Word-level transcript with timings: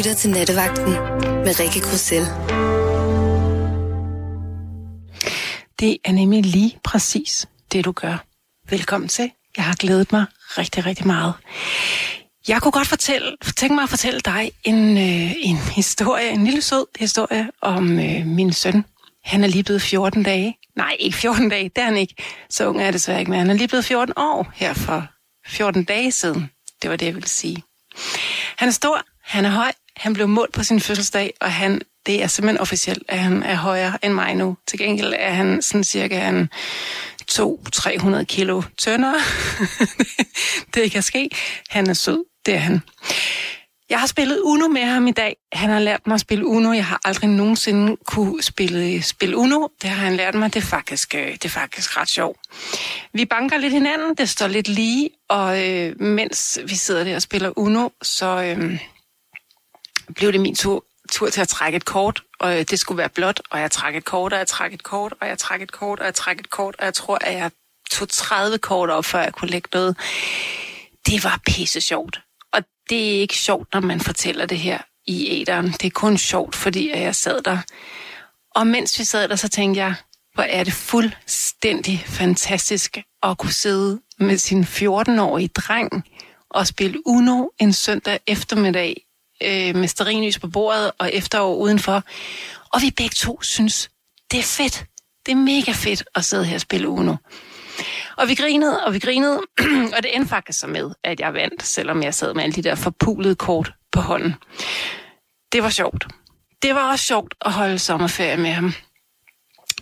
lytter 0.00 0.14
til 0.14 0.30
Nattevagten 0.30 0.92
med 1.44 1.60
Rikke 1.60 1.80
Grussel. 1.80 2.24
Det 5.80 5.98
er 6.04 6.12
nemlig 6.12 6.44
lige 6.44 6.78
præcis 6.84 7.48
det, 7.72 7.84
du 7.84 7.92
gør. 7.92 8.24
Velkommen 8.70 9.08
til. 9.08 9.30
Jeg 9.56 9.64
har 9.64 9.74
glædet 9.74 10.12
mig 10.12 10.24
rigtig, 10.58 10.86
rigtig 10.86 11.06
meget. 11.06 11.34
Jeg 12.48 12.62
kunne 12.62 12.72
godt 12.72 12.88
fortælle, 12.88 13.36
tænke 13.56 13.74
mig 13.74 13.82
at 13.82 13.88
fortælle 13.88 14.20
dig 14.20 14.52
en, 14.64 14.96
øh, 14.98 15.32
en 15.38 15.56
historie, 15.56 16.30
en 16.30 16.44
lille 16.44 16.62
sød 16.62 16.86
historie 16.98 17.50
om 17.62 17.98
øh, 17.98 18.26
min 18.26 18.52
søn. 18.52 18.84
Han 19.24 19.44
er 19.44 19.48
lige 19.48 19.64
blevet 19.64 19.82
14 19.82 20.22
dage. 20.22 20.58
Nej, 20.76 20.96
ikke 20.98 21.16
14 21.16 21.48
dage, 21.48 21.68
det 21.68 21.78
er 21.78 21.84
han 21.84 21.96
ikke. 21.96 22.14
Så 22.50 22.68
ung 22.68 22.80
er 22.80 22.84
det 22.84 22.94
desværre 22.94 23.18
ikke, 23.18 23.30
men 23.30 23.40
han 23.40 23.50
er 23.50 23.54
lige 23.54 23.68
blevet 23.68 23.84
14 23.84 24.14
år 24.16 24.52
her 24.54 24.74
for 24.74 25.06
14 25.46 25.84
dage 25.84 26.12
siden. 26.12 26.50
Det 26.82 26.90
var 26.90 26.96
det, 26.96 27.06
jeg 27.06 27.14
ville 27.14 27.28
sige. 27.28 27.62
Han 28.56 28.68
er 28.68 28.72
stor, 28.72 29.02
han 29.24 29.44
er 29.44 29.50
høj, 29.50 29.72
han 30.00 30.12
blev 30.12 30.28
målt 30.28 30.52
på 30.52 30.62
sin 30.62 30.80
fødselsdag, 30.80 31.34
og 31.40 31.52
han, 31.52 31.80
det 32.06 32.22
er 32.22 32.26
simpelthen 32.26 32.60
officielt, 32.60 33.02
at 33.08 33.18
han 33.18 33.42
er 33.42 33.54
højere 33.54 33.98
end 34.02 34.12
mig 34.12 34.34
nu. 34.34 34.56
Til 34.66 34.78
gengæld 34.78 35.14
er 35.18 35.30
han 35.30 35.62
sådan 35.62 35.84
cirka 35.84 36.28
en 36.28 36.48
200-300 37.32 38.24
kilo 38.24 38.62
tyndere. 38.78 39.14
det 40.74 40.90
kan 40.92 41.02
ske. 41.02 41.30
Han 41.68 41.90
er 41.90 41.94
sød, 41.94 42.24
det 42.46 42.54
er 42.54 42.58
han. 42.58 42.82
Jeg 43.90 44.00
har 44.00 44.06
spillet 44.06 44.40
Uno 44.40 44.68
med 44.68 44.82
ham 44.82 45.06
i 45.06 45.12
dag. 45.12 45.36
Han 45.52 45.70
har 45.70 45.80
lært 45.80 46.06
mig 46.06 46.14
at 46.14 46.20
spille 46.20 46.46
Uno. 46.46 46.72
Jeg 46.72 46.86
har 46.86 47.00
aldrig 47.04 47.30
nogensinde 47.30 47.96
kunne 48.06 48.42
spille, 48.42 49.02
spille 49.02 49.36
Uno. 49.36 49.68
Det 49.82 49.90
har 49.90 50.04
han 50.04 50.16
lært 50.16 50.34
mig. 50.34 50.54
Det 50.54 50.62
er, 50.62 50.66
faktisk, 50.66 51.14
øh, 51.14 51.32
det 51.32 51.44
er 51.44 51.48
faktisk 51.48 51.96
ret 51.96 52.08
sjovt. 52.08 52.38
Vi 53.12 53.24
banker 53.24 53.58
lidt 53.58 53.72
hinanden. 53.72 54.14
Det 54.14 54.28
står 54.28 54.48
lidt 54.48 54.68
lige. 54.68 55.10
Og 55.28 55.68
øh, 55.68 56.00
mens 56.00 56.58
vi 56.64 56.74
sidder 56.74 57.04
der 57.04 57.14
og 57.14 57.22
spiller 57.22 57.58
Uno, 57.58 57.88
så 58.02 58.42
øh, 58.42 58.80
blev 60.14 60.32
det 60.32 60.40
min 60.40 60.54
tur, 60.54 60.84
tur 61.10 61.30
til 61.30 61.40
at 61.40 61.48
trække 61.48 61.76
et 61.76 61.84
kort. 61.84 62.22
Og 62.40 62.58
øh, 62.58 62.64
det 62.70 62.78
skulle 62.78 62.98
være 62.98 63.08
blåt. 63.08 63.40
Og 63.50 63.60
jeg 63.60 63.70
trak 63.70 63.96
et 63.96 64.04
kort, 64.04 64.32
og 64.32 64.38
jeg 64.38 64.46
trak 64.48 64.72
et 64.72 64.82
kort, 64.82 65.14
og 65.20 65.28
jeg 65.28 65.38
trak 65.38 65.62
et 65.62 65.72
kort, 65.72 66.00
og 66.00 66.06
jeg 66.06 66.14
trak 66.14 66.40
et 66.40 66.50
kort. 66.50 66.76
Og 66.78 66.84
jeg 66.84 66.94
tror, 66.94 67.18
at 67.20 67.34
jeg 67.34 67.50
tog 67.90 68.08
30 68.08 68.58
kort 68.58 68.90
op, 68.90 69.04
før 69.04 69.22
jeg 69.22 69.32
kunne 69.32 69.50
lægge 69.50 69.68
noget. 69.72 69.96
Det 71.06 71.24
var 71.24 71.40
pisse 71.46 71.80
sjovt 71.80 72.20
Og 72.52 72.62
det 72.90 73.16
er 73.16 73.20
ikke 73.20 73.36
sjovt, 73.36 73.68
når 73.72 73.80
man 73.80 74.00
fortæller 74.00 74.46
det 74.46 74.58
her 74.58 74.78
i 75.06 75.40
æderen. 75.40 75.66
Det 75.66 75.84
er 75.84 75.90
kun 75.90 76.18
sjovt, 76.18 76.54
fordi 76.54 76.90
jeg 76.90 77.14
sad 77.14 77.42
der. 77.42 77.58
Og 78.54 78.66
mens 78.66 78.98
vi 78.98 79.04
sad 79.04 79.28
der, 79.28 79.36
så 79.36 79.48
tænkte 79.48 79.80
jeg, 79.80 79.94
hvor 80.34 80.42
er 80.42 80.64
det 80.64 80.72
fuldstændig 80.72 82.04
fantastisk 82.06 82.98
at 83.22 83.38
kunne 83.38 83.52
sidde 83.52 84.00
med 84.18 84.38
sin 84.38 84.64
14-årige 84.64 85.48
dreng 85.48 86.04
og 86.50 86.66
spille 86.66 87.06
Uno 87.06 87.48
en 87.58 87.72
søndag 87.72 88.20
eftermiddag 88.26 89.06
øh, 89.44 89.76
med 89.76 89.88
sterinlys 89.88 90.38
på 90.38 90.48
bordet 90.48 90.90
og 90.98 91.14
efterår 91.14 91.56
udenfor. 91.56 92.02
Og 92.74 92.82
vi 92.82 92.90
begge 92.96 93.14
to 93.14 93.42
synes, 93.42 93.90
det 94.30 94.38
er 94.38 94.42
fedt. 94.42 94.84
Det 95.26 95.32
er 95.32 95.36
mega 95.36 95.72
fedt 95.72 96.04
at 96.14 96.24
sidde 96.24 96.44
her 96.44 96.54
og 96.54 96.60
spille 96.60 96.88
Uno. 96.88 97.16
Og 98.16 98.28
vi 98.28 98.34
grinede, 98.34 98.84
og 98.84 98.94
vi 98.94 98.98
grinede, 98.98 99.40
og 99.96 100.02
det 100.02 100.16
endte 100.16 100.28
faktisk 100.28 100.60
så 100.60 100.66
med, 100.66 100.90
at 101.04 101.20
jeg 101.20 101.34
vandt, 101.34 101.62
selvom 101.62 102.02
jeg 102.02 102.14
sad 102.14 102.34
med 102.34 102.42
alle 102.42 102.52
de 102.52 102.62
der 102.62 102.74
forpulede 102.74 103.34
kort 103.34 103.72
på 103.92 104.00
hånden. 104.00 104.34
Det 105.52 105.62
var 105.62 105.70
sjovt. 105.70 106.06
Det 106.62 106.74
var 106.74 106.90
også 106.90 107.04
sjovt 107.04 107.34
at 107.40 107.52
holde 107.52 107.78
sommerferie 107.78 108.36
med 108.36 108.50
ham. 108.50 108.72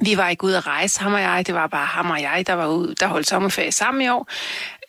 Vi 0.01 0.17
var 0.17 0.29
ikke 0.29 0.45
ude 0.45 0.57
at 0.57 0.67
rejse, 0.67 1.01
ham 1.01 1.15
og 1.15 1.21
jeg. 1.21 1.47
Det 1.47 1.55
var 1.55 1.67
bare 1.67 1.87
ham 1.87 2.11
og 2.11 2.23
jeg, 2.23 2.45
der 2.47 2.53
var 2.53 2.67
ude, 2.67 2.95
der 2.95 3.07
holdt 3.07 3.27
sommerferie 3.27 3.73
sammen 3.73 4.03
i 4.03 4.09
år. 4.09 4.29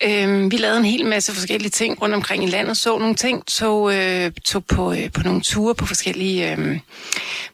Øhm, 0.04 0.52
vi 0.52 0.58
lavede 0.58 0.78
en 0.78 0.86
hel 0.86 1.06
masse 1.06 1.34
forskellige 1.34 1.70
ting 1.70 2.02
rundt 2.02 2.16
omkring 2.16 2.44
i 2.44 2.48
landet, 2.48 2.78
så 2.78 2.98
nogle 2.98 3.16
ting, 3.16 3.46
tog, 3.46 3.96
øh, 3.96 4.32
tog 4.46 4.66
på, 4.66 4.94
øh, 4.94 5.12
på 5.12 5.24
nogle 5.24 5.42
ture 5.42 5.76
på 5.76 5.86
forskellige 5.86 6.52
øh, 6.52 6.80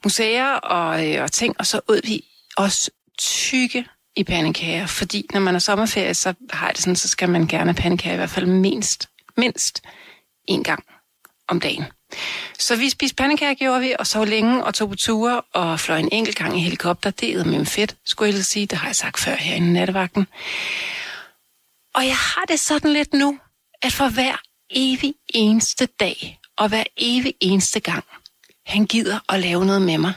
museer 0.04 0.54
og, 0.54 1.08
øh, 1.08 1.24
og 1.24 1.32
ting, 1.32 1.56
og 1.60 1.66
så 1.66 1.82
ud 1.90 2.02
vi 2.04 2.24
også 2.58 2.92
tykke 3.20 3.86
i 4.16 4.24
pandekager, 4.24 4.86
fordi 4.86 5.26
når 5.34 5.40
man 5.40 5.56
er 5.56 5.60
sommerferie, 5.60 6.14
så 6.14 6.34
har 6.50 6.70
det 6.72 6.78
sådan, 6.78 6.96
så 6.96 7.08
skal 7.08 7.30
man 7.30 7.48
gerne 7.48 7.72
have 7.72 7.82
pandekager 7.82 8.14
i 8.14 8.18
hvert 8.18 8.30
fald 8.30 8.46
mindst, 8.46 9.10
mindst 9.38 9.82
en 10.48 10.64
gang 10.64 10.84
om 11.48 11.60
dagen. 11.60 11.84
Så 12.60 12.76
vi 12.76 12.90
spiste 12.90 13.16
pandekager, 13.16 13.54
gjorde 13.54 13.82
vi, 13.82 13.94
og 14.00 14.08
så 14.08 14.26
længe 14.26 14.64
og 14.64 14.74
tog 14.74 14.90
på 14.90 14.96
ture 14.96 15.42
og 15.42 15.80
fløj 15.80 15.98
en 15.98 16.10
enkelt 16.12 16.38
gang 16.38 16.58
i 16.58 16.62
helikopter. 16.62 17.10
Det 17.10 17.34
er 17.34 17.44
med 17.44 17.66
fedt, 17.66 17.96
skulle 18.06 18.34
jeg 18.34 18.46
sige. 18.46 18.66
Det 18.66 18.78
har 18.78 18.88
jeg 18.88 18.96
sagt 18.96 19.20
før 19.20 19.36
her 19.36 19.56
i 19.56 19.60
nattevagten. 19.60 20.28
Og 21.96 22.06
jeg 22.06 22.16
har 22.16 22.46
det 22.48 22.60
sådan 22.60 22.94
lidt 22.94 23.14
nu, 23.14 23.40
at 23.82 23.94
for 23.94 24.10
hver 24.10 24.36
evig 24.70 25.14
eneste 25.34 25.86
dag, 25.86 26.40
og 26.58 26.68
hver 26.68 26.84
evig 26.98 27.34
eneste 27.40 27.80
gang, 27.80 28.04
han 28.66 28.86
gider 28.86 29.20
at 29.30 29.40
lave 29.40 29.66
noget 29.66 29.82
med 29.82 29.98
mig, 29.98 30.14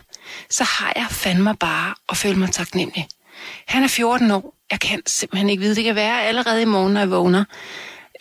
så 0.50 0.64
har 0.64 0.92
jeg 0.96 1.06
fandme 1.10 1.56
bare 1.56 1.94
at 2.08 2.16
føle 2.16 2.38
mig 2.38 2.50
taknemmelig. 2.50 3.08
Han 3.66 3.82
er 3.82 3.88
14 3.88 4.30
år. 4.30 4.54
Jeg 4.70 4.80
kan 4.80 5.02
simpelthen 5.06 5.50
ikke 5.50 5.60
vide, 5.60 5.74
det 5.74 5.84
kan 5.84 5.94
være 5.94 6.22
allerede 6.22 6.62
i 6.62 6.64
morgen, 6.64 6.92
når 6.92 7.00
jeg 7.00 7.10
vågner. 7.10 7.44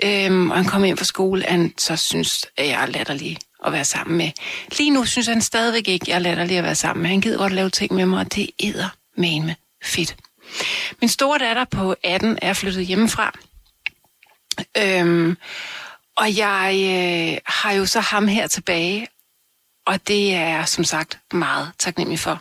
Øhm, 0.03 0.51
og 0.51 0.57
han 0.57 0.66
kommer 0.66 0.88
ind 0.88 0.97
fra 0.97 1.06
skole, 1.06 1.46
han 1.47 1.73
så 1.78 1.96
synes, 1.96 2.46
at 2.57 2.67
jeg 2.67 2.81
er 2.81 2.85
latterlig 2.85 3.38
at 3.66 3.73
være 3.73 3.85
sammen 3.85 4.17
med. 4.17 4.31
Lige 4.78 4.90
nu 4.90 5.06
synes 5.06 5.28
han 5.28 5.41
stadigvæk 5.41 5.88
ikke, 5.88 6.03
at 6.03 6.07
jeg 6.07 6.16
er 6.16 6.19
latterlig 6.19 6.57
at 6.57 6.63
være 6.63 6.75
sammen 6.75 7.01
med. 7.01 7.09
Han 7.09 7.22
gider 7.22 7.38
godt 7.38 7.53
lave 7.53 7.69
ting 7.69 7.94
med 7.94 8.06
mig, 8.06 8.19
og 8.19 8.35
det 8.35 8.50
æder 8.59 8.90
med 9.16 9.53
fedt. 9.84 10.16
Min 11.02 11.09
store 11.09 11.40
datter 11.40 11.66
på 11.66 11.96
18 12.03 12.40
er 12.41 12.53
flyttet 12.53 12.85
hjemmefra. 12.85 13.34
Øhm, 14.78 15.38
og 16.18 16.38
jeg 16.38 16.74
øh, 16.75 17.38
har 17.46 17.72
jo 17.72 17.85
så 17.85 18.00
ham 18.00 18.28
her 18.28 18.47
tilbage, 18.47 19.08
og 19.85 20.08
det 20.08 20.35
er 20.35 20.47
jeg 20.47 20.68
som 20.68 20.84
sagt 20.84 21.19
meget 21.34 21.72
taknemmelig 21.80 22.19
for. 22.19 22.40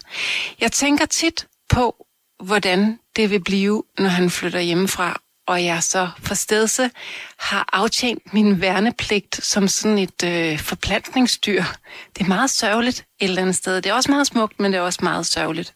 Jeg 0.60 0.72
tænker 0.72 1.06
tit 1.06 1.46
på, 1.68 2.06
hvordan 2.42 2.98
det 3.16 3.30
vil 3.30 3.44
blive, 3.44 3.84
når 3.98 4.08
han 4.08 4.30
flytter 4.30 4.60
hjemmefra, 4.60 5.20
og 5.46 5.64
jeg 5.64 5.82
så 5.82 6.08
for 6.18 6.34
stedse 6.34 6.90
har 7.38 7.68
aftjent 7.72 8.34
min 8.34 8.60
værnepligt 8.60 9.44
som 9.44 9.68
sådan 9.68 9.98
et 9.98 10.22
øh, 10.24 10.58
forplantningsdyr. 10.58 11.64
Det 12.16 12.24
er 12.24 12.28
meget 12.28 12.50
sørgeligt 12.50 12.98
et 13.20 13.28
eller 13.28 13.42
andet 13.42 13.56
sted. 13.56 13.76
Det 13.76 13.90
er 13.90 13.94
også 13.94 14.10
meget 14.10 14.26
smukt, 14.26 14.60
men 14.60 14.72
det 14.72 14.78
er 14.78 14.82
også 14.82 15.00
meget 15.02 15.26
sørgeligt. 15.26 15.74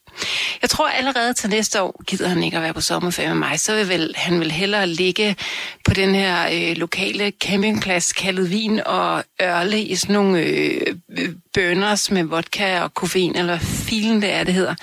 Jeg 0.62 0.70
tror 0.70 0.88
allerede 0.88 1.34
til 1.34 1.50
næste 1.50 1.82
år 1.82 2.02
gider 2.06 2.28
han 2.28 2.42
ikke 2.42 2.56
at 2.56 2.62
være 2.62 2.74
på 2.74 2.80
sommerferie 2.80 3.28
med 3.28 3.36
mig. 3.36 3.60
Så 3.60 3.74
vil 3.74 3.88
vel, 3.88 4.14
han 4.16 4.40
vil 4.40 4.50
hellere 4.50 4.86
ligge 4.86 5.36
på 5.84 5.94
den 5.94 6.14
her 6.14 6.48
øh, 6.52 6.76
lokale 6.76 7.32
campingplads 7.40 8.12
kaldet 8.12 8.50
vin 8.50 8.80
og 8.86 9.24
ørle 9.42 9.82
i 9.82 9.96
sådan 9.96 10.14
nogle 10.14 10.40
øh, 10.40 10.96
bønners 11.54 12.10
med 12.10 12.24
vodka 12.24 12.80
og 12.80 12.94
koffein, 12.94 13.36
eller 13.36 13.58
filen 13.58 14.22
det 14.22 14.32
er, 14.32 14.44
det 14.44 14.54
hedder. 14.54 14.74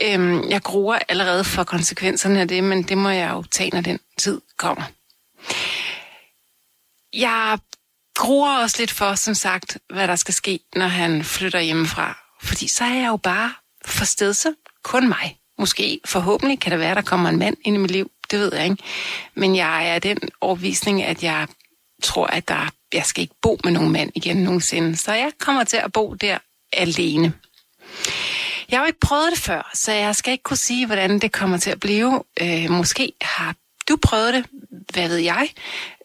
Øhm, 0.00 0.50
jeg 0.50 0.62
gruer 0.62 0.98
allerede 1.08 1.44
for 1.44 1.64
konsekvenserne 1.64 2.40
af 2.40 2.48
det, 2.48 2.64
men 2.64 2.82
det 2.82 2.98
må 2.98 3.08
jeg 3.08 3.30
jo 3.30 3.42
tage, 3.50 3.70
når 3.70 3.80
den 3.80 3.98
tid 4.18 4.40
kommer. 4.56 4.82
Jeg 7.12 7.58
gruer 8.16 8.58
også 8.58 8.76
lidt 8.78 8.90
for, 8.90 9.14
som 9.14 9.34
sagt, 9.34 9.78
hvad 9.90 10.08
der 10.08 10.16
skal 10.16 10.34
ske, 10.34 10.60
når 10.76 10.86
han 10.86 11.24
flytter 11.24 11.60
hjemmefra. 11.60 12.18
Fordi 12.42 12.68
så 12.68 12.84
er 12.84 12.94
jeg 12.94 13.08
jo 13.08 13.16
bare 13.16 13.52
for 13.88 14.04
stedse 14.04 14.54
kun 14.84 15.08
mig. 15.08 15.36
Måske, 15.58 16.00
forhåbentlig 16.04 16.60
kan 16.60 16.72
det 16.72 16.80
være, 16.80 16.94
der 16.94 17.02
kommer 17.02 17.28
en 17.28 17.38
mand 17.38 17.56
ind 17.64 17.76
i 17.76 17.78
mit 17.78 17.90
liv. 17.90 18.10
Det 18.30 18.38
ved 18.38 18.54
jeg 18.54 18.64
ikke. 18.64 18.82
Men 19.34 19.56
jeg 19.56 19.88
er 19.88 19.98
den 19.98 20.18
overvisning, 20.40 21.02
at 21.02 21.22
jeg 21.22 21.46
tror, 22.02 22.26
at 22.26 22.48
der, 22.48 22.70
jeg 22.92 23.04
skal 23.04 23.22
ikke 23.22 23.34
bo 23.42 23.58
med 23.64 23.72
nogen 23.72 23.92
mand 23.92 24.10
igen 24.14 24.36
nogensinde. 24.36 24.96
Så 24.96 25.12
jeg 25.12 25.32
kommer 25.38 25.64
til 25.64 25.76
at 25.76 25.92
bo 25.92 26.14
der 26.14 26.38
alene. 26.72 27.32
Jeg 28.70 28.78
har 28.78 28.84
jo 28.84 28.86
ikke 28.86 29.00
prøvet 29.00 29.30
det 29.30 29.38
før, 29.38 29.70
så 29.74 29.92
jeg 29.92 30.16
skal 30.16 30.32
ikke 30.32 30.42
kunne 30.42 30.56
sige, 30.56 30.86
hvordan 30.86 31.18
det 31.18 31.32
kommer 31.32 31.58
til 31.58 31.70
at 31.70 31.80
blive. 31.80 32.22
Øh, 32.40 32.70
måske 32.70 33.12
har 33.20 33.54
du 33.88 33.96
prøvet 33.96 34.34
det, 34.34 34.46
hvad 34.92 35.08
ved 35.08 35.16
jeg? 35.16 35.48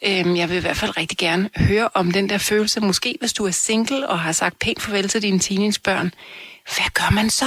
Øh, 0.04 0.38
jeg 0.38 0.50
vil 0.50 0.58
i 0.58 0.60
hvert 0.60 0.78
fald 0.78 0.98
rigtig 0.98 1.18
gerne 1.18 1.50
høre 1.56 1.90
om 1.94 2.12
den 2.12 2.30
der 2.30 2.38
følelse. 2.38 2.80
Måske 2.80 3.18
hvis 3.20 3.34
du 3.34 3.46
er 3.46 3.52
single 3.52 4.08
og 4.08 4.20
har 4.20 4.32
sagt 4.32 4.60
pænt 4.60 4.82
farvel 4.82 5.10
til 5.10 5.22
dine 5.22 5.40
teenagebørn. 5.40 6.14
Hvad 6.76 6.90
gør 6.94 7.10
man 7.10 7.30
så? 7.30 7.46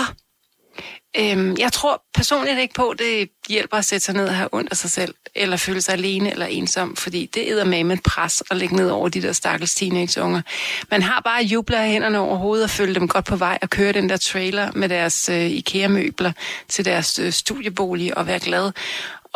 Øhm, 1.19 1.56
jeg 1.58 1.73
tror 1.73 2.02
personligt 2.14 2.58
ikke 2.58 2.75
på, 2.75 2.88
at 2.88 2.99
det 2.99 3.28
hjælper 3.49 3.76
at 3.76 3.84
sætte 3.84 4.05
sig 4.05 4.14
ned 4.14 4.28
og 4.28 4.34
have 4.34 4.49
ondt 4.52 4.70
af 4.70 4.76
sig 4.76 4.90
selv, 4.90 5.14
eller 5.34 5.56
føle 5.56 5.81
sig 5.81 5.93
alene 5.93 6.31
eller 6.31 6.46
ensom, 6.46 6.96
fordi 6.96 7.31
det 7.34 7.43
æder 7.46 7.64
med 7.64 7.84
med 7.84 7.96
et 7.96 8.02
pres 8.02 8.43
at 8.50 8.56
lægge 8.56 8.76
ned 8.76 8.90
over 8.90 9.08
de 9.08 9.23
der 9.23 9.32
stakkels 9.32 9.75
teenageunger. 9.75 10.43
Man 10.90 11.02
har 11.02 11.20
bare 11.20 11.43
jubler 11.43 11.78
af 11.78 11.88
hænderne 11.90 12.19
over 12.19 12.37
hovedet 12.37 12.64
og 12.64 12.70
følge 12.70 12.94
dem 12.94 13.08
godt 13.08 13.25
på 13.25 13.37
vej 13.37 13.58
og 13.62 13.70
køre 13.70 13.93
den 13.93 14.08
der 14.08 14.17
trailer 14.17 14.73
med 14.75 14.88
deres 14.88 15.28
øh, 15.28 15.50
IKEA-møbler 15.50 16.32
til 16.69 16.84
deres 16.84 17.19
øh, 17.19 17.32
studiebolig 17.32 18.19
og 18.19 18.26
være 18.26 18.40
glad 18.40 18.73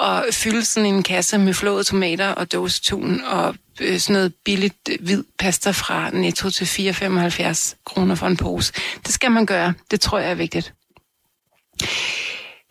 og 0.01 0.25
fylde 0.33 0.65
sådan 0.65 0.95
en 0.95 1.03
kasse 1.03 1.39
med 1.39 1.55
flåede 1.55 1.85
tomater 1.85 2.29
og 2.29 2.53
dåsetun 2.53 3.21
og 3.21 3.55
øh, 3.81 3.99
sådan 3.99 4.15
noget 4.15 4.35
billigt 4.45 4.89
øh, 4.91 4.99
hvid 5.01 5.25
pasta 5.39 5.71
fra 5.71 6.11
Netto 6.11 6.51
til 6.51 6.65
4,75 6.65 7.75
kroner 7.85 8.15
for 8.15 8.27
en 8.27 8.37
pose. 8.37 8.73
Det 9.07 9.15
skal 9.15 9.31
man 9.31 9.47
gøre. 9.47 9.75
Det 9.91 10.01
tror 10.01 10.19
jeg 10.19 10.31
er 10.31 10.35
vigtigt. 10.35 10.75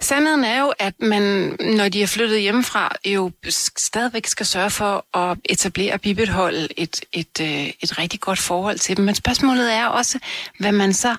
Sandheden 0.01 0.43
er 0.43 0.59
jo, 0.59 0.73
at 0.79 0.93
man, 0.99 1.55
når 1.59 1.89
de 1.89 2.03
er 2.03 2.07
flyttet 2.07 2.41
hjemmefra, 2.41 2.95
jo 3.05 3.31
stadigvæk 3.77 4.27
skal 4.27 4.45
sørge 4.45 4.69
for 4.69 5.17
at 5.17 5.37
etablere 5.45 5.93
og 5.93 6.01
bibeholde 6.01 6.67
et, 6.77 7.01
et, 7.13 7.39
øh, 7.41 7.67
et 7.67 7.99
rigtig 7.99 8.19
godt 8.19 8.39
forhold 8.39 8.79
til 8.79 8.97
dem. 8.97 9.05
Men 9.05 9.15
spørgsmålet 9.15 9.73
er 9.73 9.85
også, 9.85 10.19
hvad 10.59 10.71
man 10.71 10.93
så 10.93 11.15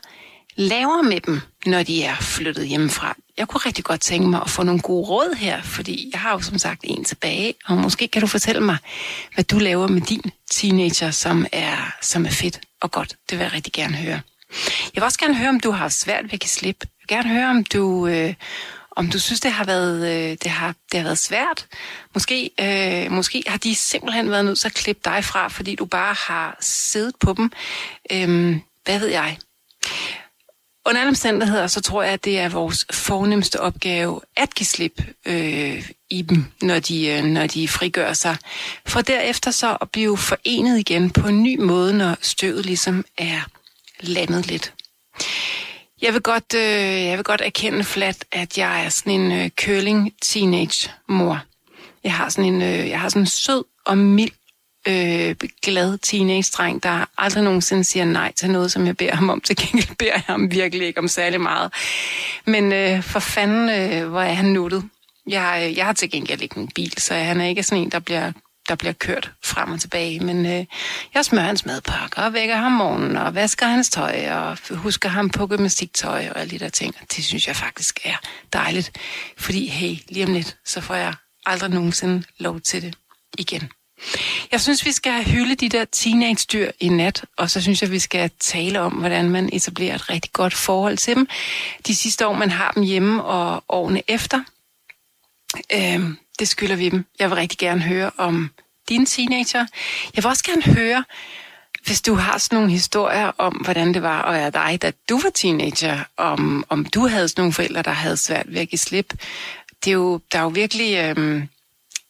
laver 0.57 1.03
med 1.03 1.21
dem, 1.21 1.41
når 1.67 1.83
de 1.83 2.05
er 2.05 2.15
flyttet 2.15 2.69
hjemmefra. 2.69 3.17
Jeg 3.39 3.49
kunne 3.49 3.61
rigtig 3.67 3.85
godt 3.85 4.01
tænke 4.01 4.29
mig 4.29 4.43
at 4.43 4.51
få 4.51 4.63
nogle 4.63 4.81
gode 4.81 5.09
råd 5.09 5.37
her, 5.37 5.63
fordi 5.63 6.11
jeg 6.13 6.21
har 6.21 6.33
jo 6.33 6.41
som 6.41 6.59
sagt 6.59 6.81
en 6.85 7.05
tilbage, 7.05 7.55
og 7.67 7.77
måske 7.77 8.09
kan 8.09 8.21
du 8.21 8.27
fortælle 8.27 8.61
mig, 8.61 8.77
hvad 9.35 9.45
du 9.45 9.59
laver 9.59 9.87
med 9.87 10.01
din 10.01 10.23
teenager, 10.51 11.11
som 11.11 11.47
er, 11.53 11.77
som 12.03 12.27
er 12.27 12.31
fedt 12.31 12.61
og 12.81 12.91
godt. 12.91 13.17
Det 13.31 13.39
vil 13.39 13.45
jeg 13.45 13.53
rigtig 13.53 13.73
gerne 13.73 13.97
høre. 13.97 14.21
Jeg 14.85 14.95
vil 14.95 15.03
også 15.03 15.19
gerne 15.19 15.37
høre, 15.37 15.49
om 15.49 15.61
du 15.61 15.71
har 15.71 15.89
svært 15.89 16.25
ved 16.25 16.33
at 16.33 16.41
give 16.41 16.49
slip. 16.49 16.77
Jeg 16.81 16.89
vil 16.99 17.17
gerne 17.17 17.29
høre, 17.35 17.51
om 17.51 17.65
du, 17.65 18.07
øh, 18.07 18.35
om 18.91 19.09
du 19.11 19.19
synes, 19.19 19.41
det 19.41 19.53
har 19.53 19.65
været, 19.65 20.09
øh, 20.09 20.37
det 20.43 20.51
har, 20.51 20.75
det 20.93 21.01
har 21.01 21.05
været 21.05 21.19
svært. 21.19 21.67
Måske, 22.15 22.51
øh, 22.61 23.13
måske 23.13 23.43
har 23.47 23.59
de 23.59 23.75
simpelthen 23.75 24.31
været 24.31 24.45
nødt 24.45 24.61
til 24.61 24.69
at 24.69 24.75
klippe 24.75 25.03
dig 25.05 25.25
fra, 25.25 25.49
fordi 25.49 25.75
du 25.75 25.85
bare 25.85 26.15
har 26.19 26.57
siddet 26.61 27.15
på 27.21 27.33
dem. 27.33 27.53
Øh, 28.13 28.57
hvad 28.85 28.99
ved 28.99 29.09
jeg? 29.09 29.39
Under 30.87 31.01
alle 31.01 31.09
omstændigheder, 31.09 31.67
så 31.67 31.81
tror 31.81 32.03
jeg, 32.03 32.13
at 32.13 32.25
det 32.25 32.39
er 32.39 32.49
vores 32.49 32.87
fornemmeste 32.93 33.61
opgave 33.61 34.21
at 34.37 34.55
give 34.55 34.67
slip 34.67 35.03
øh, 35.27 35.91
i 36.11 36.23
dem, 36.23 36.45
når 36.63 36.79
de, 36.79 37.07
øh, 37.07 37.25
når 37.25 37.47
de 37.47 37.69
frigør 37.69 38.13
sig. 38.13 38.37
For 38.87 39.01
derefter 39.01 39.51
så 39.51 39.77
at 39.81 39.91
blive 39.91 40.19
forenet 40.19 40.79
igen 40.79 41.11
på 41.11 41.29
en 41.29 41.43
ny 41.43 41.61
måde, 41.61 41.93
når 41.93 42.17
støvet 42.21 42.67
ligesom 42.67 43.05
er 43.19 43.41
landet 44.03 44.47
lidt. 44.47 44.75
Jeg 46.03 46.13
vil 46.13 46.23
godt, 46.23 46.55
øh, 46.55 47.05
jeg 47.05 47.17
vil 47.17 47.25
godt 47.25 47.41
erkende 47.41 47.85
flat, 47.85 48.25
at 48.33 48.59
jeg 48.59 48.85
er 48.85 48.89
sådan 48.89 49.21
en 49.21 49.33
øh, 49.33 49.51
curling 49.51 50.13
teenage 50.23 50.91
mor. 51.09 51.43
Jeg 52.05 52.15
har 52.15 52.29
sådan 52.29 52.55
en, 52.55 52.63
øh, 52.63 52.89
jeg 52.89 53.01
har 53.01 53.09
sådan 53.09 53.23
en 53.23 53.27
sød 53.27 53.65
og 53.87 53.99
mild 53.99 54.33
øh, 54.89 55.37
glad 55.63 55.99
teenage-dreng, 55.99 56.83
der 56.83 57.05
aldrig 57.19 57.45
nogensinde 57.45 57.85
siger 57.85 58.05
nej 58.05 58.33
til 58.33 58.51
noget, 58.51 58.73
som 58.73 58.87
jeg 58.87 58.97
beder 58.97 59.15
ham 59.15 59.31
om. 59.31 59.41
Til 59.41 59.57
gengæld 59.57 59.97
beder 59.99 60.13
jeg 60.13 60.23
ham 60.27 60.51
virkelig 60.51 60.87
ikke 60.87 61.01
om 61.01 61.09
særlig 61.09 61.41
meget. 61.41 61.73
Men 62.47 62.73
øh, 62.73 63.03
for 63.03 63.21
fanden, 63.21 63.69
øh, 63.69 64.09
hvor 64.09 64.21
er 64.21 64.35
han 64.35 64.45
nuttet. 64.45 64.85
Jeg, 65.27 65.67
øh, 65.69 65.77
jeg 65.77 65.87
har 65.87 65.93
til 65.93 66.11
gengæld 66.11 66.43
ikke 66.43 66.61
en 66.61 66.69
bil, 66.69 66.95
så 66.99 67.15
han 67.15 67.41
er 67.41 67.47
ikke 67.47 67.63
sådan 67.63 67.83
en, 67.83 67.91
der 67.91 67.99
bliver 67.99 68.33
der 68.71 68.77
bliver 68.77 68.93
kørt 68.93 69.31
frem 69.45 69.73
og 69.73 69.81
tilbage. 69.81 70.21
Men 70.21 70.47
øh, 70.47 70.65
jeg 71.15 71.25
smører 71.25 71.47
hans 71.47 71.67
madpakke 71.67 72.19
og 72.19 72.33
vækker 72.33 72.57
ham 72.57 72.67
om 72.67 72.73
morgenen 72.73 73.17
og 73.17 73.35
vasker 73.35 73.67
hans 73.67 73.91
tøj 73.91 74.31
og 74.31 74.59
husker 74.71 75.09
ham 75.09 75.31
på 75.31 75.47
gymnastiktøj 75.47 76.29
og 76.29 76.41
alle 76.41 76.51
de 76.51 76.59
der 76.59 76.69
ting. 76.69 76.95
Og 77.01 77.07
det 77.17 77.25
synes 77.25 77.49
jeg 77.49 77.57
faktisk 77.57 78.01
er 78.05 78.17
dejligt. 78.53 78.93
Fordi 79.37 79.67
hey, 79.67 79.97
lige 80.09 80.27
om 80.27 80.33
lidt, 80.33 80.57
så 80.65 80.81
får 80.81 80.95
jeg 80.95 81.15
aldrig 81.47 81.71
nogensinde 81.71 82.23
lov 82.39 82.61
til 82.61 82.83
det 82.83 82.95
igen. 83.39 83.71
Jeg 84.53 84.61
synes, 84.61 84.87
vi 84.87 84.93
skal 84.93 85.25
hylde 85.25 85.55
de 85.55 85.69
der 85.69 85.85
teenage-dyr 85.85 86.71
i 86.81 86.89
nat, 86.89 87.25
og 87.37 87.51
så 87.51 87.61
synes 87.61 87.83
jeg, 87.83 87.91
vi 87.91 87.99
skal 87.99 88.31
tale 88.41 88.81
om, 88.81 88.93
hvordan 88.93 89.31
man 89.31 89.51
etablerer 89.53 89.95
et 89.95 90.11
rigtig 90.11 90.33
godt 90.33 90.55
forhold 90.55 90.97
til 90.97 91.15
dem. 91.15 91.29
De 91.87 91.95
sidste 91.95 92.27
år, 92.27 92.33
man 92.33 92.51
har 92.51 92.71
dem 92.71 92.83
hjemme, 92.83 93.25
og 93.25 93.65
årene 93.69 94.03
efter, 94.09 94.41
Øhm, 95.73 96.19
det 96.41 96.49
skylder 96.49 96.77
vi 96.77 96.89
dem. 96.89 97.05
Jeg 97.19 97.31
vil 97.31 97.37
rigtig 97.37 97.59
gerne 97.59 97.81
høre 97.81 98.11
om 98.17 98.51
dine 98.89 99.07
teenager. 99.07 99.67
Jeg 100.15 100.25
vil 100.25 100.27
også 100.27 100.45
gerne 100.45 100.63
høre, 100.63 101.05
hvis 101.85 102.03
du 102.03 102.15
har 102.15 102.39
sådan 102.39 102.57
nogle 102.57 102.71
historier 102.71 103.33
om, 103.39 103.53
hvordan 103.53 103.95
det 103.95 104.03
var 104.03 104.23
at 104.23 104.35
være 104.35 104.51
dig, 104.51 104.83
da 104.83 104.93
du 105.09 105.19
var 105.19 105.31
teenager, 105.31 106.05
om, 106.17 106.65
om 106.69 106.85
du 106.85 107.07
havde 107.07 107.29
sådan 107.29 107.43
nogle 107.43 107.53
forældre, 107.53 107.83
der 107.83 107.91
havde 107.91 108.17
svært 108.17 108.47
ved 108.49 108.61
at 108.61 108.69
give 108.69 108.79
slip. 108.79 109.15
Det 109.85 109.91
er 109.91 109.95
jo, 109.95 110.21
der 110.33 110.39
er 110.39 110.43
jo 110.43 110.49
virkelig... 110.49 110.97
Øhm, 110.97 111.49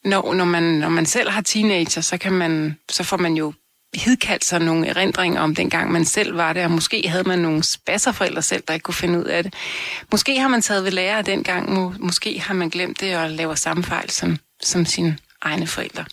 når, 0.03 0.33
når, 0.33 0.45
man, 0.45 0.63
når 0.63 0.89
man 0.89 1.05
selv 1.05 1.29
har 1.29 1.41
teenager, 1.41 2.01
så, 2.01 2.17
kan 2.17 2.33
man, 2.33 2.77
så 2.89 3.03
får 3.03 3.17
man 3.17 3.33
jo 3.33 3.53
hidkaldt 3.95 4.45
sig 4.45 4.59
nogle 4.59 4.87
erindringer 4.87 5.41
om 5.41 5.55
dengang 5.55 5.91
man 5.91 6.05
selv 6.05 6.37
var 6.37 6.53
der. 6.53 6.67
måske 6.67 7.09
havde 7.09 7.23
man 7.23 7.39
nogle 7.39 7.63
spasserforældre 7.63 8.41
selv, 8.41 8.63
der 8.67 8.73
ikke 8.73 8.83
kunne 8.83 8.93
finde 8.93 9.19
ud 9.19 9.23
af 9.23 9.43
det. 9.43 9.53
Måske 10.11 10.39
har 10.39 10.47
man 10.47 10.61
taget 10.61 10.83
ved 10.83 10.91
lære 10.91 11.17
af 11.17 11.25
dengang, 11.25 11.73
må, 11.73 11.93
måske 11.99 12.39
har 12.39 12.53
man 12.53 12.69
glemt 12.69 12.99
det 12.99 13.17
og 13.17 13.29
laver 13.29 13.55
samme 13.55 13.83
fejl 13.83 14.09
som, 14.09 14.37
som 14.63 14.85
sine 14.85 15.17
egne 15.41 15.67
forældre. 15.67 16.05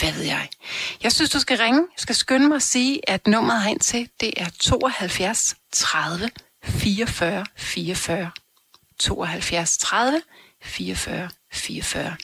Hvad 0.00 0.12
ved 0.12 0.22
jeg? 0.22 0.48
Jeg 1.02 1.12
synes, 1.12 1.30
du 1.30 1.38
skal 1.38 1.58
ringe. 1.58 1.78
Jeg 1.78 1.98
skal 1.98 2.14
skynde 2.14 2.48
mig 2.48 2.56
at 2.56 2.62
sige, 2.62 3.10
at 3.10 3.26
nummeret 3.26 3.62
herind 3.62 3.80
til, 3.80 4.08
det 4.20 4.32
er 4.36 4.46
72 4.60 5.54
30 5.72 6.30
44 6.64 7.46
44. 7.56 8.30
72 8.98 9.78
30 9.78 10.22
44 10.62 11.28
44. 11.52 12.16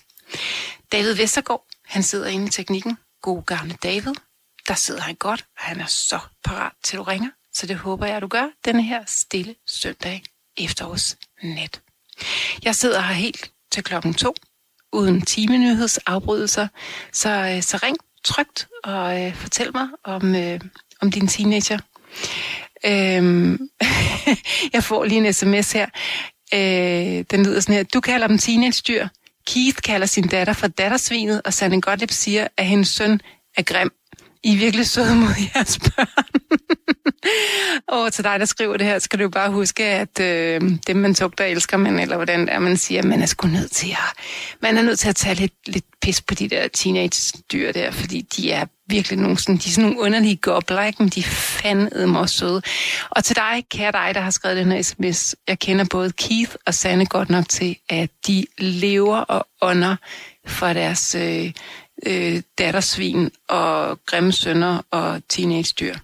David 0.93 1.15
Vestergaard, 1.15 1.65
han 1.87 2.03
sidder 2.03 2.27
inde 2.27 2.47
i 2.47 2.51
teknikken. 2.51 2.99
God 3.23 3.43
gamle 3.43 3.77
David. 3.83 4.15
Der 4.69 4.75
sidder 4.75 5.01
han 5.01 5.15
godt, 5.15 5.45
og 5.57 5.63
han 5.63 5.81
er 5.81 5.87
så 5.87 6.19
parat 6.45 6.73
til 6.83 6.99
du 6.99 7.03
ringer. 7.03 7.31
Så 7.53 7.67
det 7.67 7.77
håber 7.77 8.07
jeg, 8.07 8.17
at 8.17 8.23
du 8.23 8.29
gør 8.29 8.49
denne 8.65 8.83
her 8.83 9.05
stille 9.07 9.55
søndag 9.67 10.23
efterårs 10.59 11.17
net. 11.43 11.81
Jeg 12.63 12.75
sidder 12.77 13.01
her 13.01 13.15
helt 13.15 13.53
til 13.73 13.85
klokken 13.85 14.15
to, 14.15 14.35
uden 14.93 15.23
timenyhedsafbrydelser. 15.23 16.69
Så, 17.13 17.29
øh, 17.29 17.63
så 17.63 17.77
ring 17.83 17.97
trygt 18.25 18.69
og 18.85 19.23
øh, 19.23 19.35
fortæl 19.35 19.71
mig 19.75 19.89
om, 20.05 20.35
øh, 20.35 20.61
om 21.01 21.11
din 21.11 21.29
teenager. 21.29 21.79
Øhm, 22.87 23.71
jeg 24.75 24.85
får 24.85 25.05
lige 25.05 25.27
en 25.27 25.33
sms 25.33 25.73
her. 25.73 25.87
Øh, 26.55 27.25
den 27.31 27.47
lyder 27.47 27.61
sådan 27.61 27.75
her. 27.75 27.83
Du 27.83 28.01
kalder 28.01 28.27
dem 28.27 28.39
teenage-dyr. 28.39 29.09
Keith 29.51 29.83
kalder 29.85 30.07
sin 30.07 30.29
datter 30.29 30.53
for 30.53 30.67
dattersvinet, 30.67 31.43
og 31.45 31.53
Sanne 31.55 31.81
Gottlieb 31.81 32.11
siger, 32.11 32.49
at 32.57 32.67
hendes 32.67 32.89
søn 32.89 33.21
er 33.57 33.63
grim. 33.63 33.91
I 34.45 34.53
er 34.53 34.59
virkelig 34.59 34.87
søde 34.87 35.15
mod 35.15 35.35
jeres 35.55 35.79
børn. 35.79 36.07
og 37.89 38.01
oh, 38.03 38.11
til 38.11 38.25
dig, 38.25 38.41
der 38.41 38.47
skriver 38.47 38.77
det 38.77 38.87
her, 38.87 38.99
skal 38.99 39.19
du 39.19 39.29
bare 39.29 39.51
huske, 39.51 39.85
at 39.85 40.21
øh, 40.21 40.61
dem, 40.87 40.97
man 40.97 41.15
tugter, 41.15 41.45
elsker 41.45 41.77
man, 41.77 41.99
eller 41.99 42.17
hvordan 42.17 42.41
det 42.41 42.53
er, 42.53 42.59
man 42.59 42.77
siger, 42.77 43.03
man 43.03 43.23
er 43.23 43.27
sgu 43.27 43.49
nødt 43.49 43.71
til 43.71 43.91
at, 43.91 44.25
man 44.63 44.79
er 44.79 44.83
nødt 44.83 44.99
til 44.99 45.09
at 45.09 45.17
tage 45.17 45.35
lidt, 45.35 45.55
lidt 45.67 45.85
pis 46.03 46.23
på 46.23 46.35
de 46.35 46.49
der 46.49 46.69
teenage-dyr 46.69 47.73
der, 47.73 47.91
fordi 47.91 48.21
de 48.37 48.53
er 48.53 48.67
virkelig 48.91 49.19
nogle, 49.19 49.39
sådan, 49.39 49.57
de 49.57 49.69
er 49.69 49.73
sådan 49.73 49.91
nogle 49.91 50.01
underlige 50.01 50.37
gobler, 50.37 50.85
ikke? 50.85 51.03
men 51.03 51.09
de 51.09 51.21
er 51.21 51.25
fandme 51.25 52.07
mig 52.07 52.29
søde. 52.29 52.63
Og 53.11 53.25
til 53.25 53.37
dig, 53.37 53.65
kære 53.71 53.93
dig, 53.93 54.15
der 54.15 54.21
har 54.21 54.31
skrevet 54.31 54.57
den 54.57 54.73
her 54.73 54.83
sms, 54.83 55.35
jeg 55.49 55.59
kender 55.59 55.85
både 55.91 56.13
Keith 56.13 56.55
og 56.67 56.75
Sanne 56.75 57.07
godt 57.07 57.31
nok 57.31 57.49
til, 57.49 57.77
at 57.89 58.11
de 58.27 58.47
lever 58.59 59.17
og 59.17 59.47
ånder 59.63 59.97
for 60.47 60.73
deres 60.73 61.15
øh, 61.15 61.53
øh, 62.07 62.43
dattersvin 62.59 63.31
og 63.49 63.99
grimme 64.07 64.33
sønner 64.33 64.83
og 64.91 65.23
teenage-dyr. 65.29 65.95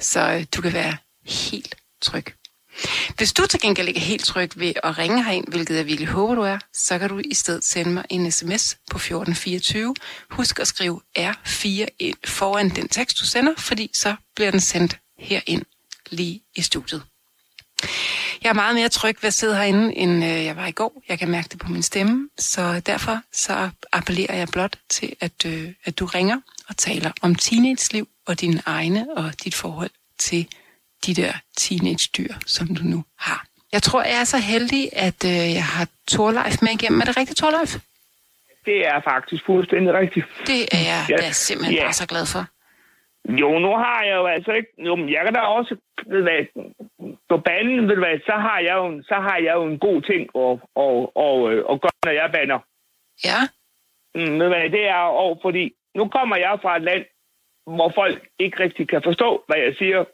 Så 0.00 0.32
øh, 0.32 0.44
du 0.56 0.62
kan 0.62 0.72
være 0.72 0.96
helt 1.24 1.74
tryg. 2.02 2.26
Hvis 3.16 3.32
du 3.32 3.46
til 3.46 3.60
gengæld 3.60 3.88
ikke 3.88 4.00
er 4.00 4.04
helt 4.04 4.24
tryg 4.24 4.50
ved 4.56 4.72
at 4.82 4.98
ringe 4.98 5.24
herind, 5.24 5.48
hvilket 5.48 5.76
jeg 5.76 5.86
virkelig 5.86 6.08
håber, 6.08 6.34
du 6.34 6.42
er, 6.42 6.58
så 6.72 6.98
kan 6.98 7.08
du 7.08 7.20
i 7.24 7.34
stedet 7.34 7.64
sende 7.64 7.90
mig 7.90 8.04
en 8.10 8.30
sms 8.30 8.76
på 8.90 8.96
1424. 8.96 9.94
Husk 10.30 10.58
at 10.58 10.66
skrive 10.66 11.00
R4 11.18 11.86
ind 11.98 12.16
foran 12.24 12.68
den 12.68 12.88
tekst, 12.88 13.18
du 13.20 13.24
sender, 13.24 13.54
fordi 13.58 13.90
så 13.94 14.16
bliver 14.34 14.50
den 14.50 14.60
sendt 14.60 14.98
herind 15.18 15.62
lige 16.10 16.42
i 16.56 16.62
studiet. 16.62 17.02
Jeg 18.42 18.48
er 18.48 18.54
meget 18.54 18.74
mere 18.74 18.88
tryg 18.88 19.16
ved 19.22 19.28
at 19.28 19.34
sidde 19.34 19.56
herinde, 19.56 19.96
end 19.96 20.24
øh, 20.24 20.44
jeg 20.44 20.56
var 20.56 20.66
i 20.66 20.72
går. 20.72 21.02
Jeg 21.08 21.18
kan 21.18 21.30
mærke 21.30 21.48
det 21.48 21.58
på 21.58 21.70
min 21.70 21.82
stemme, 21.82 22.28
så 22.38 22.80
derfor 22.80 23.20
så 23.32 23.70
appellerer 23.92 24.36
jeg 24.36 24.48
blot 24.48 24.76
til, 24.90 25.16
at, 25.20 25.46
øh, 25.46 25.72
at 25.84 25.98
du 25.98 26.06
ringer 26.06 26.40
og 26.68 26.76
taler 26.76 27.12
om 27.22 27.34
teenage-liv 27.34 28.08
og 28.26 28.40
dine 28.40 28.62
egne 28.66 29.06
og 29.16 29.44
dit 29.44 29.54
forhold 29.54 29.90
til 30.18 30.48
de 31.06 31.14
der 31.14 31.32
teenage-dyr, 31.56 32.34
som 32.46 32.66
du 32.76 32.82
nu 32.84 33.04
har. 33.18 33.46
Jeg 33.72 33.82
tror, 33.82 34.02
jeg 34.02 34.20
er 34.20 34.24
så 34.24 34.38
heldig, 34.38 34.88
at 34.92 35.24
øh, 35.24 35.54
jeg 35.58 35.64
har 35.64 35.86
Torleif 36.08 36.56
med 36.62 36.72
igennem. 36.78 37.00
Er 37.00 37.04
det 37.04 37.16
rigtigt, 37.16 37.38
Torleif? 37.38 37.72
Det 38.64 38.86
er 38.86 39.00
faktisk 39.10 39.42
fuldstændig 39.46 39.94
rigtigt. 39.94 40.26
Det 40.46 40.60
er 40.76 40.82
jeg, 40.92 41.00
ja. 41.08 41.16
er 41.28 41.32
simpelthen 41.32 41.76
ja. 41.76 41.84
bare 41.84 41.92
så 41.92 42.06
glad 42.06 42.26
for. 42.34 42.42
Jo, 43.40 43.58
nu 43.58 43.68
har 43.84 44.02
jeg 44.08 44.16
jo 44.16 44.26
altså 44.26 44.52
ikke... 44.52 44.68
Jo, 44.78 44.96
men 44.96 45.08
jeg 45.12 45.22
kan 45.24 45.34
da 45.34 45.40
også... 45.40 45.76
Ved 46.06 46.22
hvad, 46.22 46.40
på 47.28 47.36
banen, 47.36 47.88
ved 47.88 47.96
hvad, 47.96 48.18
så 48.26 48.32
har 48.46 48.58
jeg 48.58 48.74
jo, 48.74 49.02
så 49.02 49.14
har 49.14 49.38
jeg 49.46 49.54
jo 49.54 49.64
en 49.64 49.78
god 49.78 50.02
ting 50.10 50.22
at, 50.44 50.52
at, 50.84 50.98
at, 51.26 51.36
at, 51.52 51.58
at 51.72 51.76
gøre, 51.82 52.00
når 52.06 52.12
jeg 52.20 52.30
bander. 52.32 52.60
Ja. 53.28 53.38
Mm, 54.14 54.40
ved 54.40 54.48
hvad, 54.48 54.70
det 54.70 54.84
er 54.88 55.04
jo, 55.06 55.38
fordi 55.42 55.64
nu 55.94 56.08
kommer 56.08 56.36
jeg 56.36 56.58
fra 56.62 56.76
et 56.76 56.82
land, 56.82 57.04
hvor 57.66 57.92
folk 57.94 58.28
ikke 58.38 58.60
rigtig 58.64 58.88
kan 58.88 59.02
forstå, 59.04 59.44
hvad 59.46 59.58
jeg 59.66 59.74
siger. 59.78 60.04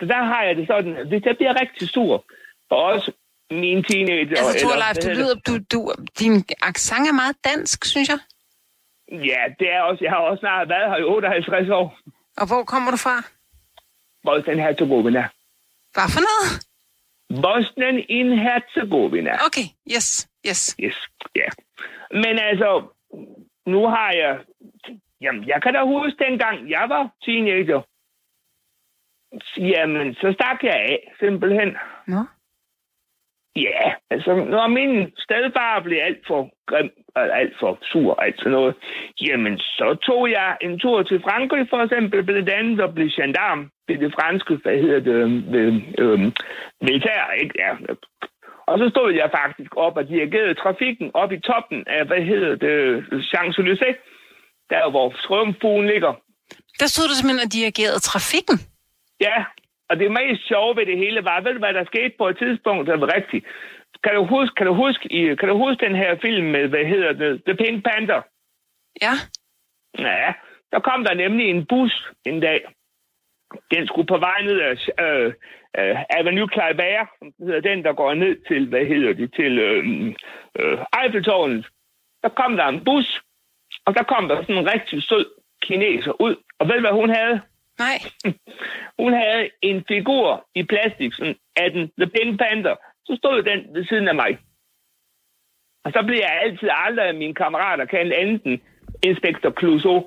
Så 0.00 0.06
der 0.06 0.24
har 0.24 0.42
jeg 0.42 0.56
det 0.56 0.66
sådan, 0.66 1.08
hvis 1.08 1.22
jeg 1.24 1.36
bliver 1.36 1.60
rigtig 1.60 1.88
sur, 1.88 2.24
og 2.70 2.82
også 2.82 3.12
mine 3.50 3.82
teenager... 3.82 4.36
Altså, 4.36 4.66
Torleif, 4.66 4.96
du 5.04 5.08
lyder, 5.08 5.34
du, 5.46 5.58
du, 5.72 5.92
din 6.18 6.44
accent 6.62 7.08
er 7.08 7.12
meget 7.12 7.36
dansk, 7.44 7.84
synes 7.84 8.08
jeg. 8.08 8.18
Ja, 9.12 9.42
det 9.58 9.72
er 9.72 9.80
også. 9.80 10.04
Jeg 10.04 10.12
har 10.12 10.18
også 10.18 10.40
snart 10.40 10.68
været 10.68 10.90
her 10.90 10.96
i 10.96 11.04
58 11.04 11.68
år. 11.68 11.98
Og 12.36 12.46
hvor 12.46 12.64
kommer 12.64 12.90
du 12.90 12.96
fra? 12.96 13.16
Bosnien 14.24 14.58
Herzegovina. 14.58 15.28
Hvad 15.94 16.08
for 16.14 16.22
noget? 16.30 16.48
Bosnien 17.42 17.98
in 18.08 18.38
Herzegovina. 18.38 19.32
Okay, 19.46 19.66
yes, 19.94 20.28
yes. 20.48 20.76
Yes, 20.80 20.96
ja. 21.36 21.48
Men 22.10 22.38
altså, 22.38 22.82
nu 23.66 23.88
har 23.88 24.12
jeg... 24.12 24.38
Jamen, 25.20 25.48
jeg 25.48 25.62
kan 25.62 25.74
da 25.74 25.82
huske 25.84 26.24
dengang, 26.24 26.70
jeg 26.70 26.84
var 26.88 27.10
teenager. 27.24 27.80
Jamen, 29.56 30.14
så 30.14 30.32
stak 30.38 30.58
jeg 30.62 30.74
af, 30.74 31.12
simpelthen. 31.20 31.76
Nå. 32.06 32.24
Ja, 33.56 33.84
altså, 34.10 34.34
når 34.34 34.66
min 34.68 35.12
stedfar 35.18 35.80
blev 35.84 35.98
alt 36.02 36.22
for 36.26 36.50
grim, 36.66 36.90
og 37.14 37.38
alt 37.40 37.54
for 37.60 37.78
sur 37.82 38.10
og 38.14 38.26
alt 38.26 38.38
sådan 38.38 38.52
noget, 38.52 38.74
jamen, 39.26 39.58
så 39.58 39.96
tog 40.06 40.30
jeg 40.30 40.56
en 40.60 40.78
tur 40.78 41.02
til 41.02 41.22
Frankrig, 41.22 41.66
for 41.70 41.80
eksempel, 41.84 42.24
blandt 42.24 42.48
andet, 42.48 42.80
og 42.80 42.94
blev 42.94 43.08
gendarm 43.08 43.70
ved 43.88 43.98
det 43.98 44.14
franske, 44.14 44.54
hvad 44.62 44.78
hedder 44.84 45.00
det, 45.00 45.52
ved, 45.52 45.66
øh, 45.98 46.18
militær, 46.80 47.22
ikke? 47.42 47.54
Ja. 47.58 47.72
Og 48.70 48.78
så 48.78 48.86
stod 48.94 49.12
jeg 49.12 49.30
faktisk 49.40 49.76
op 49.76 49.96
og 49.96 50.08
dirigerede 50.08 50.54
trafikken 50.54 51.10
op 51.14 51.32
i 51.32 51.40
toppen 51.40 51.84
af, 51.86 52.06
hvad 52.06 52.22
hedder 52.30 52.54
det, 52.66 52.78
Champs-Élysées, 53.30 53.98
der 54.70 54.90
hvor 54.90 55.14
strømfuglen 55.22 55.86
ligger. 55.92 56.12
Der 56.80 56.86
stod 56.86 57.04
du 57.08 57.14
simpelthen 57.14 57.46
og 57.46 57.52
dirigerede 57.52 58.00
trafikken. 58.10 58.56
Ja, 59.20 59.44
og 59.88 59.98
det 59.98 60.10
mest 60.10 60.48
sjove 60.48 60.76
ved 60.76 60.86
det 60.86 60.98
hele 60.98 61.24
var, 61.24 61.40
ved 61.40 61.52
du 61.52 61.58
hvad 61.58 61.74
der 61.74 61.84
skete 61.84 62.14
på 62.18 62.28
et 62.28 62.38
tidspunkt, 62.38 62.86
der 62.86 62.96
var 62.96 63.14
rigtigt? 63.16 63.46
Kan 64.04 64.14
du 64.14 64.24
huske, 64.24 64.54
kan 64.54 64.66
du 64.66 64.74
huske, 64.74 65.36
kan 65.36 65.48
du 65.48 65.56
huske 65.56 65.86
den 65.86 65.96
her 65.96 66.16
film 66.22 66.46
med, 66.46 66.68
hvad 66.68 66.84
hedder 66.84 67.12
det, 67.12 67.42
The 67.46 67.56
Pink 67.56 67.84
Panther? 67.84 68.22
Ja. 69.02 69.14
Ja, 69.98 70.32
der 70.72 70.80
kom 70.80 71.04
der 71.04 71.14
nemlig 71.14 71.50
en 71.50 71.66
bus 71.66 72.12
en 72.24 72.40
dag. 72.40 72.64
Den 73.74 73.86
skulle 73.86 74.06
på 74.06 74.18
vej 74.18 74.42
ned 74.42 74.60
af 74.60 75.04
øh, 75.04 75.32
øh, 75.78 75.96
Avenue 76.10 76.48
Kleibert, 76.48 77.08
som 77.18 77.32
hedder 77.38 77.60
den, 77.60 77.84
der 77.84 77.92
går 77.92 78.14
ned 78.14 78.36
til, 78.48 78.68
hvad 78.68 78.84
hedder 78.86 79.12
det, 79.12 79.34
til 79.34 79.58
øh, 79.58 80.06
øh, 80.58 80.78
Eiffeltårnet. 81.02 81.66
Der 82.22 82.28
kom 82.28 82.56
der 82.56 82.66
en 82.66 82.84
bus, 82.84 83.22
og 83.86 83.94
der 83.94 84.02
kom 84.02 84.28
der 84.28 84.42
sådan 84.42 84.56
en 84.56 84.72
rigtig 84.72 85.02
sød 85.02 85.26
kineser 85.62 86.20
ud. 86.20 86.36
Og 86.58 86.68
ved 86.68 86.80
hvad 86.80 86.92
hun 86.92 87.10
havde? 87.10 87.40
Nej. 87.84 87.96
Hun 89.02 89.12
havde 89.12 89.50
en 89.62 89.84
figur 89.88 90.26
i 90.54 90.62
plastik 90.72 91.12
sådan, 91.14 91.36
af 91.56 91.70
den 91.74 91.82
The 91.98 92.08
Pink 92.14 92.38
Panther. 92.42 92.76
Så 93.06 93.12
stod 93.20 93.42
den 93.42 93.60
ved 93.74 93.84
siden 93.84 94.08
af 94.08 94.14
mig. 94.14 94.32
Og 95.84 95.90
så 95.94 96.00
blev 96.06 96.18
jeg 96.26 96.32
altid 96.44 96.68
aldrig 96.86 97.06
af 97.08 97.14
mine 97.14 97.34
kammerater 97.34 97.84
kaldt 97.84 98.14
enten 98.24 98.54
Inspektor 99.08 99.52
Clouseau. 99.58 99.98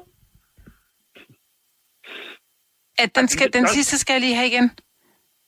At 3.04 3.10
den, 3.18 3.28
skal, 3.28 3.54
den 3.54 3.68
sidste 3.68 3.96
skal 4.00 4.14
jeg 4.14 4.22
lige 4.22 4.36
have 4.36 4.50
igen. 4.54 4.68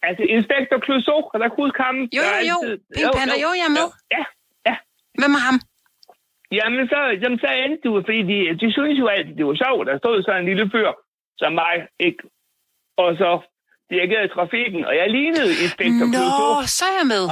Altså, 0.08 0.24
Inspektor 0.36 0.78
Clouseau, 0.86 1.20
kan 1.30 1.40
du 1.40 1.46
ikke 1.48 1.62
huske 1.64 1.80
ham? 1.84 1.98
Jo, 2.18 2.22
Der 2.22 2.40
jo, 2.52 2.58
jo. 2.64 2.76
Pink 2.96 3.10
Panther, 3.18 3.40
jo, 3.46 3.50
jeg 3.60 3.68
er 3.72 3.76
med. 3.80 3.88
Ja, 4.16 4.24
ja. 4.68 4.76
Hvem 5.20 5.34
er 5.38 5.44
ham? 5.50 5.58
Jamen, 6.58 6.84
så, 6.92 7.00
jamen, 7.22 7.40
så 7.44 7.50
endte 7.64 7.82
du, 7.86 7.92
fordi 8.08 8.22
de, 8.32 8.38
de 8.62 8.68
synes 8.78 9.00
jo 9.00 9.08
altid, 9.16 9.36
det 9.40 9.46
var 9.50 9.58
sjovt. 9.64 9.88
Der 9.88 9.98
stod 9.98 10.24
så 10.24 10.32
en 10.32 10.46
lille 10.52 10.66
fyr 10.74 10.90
som 11.38 11.52
mig, 11.54 11.76
ikke? 12.00 12.24
Og 12.98 13.18
så 13.18 13.30
dirigerede 13.90 14.28
trafikken, 14.28 14.86
og 14.86 14.96
jeg 14.96 15.10
lignede 15.10 15.52
Inspektor. 15.64 16.06
Nå, 16.18 16.68
så 16.78 16.86
er 16.92 16.96
jeg 17.02 17.08
med. 17.16 17.24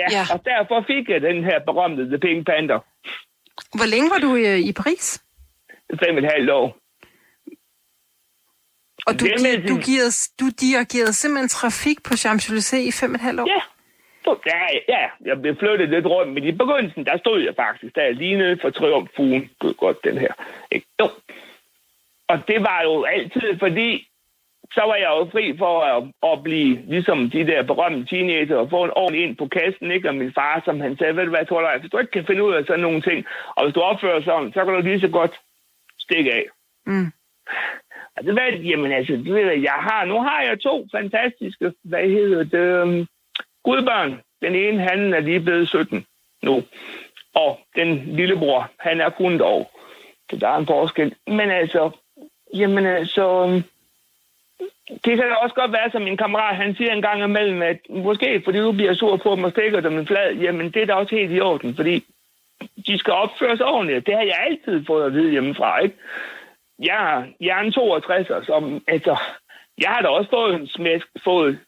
Ja, 0.00 0.06
ja. 0.16 0.24
og 0.34 0.38
derfor 0.44 0.84
fik 0.86 1.08
jeg 1.08 1.20
den 1.22 1.44
her 1.44 1.58
berømte 1.68 2.02
The 2.08 2.18
Pink 2.18 2.46
Panther. 2.46 2.80
Hvor 3.78 3.86
længe 3.94 4.10
var 4.10 4.18
du 4.26 4.30
i, 4.36 4.68
i 4.68 4.72
Paris? 4.72 5.22
Fem 6.04 6.16
og 6.16 6.22
et 6.24 6.30
halvt 6.32 6.50
år. 6.50 6.66
Og 9.06 9.20
du, 9.20 9.24
gi- 9.24 9.66
du, 9.70 9.76
giver, 9.88 10.08
du 10.40 10.46
dirigerede 10.60 11.12
simpelthen 11.12 11.48
trafik 11.48 11.98
på 12.02 12.12
Champs-Élysées 12.14 12.86
i 12.90 12.92
fem 13.00 13.10
og 13.10 13.14
et 13.14 13.20
halvt 13.20 13.40
år? 13.40 13.46
Ja. 13.46 13.60
Ja, 14.46 14.60
ja, 14.88 15.08
jeg 15.24 15.40
blev 15.42 15.56
flyttet 15.58 15.88
lidt 15.88 16.06
rundt, 16.06 16.32
men 16.34 16.44
i 16.44 16.52
begyndelsen, 16.52 17.04
der 17.06 17.18
stod 17.18 17.40
jeg 17.40 17.54
faktisk, 17.56 17.94
der 17.94 18.10
lignede 18.10 18.58
for 18.62 18.70
triumfuen. 18.70 19.50
Gud 19.60 19.74
godt, 19.74 20.04
den 20.04 20.18
her. 20.18 20.32
Ikke? 20.72 20.86
Jo. 21.00 21.10
Og 22.32 22.38
det 22.48 22.60
var 22.68 22.80
jo 22.82 23.04
altid, 23.04 23.58
fordi 23.58 24.08
så 24.74 24.82
var 24.90 24.94
jeg 24.94 25.10
jo 25.16 25.28
fri 25.32 25.56
for 25.58 25.74
at, 25.80 26.02
at 26.32 26.42
blive 26.42 26.72
ligesom 26.94 27.30
de 27.30 27.46
der 27.46 27.62
berømte 27.62 28.06
teenager 28.10 28.56
og 28.56 28.70
få 28.70 28.84
en 28.84 28.96
ordentlig 28.96 29.22
ind 29.24 29.36
på 29.36 29.46
kassen, 29.46 29.90
ikke? 29.90 30.08
Og 30.08 30.14
min 30.14 30.32
far, 30.32 30.62
som 30.64 30.80
han 30.80 30.96
sagde, 30.96 31.16
ved 31.16 31.24
du 31.24 31.30
hvad, 31.30 31.46
tror 31.46 31.60
du, 31.60 31.80
hvis 31.80 31.90
du 31.90 31.98
ikke 31.98 32.10
kan 32.10 32.26
finde 32.26 32.44
ud 32.44 32.52
af 32.52 32.64
sådan 32.64 32.80
nogle 32.80 33.00
ting, 33.00 33.26
og 33.56 33.64
hvis 33.64 33.74
du 33.74 33.80
opfører 33.80 34.22
sådan, 34.22 34.52
så 34.52 34.64
kan 34.64 34.74
du 34.74 34.80
lige 34.80 35.00
så 35.00 35.08
godt 35.08 35.40
stikke 35.98 36.32
af. 36.32 36.46
Mm. 36.86 37.12
Og 38.16 38.24
det 38.24 38.34
var, 38.34 38.42
jamen 38.42 38.92
altså, 38.92 39.22
du 39.26 39.32
ved, 39.32 39.52
jeg 39.70 39.78
har, 39.88 40.04
nu 40.04 40.20
har 40.20 40.42
jeg 40.42 40.60
to 40.60 40.88
fantastiske, 40.92 41.72
hvad 41.84 42.08
hedder 42.08 42.44
det, 42.44 42.82
um, 42.82 43.06
gudbørn. 43.64 44.20
Den 44.42 44.54
ene, 44.54 44.80
han 44.80 45.14
er 45.14 45.20
lige 45.20 45.40
blevet 45.40 45.68
17 45.68 46.06
nu. 46.42 46.62
Og 47.34 47.60
den 47.76 48.16
lillebror, 48.16 48.70
han 48.78 49.00
er 49.00 49.10
kun 49.10 49.34
et 49.34 49.40
år. 49.40 49.78
Så 50.30 50.36
der 50.36 50.48
er 50.48 50.56
en 50.56 50.66
forskel. 50.66 51.14
Men 51.26 51.50
altså, 51.50 51.90
jamen 52.54 52.86
øh, 52.86 53.06
så 53.06 53.42
øhm, 53.42 53.62
det 55.04 55.16
kan 55.16 55.36
også 55.42 55.54
godt 55.54 55.72
være, 55.72 55.90
som 55.90 56.02
min 56.02 56.16
kammerat, 56.16 56.56
han 56.56 56.74
siger 56.74 56.92
en 56.92 57.02
gang 57.02 57.24
imellem, 57.24 57.62
at 57.62 57.78
måske 57.90 58.42
fordi 58.44 58.58
du 58.58 58.72
bliver 58.72 58.94
sur 58.94 59.16
på 59.16 59.34
dem 59.36 59.44
og 59.44 59.50
stikker 59.50 59.80
dem 59.80 59.98
en 59.98 60.06
flad, 60.06 60.34
jamen 60.34 60.70
det 60.70 60.82
er 60.82 60.86
da 60.86 60.94
også 60.94 61.14
helt 61.14 61.32
i 61.32 61.40
orden, 61.40 61.74
fordi 61.74 62.04
de 62.86 62.98
skal 62.98 63.12
opføres 63.12 63.60
ordentligt. 63.60 64.06
Det 64.06 64.14
har 64.14 64.22
jeg 64.22 64.46
altid 64.50 64.84
fået 64.86 65.06
at 65.06 65.12
vide 65.12 65.30
hjemmefra, 65.30 65.78
ikke? 65.78 65.96
jeg, 66.78 67.26
jeg 67.40 67.58
er 67.58 67.62
en 67.62 67.72
62, 67.72 68.46
som, 68.46 68.82
altså, 68.88 69.16
jeg 69.78 69.90
har 69.90 70.02
da 70.02 70.08
også 70.08 70.30
fået 70.30 70.54
en 70.54 70.66
smæsk, 70.68 71.06
fået 71.24 71.58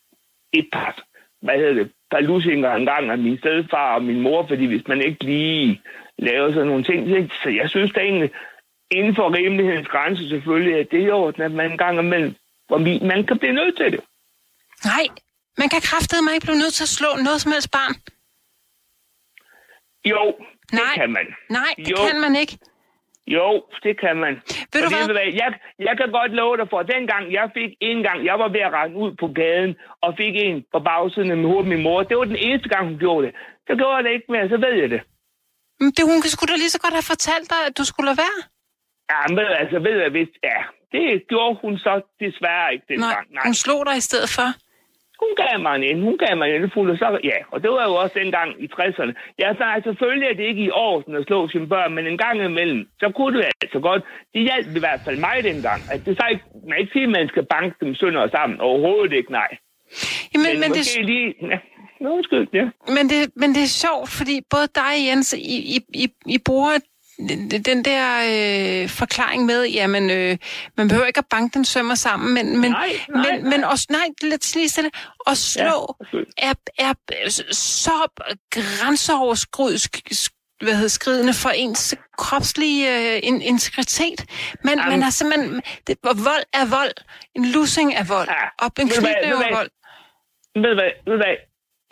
et 0.52 0.68
par, 0.72 1.02
hvad 1.42 1.58
hedder 1.58 1.72
det, 1.74 1.92
par 2.10 2.20
lusinger 2.20 2.74
en 2.74 2.86
gang 2.86 3.10
af 3.10 3.18
min 3.18 3.38
stedfar 3.38 3.94
og 3.94 4.02
min 4.02 4.20
mor, 4.20 4.46
fordi 4.46 4.66
hvis 4.66 4.88
man 4.88 5.00
ikke 5.00 5.24
lige 5.24 5.80
laver 6.18 6.52
sådan 6.52 6.68
nogle 6.68 6.84
ting, 6.84 7.08
så- 7.08 7.36
så 7.42 7.48
jeg 7.50 7.70
synes 7.70 7.92
da 7.92 8.00
egentlig, 8.00 8.30
inden 8.90 9.14
for 9.14 9.34
rimelighedens 9.36 9.88
grænse 9.88 10.28
selvfølgelig, 10.28 10.74
at 10.80 10.88
det 10.90 11.00
er 11.02 11.06
i 11.06 11.10
orden, 11.10 11.42
at 11.42 11.52
man 11.52 11.70
en 11.72 11.78
gang 11.78 11.98
imellem, 11.98 12.34
hvor 12.66 12.78
man 13.06 13.26
kan 13.26 13.38
blive 13.38 13.52
nødt 13.54 13.76
til 13.76 13.92
det. 13.92 14.00
Nej, 14.84 15.04
man 15.58 15.68
kan 15.68 15.80
kraftedeme 15.80 16.34
ikke 16.34 16.46
blive 16.46 16.58
nødt 16.62 16.74
til 16.74 16.84
at 16.84 16.88
slå 16.98 17.08
noget 17.26 17.40
som 17.40 17.52
helst 17.52 17.70
barn. 17.70 17.94
Jo, 20.12 20.24
det 20.70 20.80
Nej. 20.82 20.94
kan 20.94 21.10
man. 21.12 21.26
Nej, 21.50 21.72
det 21.76 21.90
Jo. 21.90 21.96
kan 22.10 22.20
man 22.20 22.36
ikke. 22.36 22.58
Jo, 23.26 23.48
det 23.82 24.00
kan 24.00 24.16
man. 24.16 24.34
Ved 24.72 24.82
du 24.82 24.88
Fordi, 24.90 25.12
hvad? 25.12 25.28
Jeg, 25.42 25.50
jeg 25.78 25.94
kan 26.00 26.10
godt 26.18 26.32
love 26.32 26.56
dig 26.56 26.66
for, 26.70 26.78
at 26.80 26.88
dengang 26.94 27.32
jeg 27.32 27.50
fik 27.54 27.70
en 27.80 28.02
gang, 28.02 28.24
jeg 28.24 28.38
var 28.38 28.48
ved 28.48 28.60
at 28.60 28.72
rende 28.72 28.96
ud 28.96 29.12
på 29.22 29.26
gaden, 29.40 29.76
og 30.04 30.14
fik 30.16 30.34
en 30.46 30.64
på 30.72 30.78
bagsiden 30.88 31.30
af 31.30 31.36
min 31.36 31.46
hoved, 31.52 31.66
min 31.66 31.82
mor. 31.82 32.02
Det 32.02 32.16
var 32.18 32.24
den 32.24 32.36
eneste 32.36 32.68
gang, 32.68 32.82
hun 32.88 32.98
gjorde 32.98 33.26
det. 33.26 33.34
Så 33.66 33.72
gjorde 33.78 33.94
jeg 33.96 34.04
det 34.04 34.12
ikke 34.16 34.32
mere, 34.32 34.48
så 34.48 34.56
ved 34.56 34.74
jeg 34.82 34.90
det. 34.90 35.00
Men 35.80 35.90
det, 35.96 36.04
hun 36.10 36.22
skulle 36.22 36.50
da 36.52 36.56
lige 36.56 36.74
så 36.76 36.80
godt 36.84 36.94
have 36.98 37.10
fortalt 37.14 37.50
dig, 37.50 37.60
at 37.68 37.78
du 37.78 37.84
skulle 37.84 38.06
lade 38.10 38.18
være. 38.26 38.38
Ja, 39.12 39.20
men 39.36 39.44
altså, 39.62 39.78
ved 39.86 39.96
jeg, 40.02 40.10
hvis, 40.16 40.28
ja, 40.50 40.58
det 40.92 41.04
gjorde 41.28 41.58
hun 41.62 41.78
så 41.78 41.94
desværre 42.20 42.72
ikke 42.74 42.84
Nej, 42.88 42.92
dengang. 42.92 43.26
Nej, 43.34 43.42
hun 43.48 43.54
slog 43.64 43.80
dig 43.88 43.96
i 44.02 44.06
stedet 44.10 44.30
for. 44.36 44.48
hun 45.22 45.32
gav 45.42 45.56
mig 45.66 45.74
en, 45.90 46.00
hun 46.08 46.18
gav 46.24 46.32
mig 46.40 46.48
en 46.56 46.70
fuld, 46.74 46.88
og 46.90 46.98
så, 47.02 47.08
ja, 47.30 47.38
og 47.52 47.58
det 47.62 47.70
var 47.76 47.84
jo 47.90 47.94
også 48.02 48.14
dengang 48.22 48.50
i 48.64 48.66
60'erne. 48.76 49.12
Jeg 49.42 49.50
sagde, 49.58 49.72
altså, 49.76 49.90
selvfølgelig 49.90 50.28
er 50.28 50.36
det 50.40 50.46
ikke 50.50 50.64
i 50.68 50.70
orden 50.70 51.12
at 51.16 51.26
slå 51.28 51.38
sine 51.48 51.68
børn, 51.74 51.94
men 51.96 52.06
en 52.06 52.18
gang 52.24 52.36
imellem, 52.44 52.82
så 53.00 53.06
kunne 53.16 53.38
det 53.38 53.44
altså 53.62 53.80
godt. 53.88 54.02
Det 54.34 54.40
hjalp 54.48 54.68
i 54.76 54.82
hvert 54.84 55.00
fald 55.04 55.18
mig 55.28 55.36
dengang. 55.50 55.80
At 55.92 56.00
det 56.06 56.12
så 56.20 56.24
ikke, 56.32 56.44
man 56.68 56.78
ikke 56.80 56.92
sige, 56.92 57.08
at 57.08 57.14
man 57.18 57.28
skal 57.32 57.44
banke 57.54 57.74
dem 57.80 57.94
sønder 57.94 58.28
sammen. 58.36 58.60
Overhovedet 58.60 59.12
ikke, 59.20 59.32
nej. 59.32 59.50
Jamen, 60.32 60.46
Men, 60.46 60.60
men, 60.62 60.70
det, 60.76 60.82
måske 60.84 61.02
lige... 61.12 61.34
Ja, 61.52 61.58
Nå, 62.00 62.08
undskyld, 62.10 62.48
ja. 62.52 62.66
men, 62.96 63.04
det, 63.12 63.20
men 63.36 63.48
det 63.56 63.62
er 63.62 63.72
sjovt, 63.84 64.08
fordi 64.18 64.36
både 64.50 64.66
dig 64.74 64.92
og 65.00 65.06
Jens, 65.08 65.32
I, 65.32 65.56
I, 65.76 65.78
I, 66.04 66.06
I 66.34 66.38
bruger 66.46 66.74
den 67.66 67.84
der 67.84 68.04
øh, 68.32 68.88
forklaring 68.88 69.44
med, 69.44 69.64
jamen, 69.64 70.10
øh, 70.10 70.36
man 70.76 70.88
behøver 70.88 71.06
ikke 71.06 71.18
at 71.18 71.26
banke 71.30 71.54
den 71.54 71.64
sømmer 71.64 71.94
sammen, 71.94 72.34
men, 72.34 72.60
men, 72.60 72.70
Nej, 72.70 72.88
nej, 73.08 73.32
men, 73.32 73.50
men 73.50 73.64
også, 73.64 73.86
nej, 73.90 74.06
lidt 74.22 74.54
lige 74.54 74.68
stille, 74.68 74.90
at 75.26 75.36
slå 75.36 75.96
undskyld. 76.00 76.26
er, 76.38 76.54
er 76.78 76.92
så 77.52 78.08
grænseoverskridende 78.50 80.30
hvad 80.64 80.74
hedder, 80.74 80.88
skridende 81.00 81.34
for 81.44 81.52
ens 81.64 81.82
kropslige 82.18 82.82
øh, 82.94 83.16
in, 83.28 83.36
integritet. 83.52 84.20
Man, 84.64 84.76
Jamen. 84.78 84.90
man 84.92 85.02
har 85.02 85.10
simpelthen... 85.10 85.62
Det, 85.86 85.94
vold 86.02 86.44
er 86.60 86.66
vold. 86.78 86.94
En 87.36 87.44
losing 87.54 87.88
er 88.00 88.06
vold. 88.14 88.28
Ja. 88.28 88.44
Og 88.62 88.68
en 88.82 88.88
du 89.32 89.38
er 89.48 89.56
vold. 89.58 89.70
Ved 90.64 90.74
hvad, 90.78 90.90
ved 91.08 91.16
hvad? 91.22 91.36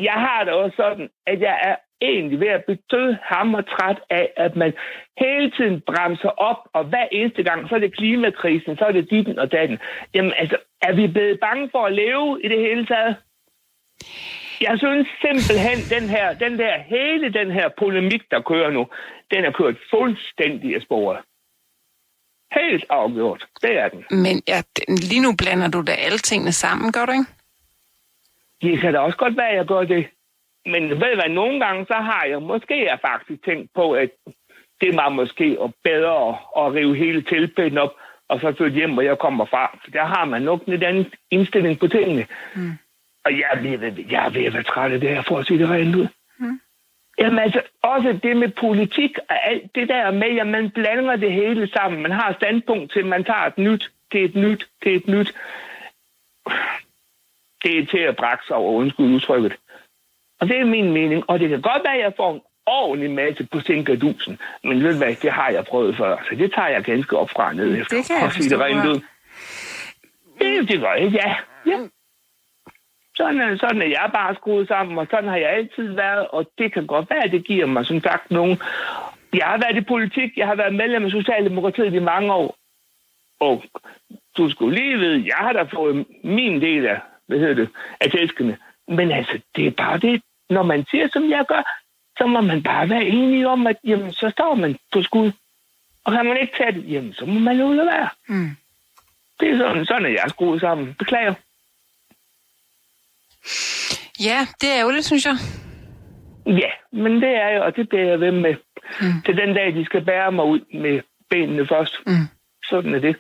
Jeg 0.08 0.18
har 0.26 0.40
det 0.44 0.52
også 0.52 0.76
sådan, 0.82 1.08
at 1.30 1.38
jeg 1.48 1.56
er 1.68 1.76
egentlig 2.10 2.40
ved 2.40 2.48
at 2.48 2.64
blive 2.64 2.78
død 2.90 3.16
hammertræt 3.22 4.00
af, 4.10 4.32
at 4.36 4.56
man 4.56 4.72
hele 5.18 5.50
tiden 5.50 5.80
bremser 5.80 6.28
op, 6.28 6.68
og 6.72 6.84
hver 6.84 7.06
eneste 7.12 7.42
gang, 7.42 7.68
så 7.68 7.74
er 7.74 7.78
det 7.78 7.96
klimakrisen, 7.96 8.76
så 8.76 8.84
er 8.84 8.92
det 8.92 9.10
ditten 9.10 9.38
og 9.38 9.52
datten. 9.52 9.78
Jamen 10.14 10.32
altså, 10.36 10.56
er 10.82 10.92
vi 10.92 11.06
blevet 11.06 11.40
bange 11.40 11.68
for 11.72 11.86
at 11.86 11.92
leve 11.92 12.40
i 12.44 12.48
det 12.48 12.58
hele 12.58 12.86
taget? 12.86 13.16
Jeg 14.60 14.78
synes 14.78 15.08
simpelthen, 15.20 15.78
den 16.00 16.08
her, 16.08 16.34
den 16.34 16.58
der, 16.58 16.78
hele 16.78 17.32
den 17.32 17.50
her 17.50 17.68
polemik, 17.78 18.22
der 18.30 18.40
kører 18.40 18.70
nu, 18.70 18.86
den 19.30 19.44
er 19.44 19.52
kørt 19.52 19.76
fuldstændig 19.90 20.74
af 20.74 20.82
sporet. 20.82 21.18
Helt 22.60 22.84
afgjort. 22.90 23.46
Det 23.62 23.78
er 23.78 23.88
den. 23.88 24.04
Men 24.10 24.42
ja, 24.48 24.62
lige 24.88 25.22
nu 25.22 25.36
blander 25.36 25.68
du 25.68 25.82
da 25.82 25.92
alle 25.92 26.18
tingene 26.18 26.52
sammen, 26.52 26.92
gør 26.92 27.06
du 27.06 27.12
ikke? 27.12 27.24
Det 28.62 28.80
kan 28.80 28.92
da 28.92 28.98
også 28.98 29.18
godt 29.18 29.36
være, 29.36 29.48
at 29.48 29.56
jeg 29.56 29.66
gør 29.66 29.84
det. 29.84 30.06
Men 30.66 30.90
ved 30.90 31.14
hvad, 31.14 31.28
nogle 31.28 31.64
gange 31.64 31.86
så 31.86 31.94
har 31.94 32.24
jeg 32.24 32.42
måske 32.42 32.84
jeg 32.84 32.98
faktisk 33.00 33.44
tænkt 33.44 33.70
på, 33.74 33.92
at 33.92 34.10
det 34.80 34.96
var 34.96 35.08
måske 35.08 35.58
bedre 35.84 36.28
at, 36.28 36.34
at 36.56 36.74
rive 36.74 36.96
hele 36.96 37.22
tilpænden 37.22 37.78
op, 37.78 37.92
og 38.28 38.40
så 38.40 38.54
flytte 38.56 38.76
hjem, 38.76 38.92
hvor 38.92 39.02
jeg 39.02 39.18
kommer 39.18 39.44
fra. 39.44 39.78
For 39.84 39.90
der 39.90 40.04
har 40.04 40.24
man 40.24 40.42
nok 40.42 40.64
en 40.64 40.72
lidt 40.72 40.84
anden 40.84 41.06
indstilling 41.30 41.78
på 41.78 41.88
tingene. 41.88 42.26
Mm. 42.56 42.72
Og 43.24 43.38
jeg 43.38 43.48
er, 43.52 43.60
ved, 43.60 44.04
jeg 44.10 44.26
er 44.26 44.30
ved 44.30 44.44
at 44.44 44.54
være 44.54 44.62
træt 44.62 44.92
af 44.92 45.00
det 45.00 45.08
her, 45.08 45.22
for 45.22 45.38
at 45.38 45.46
sige 45.46 45.58
det 45.58 45.70
rent 45.70 45.96
ud. 45.96 46.06
Mm. 46.38 46.60
Jamen 47.18 47.38
altså, 47.38 47.62
også 47.82 48.18
det 48.22 48.36
med 48.36 48.48
politik 48.48 49.18
og 49.28 49.48
alt 49.48 49.74
det 49.74 49.88
der 49.88 50.10
med, 50.10 50.38
at 50.40 50.46
man 50.46 50.70
blander 50.70 51.16
det 51.16 51.32
hele 51.32 51.68
sammen. 51.68 52.02
Man 52.02 52.10
har 52.10 52.32
standpunkt 52.32 52.92
til, 52.92 53.06
man 53.06 53.24
tager 53.24 53.46
et 53.46 53.58
nyt, 53.58 53.90
det 54.12 54.20
er 54.20 54.24
et 54.24 54.34
nyt, 54.34 54.68
det 54.84 54.92
er 54.92 54.96
et 54.96 55.08
nyt. 55.08 55.34
Det 57.64 57.78
er 57.78 57.86
til 57.86 57.98
at 57.98 58.16
brække 58.16 58.44
sig 58.46 58.56
over, 58.56 58.72
undskyld 58.72 59.06
udtrykket. 59.06 59.56
Og 60.42 60.48
det 60.48 60.60
er 60.60 60.64
min 60.64 60.92
mening. 60.92 61.30
Og 61.30 61.40
det 61.40 61.48
kan 61.48 61.60
godt 61.60 61.82
være, 61.84 61.94
at 61.94 62.00
jeg 62.00 62.12
får 62.16 62.34
en 62.34 62.40
ordentlig 62.66 63.10
masse 63.10 63.48
på 63.52 63.60
sinkadusen. 63.60 64.38
Men 64.64 64.84
ved 64.84 64.98
hvad, 64.98 65.14
det 65.22 65.32
har 65.32 65.48
jeg 65.50 65.64
prøvet 65.64 65.96
før. 65.96 66.16
Så 66.28 66.34
det 66.34 66.52
tager 66.54 66.68
jeg 66.68 66.84
ganske 66.84 67.18
op 67.18 67.30
fra 67.30 67.52
ned 67.52 67.80
efter. 67.80 67.96
Det 67.96 68.06
kan 68.06 68.22
jeg 68.22 68.32
sige 68.32 68.50
det 68.50 68.60
rent 68.60 68.86
ud. 68.86 69.00
Det, 70.38 70.68
det 70.68 70.80
gør 70.80 70.92
jeg, 70.92 71.12
ja. 71.12 71.34
ja. 71.66 71.78
Sådan 73.16 73.40
er, 73.40 73.56
sådan 73.56 73.82
er 73.82 73.86
jeg 73.86 74.10
bare 74.14 74.34
skruet 74.34 74.68
sammen, 74.68 74.98
og 74.98 75.06
sådan 75.10 75.28
har 75.28 75.36
jeg 75.36 75.50
altid 75.50 75.92
været, 75.92 76.28
og 76.28 76.50
det 76.58 76.72
kan 76.72 76.86
godt 76.86 77.10
være, 77.10 77.24
at 77.24 77.32
det 77.32 77.44
giver 77.44 77.66
mig 77.66 77.86
som 77.86 78.00
sagt 78.00 78.30
nogen. 78.30 78.60
Jeg 79.32 79.46
har 79.46 79.58
været 79.58 79.76
i 79.76 79.84
politik, 79.88 80.30
jeg 80.36 80.46
har 80.46 80.54
været 80.54 80.74
medlem 80.74 81.04
af 81.04 81.10
Socialdemokratiet 81.10 81.94
i 81.94 81.98
mange 81.98 82.32
år, 82.32 82.56
og 83.40 83.62
du 84.36 84.50
skulle 84.50 84.74
lige 84.74 84.98
vide, 84.98 85.24
jeg 85.26 85.36
har 85.36 85.52
da 85.52 85.62
fået 85.62 86.06
min 86.24 86.60
del 86.60 86.86
af, 86.86 87.00
hvad 87.26 87.38
hedder 87.38 87.54
det, 87.54 87.68
af 88.00 88.10
tæskene. 88.10 88.56
Men 88.88 89.12
altså, 89.12 89.38
det 89.56 89.66
er 89.66 89.70
bare 89.70 89.98
det, 89.98 90.22
når 90.50 90.62
man 90.62 90.86
siger, 90.90 91.08
som 91.12 91.30
jeg 91.30 91.44
gør, 91.48 91.62
så 92.18 92.26
må 92.26 92.40
man 92.40 92.62
bare 92.62 92.88
være 92.88 93.04
enig 93.04 93.46
om, 93.46 93.66
at 93.66 93.76
jamen, 93.84 94.12
så 94.12 94.30
står 94.30 94.54
man 94.54 94.78
på 94.92 95.02
skud. 95.02 95.32
Og 96.04 96.12
kan 96.12 96.26
man 96.26 96.36
ikke 96.40 96.56
tage 96.56 96.72
det, 96.72 96.92
jamen, 96.92 97.12
så 97.12 97.26
må 97.26 97.38
man 97.38 97.58
jo 97.58 97.72
lade 97.72 97.86
være. 97.86 98.08
Mm. 98.28 98.50
Det 99.40 99.50
er 99.50 99.58
sådan, 99.58 99.86
sådan, 99.86 100.06
at 100.06 100.12
jeg 100.12 100.22
er 100.24 100.28
skruet 100.28 100.60
sammen. 100.60 100.94
Beklager. 100.94 101.34
Ja, 104.20 104.46
det 104.60 104.68
er 104.68 104.78
ærgerligt, 104.78 105.04
synes 105.04 105.26
jeg. 105.26 105.36
Ja, 106.46 106.70
men 106.92 107.12
det 107.22 107.28
er 107.28 107.48
jo, 107.48 107.64
og 107.64 107.76
det 107.76 107.88
bliver 107.88 108.04
jeg 108.04 108.20
ved 108.20 108.30
med. 108.30 108.54
Mm. 109.00 109.22
Til 109.26 109.36
den 109.36 109.54
dag, 109.54 109.74
de 109.74 109.84
skal 109.84 110.04
bære 110.04 110.32
mig 110.32 110.44
ud 110.44 110.60
med 110.74 111.00
benene 111.30 111.66
først. 111.66 111.94
Mm. 112.06 112.28
Sådan 112.64 112.94
er 112.94 112.98
det. 112.98 113.16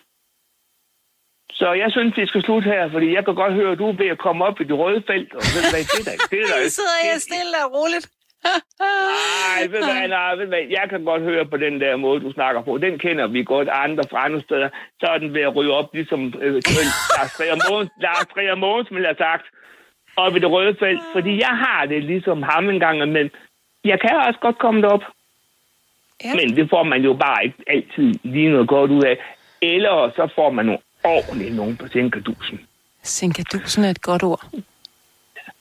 Så 1.62 1.68
jeg 1.82 1.90
synes, 1.90 2.16
vi 2.16 2.26
skal 2.26 2.42
slutte 2.42 2.66
her, 2.74 2.90
fordi 2.90 3.14
jeg 3.16 3.24
kan 3.24 3.34
godt 3.34 3.54
høre, 3.60 3.72
at 3.72 3.78
du 3.78 3.88
er 3.88 3.92
ved 4.02 4.10
at 4.14 4.18
komme 4.26 4.44
op 4.44 4.60
i 4.60 4.64
det 4.64 4.78
røde 4.78 5.02
felt. 5.10 5.32
Og 5.38 5.42
ved 5.54 5.62
hvad, 5.72 5.84
det 5.94 6.02
der, 6.08 6.16
det 6.32 6.42
der, 6.50 6.58
sidder 6.78 6.98
jeg 7.10 7.20
stille 7.28 7.56
og 7.64 7.68
roligt. 7.78 8.06
nej, 8.80 9.60
ved 9.72 9.82
hvad, 9.88 10.08
nej, 10.08 10.34
ved 10.34 10.46
hvad, 10.46 10.64
jeg 10.78 10.86
kan 10.90 11.04
godt 11.04 11.22
høre 11.22 11.44
på 11.52 11.56
den 11.56 11.80
der 11.80 11.96
måde, 11.96 12.20
du 12.20 12.32
snakker 12.32 12.62
på. 12.62 12.78
Den 12.78 12.98
kender 12.98 13.26
vi 13.26 13.44
godt 13.44 13.68
andre 13.68 14.04
fra 14.10 14.24
andre 14.26 14.40
steder. 14.40 14.68
Så 15.00 15.06
er 15.14 15.18
den 15.18 15.34
ved 15.34 15.42
at 15.48 15.56
ryge 15.56 15.72
op, 15.72 15.88
ligesom 15.94 16.20
øh, 16.44 16.54
Lars 17.16 17.32
Trier 17.36 17.58
Mogens, 17.68 17.90
Lars 18.00 18.26
Trier 18.34 18.54
Mogens, 18.54 18.88
vil 18.94 19.04
have 19.04 19.22
sagt 19.26 19.46
op 20.16 20.36
i 20.36 20.38
det 20.38 20.50
røde 20.50 20.74
felt, 20.78 21.02
fordi 21.12 21.32
jeg 21.46 21.54
har 21.64 21.86
det 21.86 22.04
ligesom 22.04 22.42
ham 22.42 22.68
en 22.68 22.80
gang 22.80 22.96
men 22.98 23.30
Jeg 23.84 24.00
kan 24.00 24.16
også 24.26 24.40
godt 24.40 24.58
komme 24.58 24.82
derop. 24.82 25.04
Ja. 26.24 26.34
Men 26.38 26.56
det 26.56 26.70
får 26.70 26.82
man 26.82 27.02
jo 27.02 27.12
bare 27.14 27.44
ikke 27.44 27.58
altid 27.66 28.14
lige 28.22 28.50
noget 28.50 28.68
godt 28.68 28.90
ud 28.90 29.02
af. 29.02 29.16
Eller 29.62 30.10
så 30.16 30.28
får 30.36 30.50
man 30.50 30.66
nogle 30.66 30.80
ordentligt 31.04 31.54
nogen 31.54 31.76
på 31.76 31.88
Sinkadusen. 31.88 32.60
Sinkadusen 33.02 33.84
er 33.84 33.90
et 33.90 34.02
godt 34.02 34.22
ord. 34.22 34.44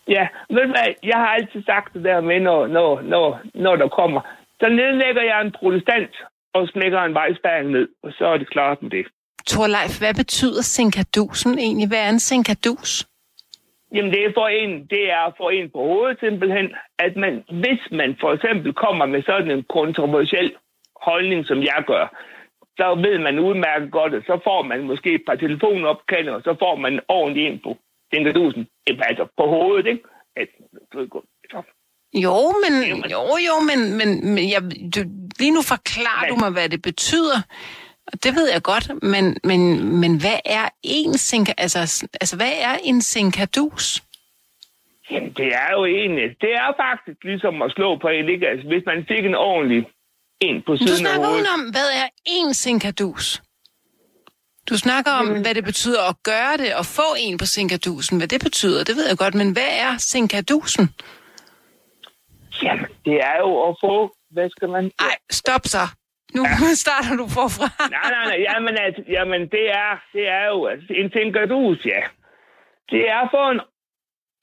Ja, 0.07 0.27
ved 0.50 0.62
du 0.62 0.67
hvad, 0.67 0.93
jeg 1.03 1.17
har 1.17 1.27
altid 1.27 1.63
sagt 1.63 1.93
det 1.93 2.03
der 2.03 2.21
med, 2.21 2.39
når, 2.39 2.67
når, 2.67 3.01
når, 3.01 3.39
når 3.53 3.75
der 3.75 3.88
kommer. 3.88 4.21
Så 4.60 4.69
nedlægger 4.69 5.21
jeg 5.21 5.41
en 5.41 5.51
protestant 5.51 6.12
og 6.53 6.67
smækker 6.67 7.00
en 7.01 7.13
vejspæring 7.13 7.71
ned, 7.71 7.88
og 8.03 8.12
så 8.17 8.25
er 8.25 8.38
det 8.38 8.50
klart 8.50 8.81
med 8.81 8.89
det. 8.89 9.05
Torleif, 9.48 10.00
hvad 10.00 10.13
betyder 10.13 10.62
sinkadusen 10.62 11.60
egentlig? 11.60 11.88
Hvad 11.88 12.00
er 12.05 12.10
en 12.10 12.19
sinkadus? 12.19 13.07
Jamen 13.93 14.11
det 14.11 14.25
er 14.25 14.31
for 14.33 14.48
en, 14.48 14.72
det 14.85 15.11
er 15.11 15.33
for 15.37 15.50
en 15.50 15.70
på 15.70 15.77
hovedet 15.77 16.18
simpelthen, 16.20 16.68
at 17.00 17.16
man, 17.16 17.44
hvis 17.61 17.81
man 17.92 18.18
for 18.22 18.33
eksempel 18.33 18.74
kommer 18.74 19.05
med 19.05 19.24
sådan 19.24 19.51
en 19.51 19.63
kontroversiel 19.63 20.51
holdning, 21.01 21.46
som 21.46 21.59
jeg 21.61 21.83
gør, 21.87 22.05
så 22.77 22.96
ved 22.96 23.18
man 23.20 23.40
udmærket 23.40 23.92
godt, 23.92 24.14
at 24.14 24.24
så 24.25 24.40
får 24.44 24.64
man 24.64 24.84
måske 24.84 25.14
et 25.14 25.24
par 25.27 25.36
telefonopkald, 25.36 26.29
og 26.29 26.42
så 26.42 26.55
får 26.60 26.75
man 26.75 27.00
ordentligt 27.07 27.48
ind 27.51 27.60
på 27.60 27.77
Dinkerdusen, 28.12 28.68
altså 28.88 29.27
på 29.38 29.46
hovedet, 29.48 29.88
ikke? 29.88 30.03
At, 30.36 30.48
jo, 32.14 32.36
men, 32.64 32.74
jo, 33.12 33.24
jo, 33.48 33.55
men, 33.70 33.98
men, 33.98 34.10
men 34.34 34.50
jeg, 34.53 34.62
du, 34.96 35.00
lige 35.40 35.53
nu 35.57 35.62
forklarer 35.62 36.25
men, 36.25 36.29
du 36.29 36.36
mig, 36.44 36.51
hvad 36.51 36.70
det 36.70 36.81
betyder. 36.81 37.38
Det 38.24 38.31
ved 38.36 38.51
jeg 38.53 38.62
godt, 38.64 39.03
men, 39.14 39.38
men, 39.44 39.62
men 40.01 40.12
hvad 40.22 40.40
er 40.46 40.70
en 40.84 41.14
sinka, 41.14 41.53
altså, 41.57 41.79
altså 42.22 42.36
hvad 42.36 42.53
er 42.70 42.75
en 42.84 43.01
sinkadus? 43.01 44.03
Jamen, 45.12 45.34
det 45.38 45.48
er 45.48 45.72
jo 45.72 45.86
egentlig, 45.86 46.36
det 46.42 46.53
er 46.53 46.74
faktisk 46.86 47.24
ligesom 47.24 47.62
at 47.62 47.72
slå 47.72 47.98
på 47.98 48.07
en, 48.07 48.29
ikke? 48.29 48.48
Altså, 48.48 48.68
hvis 48.68 48.84
man 48.86 49.05
fik 49.07 49.25
en 49.25 49.36
ordentlig 49.36 49.88
en 50.42 50.62
på 50.68 50.77
siden 50.77 51.06
af 51.06 51.16
hovedet. 51.16 51.46
Du 51.46 51.54
om, 51.54 51.62
hvad 51.75 51.90
er 52.01 52.08
en 52.25 52.54
sinkadus? 52.54 53.42
Du 54.70 54.77
snakker 54.77 55.12
om, 55.12 55.25
mm. 55.25 55.42
hvad 55.42 55.56
det 55.56 55.64
betyder 55.64 56.10
at 56.10 56.16
gøre 56.24 56.58
det 56.58 56.75
og 56.80 56.86
få 56.86 57.10
en 57.20 57.38
på 57.38 57.46
sinkadusen. 57.46 58.18
Hvad 58.18 58.27
det 58.27 58.42
betyder, 58.44 58.84
det 58.84 58.96
ved 58.96 59.08
jeg 59.08 59.18
godt, 59.18 59.36
men 59.36 59.51
hvad 59.51 59.72
er 59.86 59.92
sinkadusen? 59.98 60.86
Jamen, 62.64 62.90
det 63.06 63.18
er 63.32 63.38
jo 63.46 63.51
at 63.70 63.75
få, 63.84 64.16
hvad 64.30 64.50
skal 64.50 64.70
man... 64.70 64.84
Nej, 64.84 65.16
stop 65.32 65.64
så. 65.66 65.84
Nu 66.36 66.42
ja. 66.44 66.74
starter 66.84 67.14
du 67.22 67.25
forfra. 67.40 67.68
nej, 67.98 68.10
nej, 68.16 68.25
nej. 68.32 68.40
Jamen, 68.50 68.75
altså, 68.86 69.01
jamen 69.16 69.42
det, 69.56 69.66
er, 69.84 69.92
det 70.14 70.25
er 70.27 70.46
jo 70.54 70.66
altså, 70.66 70.94
en 71.01 71.12
sinkadus, 71.12 71.86
ja. 71.86 72.01
Det 72.92 73.04
er 73.10 73.24
for 73.34 73.46
en, 73.54 73.62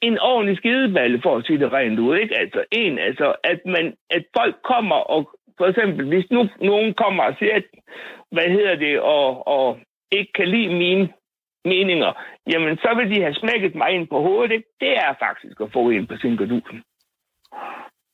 en 0.03 0.19
ordentlig 0.19 0.57
skideballe, 0.57 1.21
for 1.23 1.37
at 1.37 1.45
sige 1.47 1.59
det 1.59 1.73
rent 1.73 1.99
ud. 1.99 2.17
Ikke? 2.17 2.35
Altså, 2.43 2.65
en, 2.73 2.99
altså, 2.99 3.35
at, 3.45 3.61
man, 3.67 3.87
at 4.11 4.25
folk 4.39 4.57
kommer 4.73 4.97
og 4.97 5.38
for 5.59 5.67
eksempel, 5.67 6.09
hvis 6.09 6.27
nu 6.31 6.49
nogen 6.61 6.95
kommer 6.95 7.23
og 7.25 7.35
siger, 7.39 7.55
at, 7.55 7.65
hvad 8.33 8.49
hedder 8.57 8.75
det, 8.75 9.01
og, 9.01 9.47
og 9.47 9.79
ikke 10.13 10.33
kan 10.33 10.49
lide 10.49 10.69
mine 10.69 11.09
meninger, 11.65 12.13
jamen 12.47 12.77
så 12.77 12.91
vil 12.97 13.11
de 13.13 13.23
have 13.23 13.35
smækket 13.35 13.75
mig 13.75 13.91
ind 13.91 14.09
på 14.09 14.19
hovedet. 14.23 14.53
Ikke? 14.53 14.69
Det 14.81 14.93
er 14.97 15.15
faktisk 15.27 15.61
at 15.61 15.73
få 15.73 15.91
en 15.91 16.07
på 16.07 16.17
sinkadusen. 16.21 16.83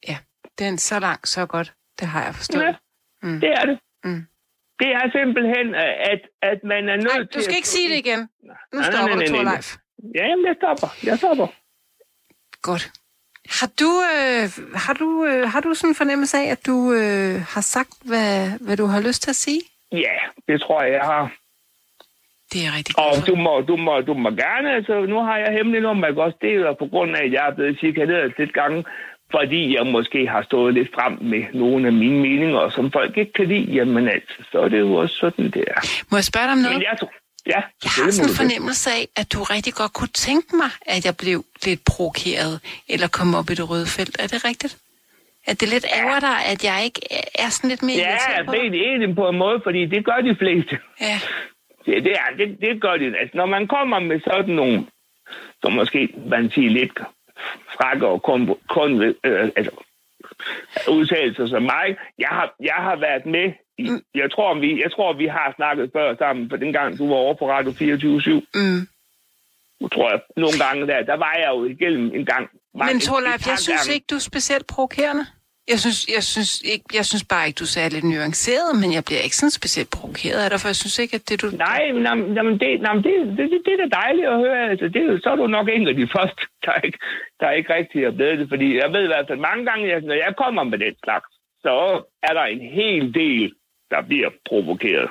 Ja, 0.08 0.16
den 0.58 0.78
så 0.78 1.00
langt, 1.00 1.28
så 1.28 1.46
godt. 1.46 1.72
Det 2.00 2.06
har 2.08 2.24
jeg 2.24 2.34
forstået. 2.34 2.62
Ja, 2.62 2.74
mm. 3.22 3.40
det 3.40 3.50
er 3.50 3.64
det. 3.70 3.78
Mm. 4.04 4.22
Det 4.78 4.88
er 4.88 5.10
simpelthen, 5.18 5.74
at, 6.12 6.22
at 6.42 6.58
man 6.64 6.88
er 6.88 6.96
nødt 6.96 7.18
Ej, 7.18 7.18
til... 7.18 7.34
du 7.34 7.40
skal 7.40 7.52
at... 7.52 7.56
ikke 7.56 7.68
sige 7.68 7.88
det 7.90 7.98
igen. 7.98 8.20
Nu 8.20 8.78
nej, 8.78 8.90
stopper 8.90 9.16
nej, 9.16 9.16
nej, 9.16 9.26
du, 9.26 9.34
Torleif. 9.34 9.76
Ja, 10.14 10.24
jamen, 10.28 10.46
jeg 10.46 10.56
stopper. 10.60 10.88
Jeg 11.08 11.18
stopper. 11.18 11.48
Godt. 12.62 12.84
Har 13.48 13.70
du, 13.80 14.02
øh, 14.16 14.48
har 14.74 14.94
du, 14.94 15.24
øh, 15.24 15.48
har 15.50 15.60
du 15.60 15.74
sådan 15.74 15.90
en 15.90 15.94
fornemmelse 15.94 16.36
af, 16.38 16.50
at 16.50 16.66
du 16.66 16.92
øh, 16.92 17.40
har 17.48 17.60
sagt, 17.60 17.94
hvad, 18.04 18.50
hvad 18.60 18.76
du 18.76 18.86
har 18.86 19.00
lyst 19.00 19.22
til 19.22 19.30
at 19.30 19.36
sige? 19.36 19.60
Ja, 19.92 20.16
det 20.48 20.60
tror 20.60 20.82
jeg, 20.82 20.92
jeg 20.92 21.00
har. 21.02 21.32
Det 22.52 22.66
er 22.66 22.76
rigtig 22.76 22.94
godt. 22.94 23.06
Og 23.06 23.26
du 23.26 23.36
må, 23.36 23.60
du, 23.60 23.76
må, 23.76 24.00
du 24.00 24.14
må 24.14 24.30
gerne, 24.30 24.74
altså 24.74 25.00
nu 25.00 25.18
har 25.18 25.38
jeg 25.38 25.52
hemmelig 25.52 25.80
nummer, 25.80 26.06
ikke 26.06 26.22
også? 26.22 26.38
Det 26.40 26.54
er 26.54 26.74
på 26.74 26.86
grund 26.86 27.16
af, 27.16 27.24
at 27.24 27.32
jeg 27.32 27.48
er 27.48 27.54
blevet 27.54 27.78
chikaneret 27.78 28.32
lidt 28.38 28.52
gange, 28.52 28.84
fordi 29.30 29.76
jeg 29.76 29.86
måske 29.86 30.28
har 30.28 30.42
stået 30.42 30.74
lidt 30.74 30.94
frem 30.94 31.18
med 31.20 31.44
nogle 31.54 31.86
af 31.86 31.92
mine 31.92 32.18
meninger, 32.20 32.68
som 32.68 32.92
folk 32.92 33.16
ikke 33.16 33.32
kan 33.32 33.46
lide, 33.46 33.72
jamen 33.72 34.08
altså, 34.08 34.34
så 34.52 34.58
er 34.58 34.68
det 34.68 34.80
jo 34.80 34.94
også 34.94 35.16
sådan, 35.16 35.44
det 35.50 35.64
er. 35.68 36.04
Må 36.10 36.16
jeg 36.16 36.24
spørge 36.24 36.46
dig 36.46 36.52
om 36.52 36.58
noget? 36.58 36.76
Men 36.76 36.82
jeg 36.82 36.96
tror, 37.00 37.12
Ja, 37.46 37.60
jeg 37.84 37.90
har 37.96 38.10
sådan 38.10 38.30
en 38.30 38.36
fornemmelse 38.36 38.90
af, 38.90 39.08
at 39.16 39.32
du 39.32 39.38
rigtig 39.42 39.74
godt 39.74 39.92
kunne 39.92 40.14
tænke 40.26 40.56
mig, 40.56 40.70
at 40.86 41.04
jeg 41.04 41.16
blev 41.16 41.44
lidt 41.64 41.80
provokeret, 41.84 42.60
eller 42.88 43.08
kom 43.08 43.34
op 43.34 43.50
i 43.50 43.54
det 43.54 43.70
røde 43.70 43.86
felt. 43.86 44.16
Er 44.22 44.26
det 44.26 44.44
rigtigt? 44.44 44.78
At 45.46 45.60
det 45.60 45.68
lidt 45.68 45.86
ærger 45.98 46.20
dig, 46.20 46.36
at 46.52 46.64
jeg 46.64 46.84
ikke 46.84 47.00
er 47.44 47.48
sådan 47.48 47.70
lidt 47.70 47.82
mere 47.82 47.96
Ja, 47.96 48.52
det 48.52 48.80
er 48.80 48.94
enig 48.94 49.14
på 49.14 49.28
en 49.28 49.38
måde, 49.38 49.60
fordi 49.62 49.86
det 49.86 50.04
gør 50.04 50.18
de 50.28 50.36
fleste. 50.36 50.78
Ja. 51.00 51.18
Det, 51.86 52.04
det, 52.04 52.12
er, 52.12 52.36
det, 52.38 52.48
det 52.60 52.82
gør 52.82 52.96
de. 52.96 53.04
Altså, 53.04 53.36
når 53.36 53.46
man 53.46 53.66
kommer 53.66 53.98
med 53.98 54.20
sådan 54.20 54.54
nogle, 54.54 54.86
som 55.62 55.72
måske 55.72 56.08
man 56.26 56.50
siger 56.50 56.70
lidt 56.70 56.92
frakker 57.76 58.06
og 58.06 58.22
kun, 58.22 58.56
kun 58.68 59.02
øh, 59.02 59.50
altså, 59.56 59.70
udtalelser 60.88 61.46
som 61.46 61.62
mig. 61.62 61.96
Jeg 62.18 62.28
har, 62.28 62.54
jeg 62.60 62.74
har 62.74 62.96
været 62.96 63.26
med 63.26 63.52
Mm. 63.78 64.02
Jeg 64.14 64.30
tror, 64.32 64.60
vi, 64.60 64.82
jeg 64.82 64.92
tror, 64.92 65.12
vi 65.12 65.26
har 65.26 65.52
snakket 65.56 65.90
før 65.92 66.16
sammen, 66.18 66.50
for 66.50 66.56
den 66.56 66.72
gang 66.72 66.98
du 66.98 67.08
var 67.08 67.14
over 67.14 67.34
på 67.34 67.50
Radio 67.50 67.72
24 67.72 68.42
mm. 68.54 68.88
Nu 69.80 69.88
tror 69.88 70.10
jeg, 70.10 70.20
nogle 70.36 70.58
gange 70.64 70.86
der, 70.86 71.02
der 71.02 71.16
var 71.16 71.34
jeg 71.34 71.48
jo 71.54 71.64
igennem 71.64 72.14
en 72.14 72.26
gang. 72.26 72.48
Men 72.74 73.00
Torleif, 73.00 73.46
jeg 73.46 73.58
synes 73.58 73.88
ikke, 73.88 74.06
du 74.10 74.14
er 74.14 74.18
specielt 74.18 74.66
provokerende. 74.66 75.26
Jeg 75.72 75.78
synes, 75.84 75.98
jeg, 76.16 76.22
synes 76.22 76.52
ikke, 76.72 76.84
jeg 76.98 77.04
synes 77.10 77.24
bare 77.32 77.46
ikke, 77.46 77.60
du 77.62 77.66
er 77.82 77.88
lidt 77.94 78.08
nuanceret, 78.12 78.70
men 78.82 78.88
jeg 78.96 79.04
bliver 79.08 79.22
ikke 79.26 79.40
sådan 79.40 79.58
specielt 79.60 79.90
provokeret 79.96 80.40
af 80.44 80.50
dig, 80.50 80.60
for 80.60 80.68
jeg 80.72 80.80
synes 80.82 80.98
ikke, 80.98 81.14
at 81.18 81.28
det 81.28 81.42
du... 81.42 81.46
Nej, 81.68 81.82
men, 81.92 82.02
jamen, 82.36 82.54
det, 82.60 82.68
jamen, 82.86 83.02
det, 83.06 83.12
det, 83.38 83.46
det, 83.52 83.60
det 83.66 83.72
er 83.74 83.80
da 83.84 83.88
dejligt 84.02 84.28
at 84.34 84.38
høre. 84.44 84.70
Altså, 84.70 84.86
det, 84.94 85.02
så 85.22 85.28
er 85.30 85.36
du 85.36 85.46
nok 85.46 85.68
en 85.68 85.88
af 85.88 85.96
de 86.00 86.08
første, 86.16 86.42
der 86.66 86.74
ikke, 86.86 86.98
der 87.40 87.50
ikke 87.50 87.74
rigtig 87.74 88.04
har 88.04 88.14
blevet 88.18 88.38
det. 88.38 88.48
Fordi 88.48 88.66
jeg 88.82 88.92
ved 88.92 89.02
i 89.04 89.12
hvert 89.12 89.28
fald 89.28 89.48
mange 89.48 89.64
gange, 89.68 89.88
jeg, 89.92 90.00
når 90.00 90.14
jeg 90.14 90.32
kommer 90.42 90.62
med 90.64 90.78
den 90.78 90.94
slags, 91.04 91.28
så 91.64 91.74
er 92.28 92.32
der 92.38 92.44
en 92.44 92.64
hel 92.78 93.14
del, 93.14 93.52
der 93.90 94.00
bliver 94.02 94.30
provokeret. 94.48 95.08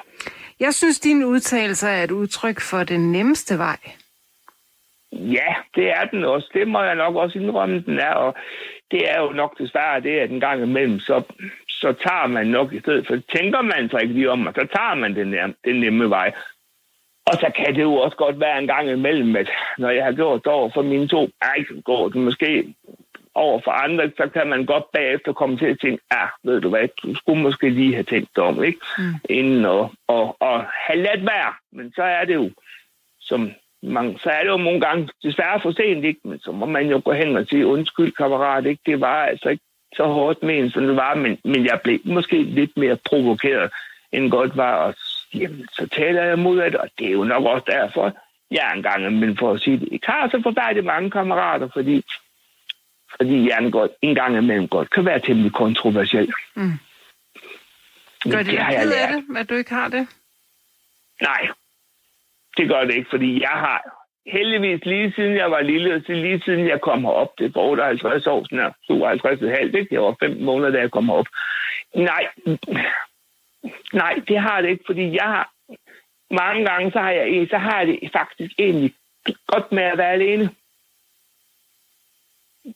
Jeg 0.59 0.73
synes, 0.73 0.99
din 0.99 1.23
udtalelse 1.23 1.87
er 1.87 2.03
et 2.03 2.11
udtryk 2.11 2.59
for 2.61 2.83
den 2.83 3.11
nemmeste 3.11 3.57
vej. 3.57 3.79
Ja, 5.11 5.49
det 5.75 5.89
er 5.89 6.05
den 6.11 6.23
også. 6.23 6.49
Det 6.53 6.67
må 6.67 6.81
jeg 6.81 6.95
nok 6.95 7.15
også 7.15 7.39
indrømme, 7.39 7.79
den 7.81 7.99
er. 7.99 8.13
Og 8.13 8.35
det 8.93 9.11
er 9.11 9.19
jo 9.21 9.29
nok 9.29 9.57
desværre 9.57 10.01
det, 10.01 10.19
at 10.19 10.31
en 10.31 10.39
gang 10.39 10.63
imellem, 10.63 10.99
så, 10.99 11.23
så 11.69 11.93
tager 12.05 12.27
man 12.27 12.47
nok 12.47 12.73
i 12.73 12.79
stedet 12.79 13.07
for, 13.07 13.15
tænker 13.37 13.61
man 13.61 13.89
sig 13.89 14.01
ikke 14.01 14.13
lige 14.13 14.31
om, 14.31 14.47
og 14.47 14.53
så 14.53 14.67
tager 14.75 14.95
man 14.95 15.15
den, 15.15 15.33
der, 15.33 15.53
den 15.65 15.79
nemme 15.79 16.09
vej. 16.09 16.31
Og 17.25 17.33
så 17.33 17.51
kan 17.55 17.75
det 17.75 17.81
jo 17.81 17.93
også 17.95 18.17
godt 18.17 18.39
være 18.39 18.59
en 18.59 18.67
gang 18.67 18.89
imellem, 18.89 19.35
at 19.35 19.49
når 19.77 19.89
jeg 19.89 20.05
har 20.05 20.11
gjort 20.11 20.43
det 20.43 20.51
over 20.51 20.69
for 20.73 20.81
mine 20.81 21.07
to, 21.07 21.29
ej, 21.41 21.57
går 21.85 22.09
det 22.09 22.21
måske 22.21 22.73
over 23.35 23.61
for 23.63 23.71
andre, 23.71 24.11
så 24.17 24.29
kan 24.33 24.47
man 24.47 24.65
godt 24.65 24.91
bagefter 24.91 25.33
komme 25.33 25.57
til 25.57 25.65
at 25.65 25.79
tænke, 25.81 26.03
ja, 26.13 26.25
ved 26.43 26.61
du 26.61 26.69
hvad, 26.69 26.87
du 27.03 27.15
skulle 27.15 27.41
måske 27.41 27.69
lige 27.69 27.93
have 27.93 28.03
tænkt 28.03 28.37
om, 28.37 28.63
ikke? 28.63 28.79
Mm. 28.97 29.13
Inden 29.29 29.65
og, 29.65 29.93
og, 30.07 30.37
og 30.39 30.65
have 30.65 30.99
let 30.99 31.25
være. 31.25 31.53
Men 31.71 31.93
så 31.95 32.03
er 32.03 32.25
det 32.25 32.33
jo, 32.33 32.51
som 33.19 33.51
man, 33.83 34.17
så 34.17 34.29
er 34.29 34.43
det 34.43 34.49
jo 34.49 34.57
nogle 34.57 34.81
gange 34.81 35.09
desværre 35.23 35.59
for 35.61 35.71
sent, 35.71 36.05
ikke? 36.05 36.19
Men 36.23 36.39
så 36.39 36.51
må 36.51 36.65
man 36.65 36.89
jo 36.89 37.01
gå 37.05 37.13
hen 37.13 37.37
og 37.37 37.45
sige, 37.45 37.67
undskyld 37.67 38.11
kammerat, 38.11 38.65
ikke? 38.65 38.81
Det 38.85 39.01
var 39.01 39.25
altså 39.25 39.49
ikke 39.49 39.63
så 39.95 40.05
hårdt 40.05 40.43
med 40.43 40.57
en, 40.57 40.69
som 40.69 40.87
det 40.87 40.95
var, 40.95 41.15
men, 41.15 41.37
men 41.43 41.65
jeg 41.65 41.79
blev 41.83 41.99
måske 42.05 42.43
lidt 42.43 42.77
mere 42.77 42.97
provokeret, 43.05 43.71
end 44.11 44.31
godt 44.31 44.57
var, 44.57 44.75
og 44.75 44.95
jamen, 45.33 45.67
så 45.73 45.87
taler 45.87 46.23
jeg 46.23 46.39
mod 46.39 46.57
det, 46.57 46.75
og 46.75 46.89
det 46.99 47.07
er 47.07 47.11
jo 47.11 47.23
nok 47.23 47.45
også 47.45 47.65
derfor, 47.67 48.17
jeg 48.51 48.69
er 48.69 48.73
engang, 48.73 49.13
men 49.19 49.37
for 49.37 49.51
at 49.53 49.61
sige 49.61 49.79
det, 49.79 49.87
ikke 49.91 50.07
har 50.07 50.29
så 50.29 50.41
forfærdeligt 50.43 50.85
mange 50.85 51.11
kammerater, 51.11 51.69
fordi, 51.73 52.03
fordi 53.17 53.43
hjernen 53.43 53.71
godt 53.71 53.91
en 54.01 54.15
gang 54.15 54.37
imellem 54.37 54.67
godt 54.67 54.89
kan 54.89 55.05
være 55.05 55.19
temmelig 55.19 55.53
kontroversiel. 55.53 56.33
Mm. 56.55 56.71
Gør 58.31 58.37
det, 58.37 58.45
det 58.45 58.59
har 58.59 58.71
jeg 58.71 58.87
lært. 58.87 59.23
det, 59.29 59.37
at 59.37 59.49
du 59.49 59.55
ikke 59.55 59.73
har 59.73 59.87
det? 59.87 60.07
Nej, 61.21 61.47
det 62.57 62.69
gør 62.69 62.81
det 62.83 62.95
ikke, 62.95 63.09
fordi 63.09 63.41
jeg 63.41 63.49
har 63.65 64.03
heldigvis 64.25 64.85
lige 64.85 65.13
siden 65.15 65.35
jeg 65.35 65.51
var 65.51 65.61
lille, 65.61 65.95
og 65.95 66.01
lige 66.07 66.41
siden 66.45 66.67
jeg 66.67 66.81
kom 66.81 67.01
herop, 67.01 67.31
det 67.39 67.55
var 67.55 67.61
58 67.61 68.27
år, 68.27 68.45
sådan 68.49 68.73
52 68.87 69.41
og 69.41 69.49
halvt, 69.49 69.75
ikke? 69.75 69.99
Var 69.99 70.15
fem 70.19 70.37
måneder, 70.41 70.71
da 70.71 70.79
jeg 70.79 70.91
kom 70.91 71.05
herop. 71.05 71.25
Nej, 71.95 72.27
nej, 73.93 74.13
det 74.27 74.39
har 74.39 74.61
det 74.61 74.69
ikke, 74.69 74.83
fordi 74.85 75.15
jeg 75.15 75.25
har, 75.25 75.53
mange 76.31 76.65
gange, 76.65 76.91
så 76.91 76.99
har 76.99 77.11
jeg, 77.11 77.47
så 77.49 77.57
har 77.57 77.79
jeg 77.79 77.87
det 77.87 78.09
faktisk 78.13 78.53
egentlig 78.59 78.93
godt 79.47 79.71
med 79.71 79.83
at 79.83 79.97
være 79.97 80.11
alene. 80.11 80.49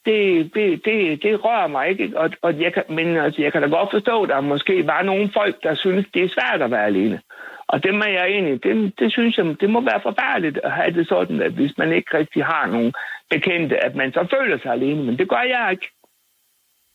Det, 0.06 0.54
det, 0.54 0.86
det, 0.86 1.24
det 1.24 1.44
rører 1.44 1.68
mig 1.68 1.90
ikke, 1.90 2.20
og, 2.20 2.32
og 2.42 2.62
jeg 2.62 2.74
kan, 2.74 2.84
men 2.90 3.18
altså, 3.18 3.42
jeg 3.42 3.52
kan 3.52 3.62
da 3.62 3.68
godt 3.68 3.92
forstå, 3.92 4.24
at 4.24 4.30
der 4.30 4.42
måske 4.42 4.88
var 4.88 5.02
nogle 5.02 5.30
folk, 5.34 5.64
der 5.64 5.76
synes, 5.76 6.06
det 6.14 6.24
er 6.24 6.30
svært 6.30 6.62
at 6.62 6.72
være 6.72 6.86
alene. 6.86 7.22
Og 7.68 7.84
det, 7.84 7.96
er 7.96 8.08
jeg 8.08 8.26
egentlig, 8.28 8.64
det, 8.64 9.00
det 9.00 9.12
synes 9.12 9.38
jeg, 9.38 9.46
det 9.62 9.70
må 9.70 9.82
være 9.82 10.02
forfærdeligt 10.04 10.60
at 10.64 10.72
have 10.72 10.94
det 10.94 11.08
sådan, 11.08 11.42
at 11.42 11.52
hvis 11.52 11.78
man 11.78 11.92
ikke 11.92 12.18
rigtig 12.18 12.46
har 12.46 12.66
nogen 12.66 12.94
bekendte, 13.30 13.78
at 13.78 13.96
man 13.96 14.14
så 14.14 14.28
føler 14.36 14.58
sig 14.58 14.72
alene. 14.72 15.04
Men 15.04 15.18
det 15.18 15.30
gør 15.30 15.42
jeg 15.42 15.72
ikke. 15.72 15.88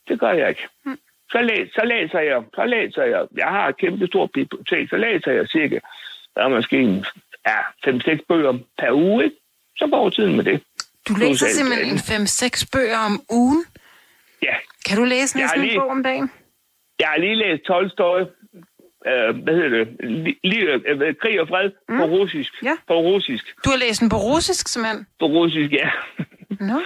Det 0.09 0.21
gør 0.21 0.33
jeg 0.33 0.49
ikke. 0.49 0.69
Mm. 0.85 0.99
Så, 1.31 1.43
læs, 1.43 1.69
så 1.75 1.85
læser 1.85 2.21
jeg, 2.21 2.43
så 2.55 2.65
læser 2.65 3.03
jeg, 3.03 3.27
jeg 3.37 3.47
har 3.47 3.69
et 3.69 3.77
kæmpe 3.77 4.07
stort 4.07 4.31
bibliotek, 4.33 4.89
så 4.89 4.97
læser 4.97 5.33
jeg 5.33 5.49
cirka, 5.49 5.79
der 6.35 6.45
er 6.45 6.49
måske 6.49 6.81
en, 6.81 7.05
ja, 7.47 7.61
5-6 7.91 8.19
bøger 8.29 8.59
per 8.79 8.93
uge, 8.93 9.25
ikke? 9.25 9.37
så 9.77 9.87
går 9.87 10.11
tiden 10.11 10.37
med 10.37 10.45
det. 10.45 10.63
Du 11.09 11.15
læser 11.15 11.47
simpelthen 11.47 11.97
5-6 11.97 12.69
bøger 12.73 12.99
om 12.99 13.23
ugen? 13.31 13.65
Ja. 14.43 14.55
Kan 14.87 14.97
du 14.99 15.05
læse 15.05 15.37
næsten 15.37 15.61
lige, 15.61 15.75
en 15.75 15.81
bog 15.81 15.91
om 15.91 16.03
dagen? 16.03 16.31
Jeg 17.01 17.09
har 17.09 17.19
lige 17.19 17.35
læst 17.35 17.63
Tolstoy, 17.63 18.21
øh, 19.11 19.37
hvad 19.45 19.55
hedder 19.55 19.69
det, 19.79 19.89
lige, 20.45 20.65
øh, 20.89 21.15
krig 21.23 21.41
og 21.41 21.49
fred 21.49 21.71
mm. 21.89 21.97
på 21.99 22.05
russisk. 22.05 22.53
Ja. 22.63 22.77
På 22.87 22.95
russisk. 22.95 23.45
Du 23.65 23.71
har 23.71 23.79
læst 23.79 24.01
den 24.01 24.09
på 24.09 24.17
russisk, 24.17 24.69
simpelthen? 24.69 25.07
På 25.21 25.27
russisk, 25.27 25.73
ja. 25.73 25.91
No. 26.61 26.79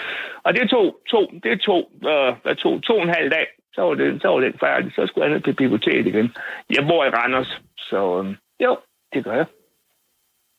og 0.44 0.54
det 0.54 0.70
tog, 0.70 1.00
to, 1.08 1.20
det 1.42 1.60
tog, 1.60 1.90
øh, 2.12 2.56
tog, 2.56 2.82
to 2.82 2.96
og 2.96 3.02
en 3.02 3.14
halv 3.18 3.30
dag, 3.30 3.46
så 3.74 3.82
var, 3.82 3.94
det, 3.94 4.22
så 4.22 4.28
var 4.28 4.40
det 4.40 4.60
færdigt. 4.60 4.94
Så 4.94 5.06
skulle 5.06 5.24
jeg 5.24 5.34
ned 5.34 5.42
til 5.42 5.54
biblioteket 5.54 6.06
igen. 6.06 6.34
Jeg 6.76 6.86
bor 6.88 7.04
i 7.04 7.08
Randers, 7.08 7.60
så 7.78 8.22
øh, 8.22 8.36
jo, 8.64 8.76
det 9.12 9.24
gør 9.24 9.34
jeg. 9.34 9.46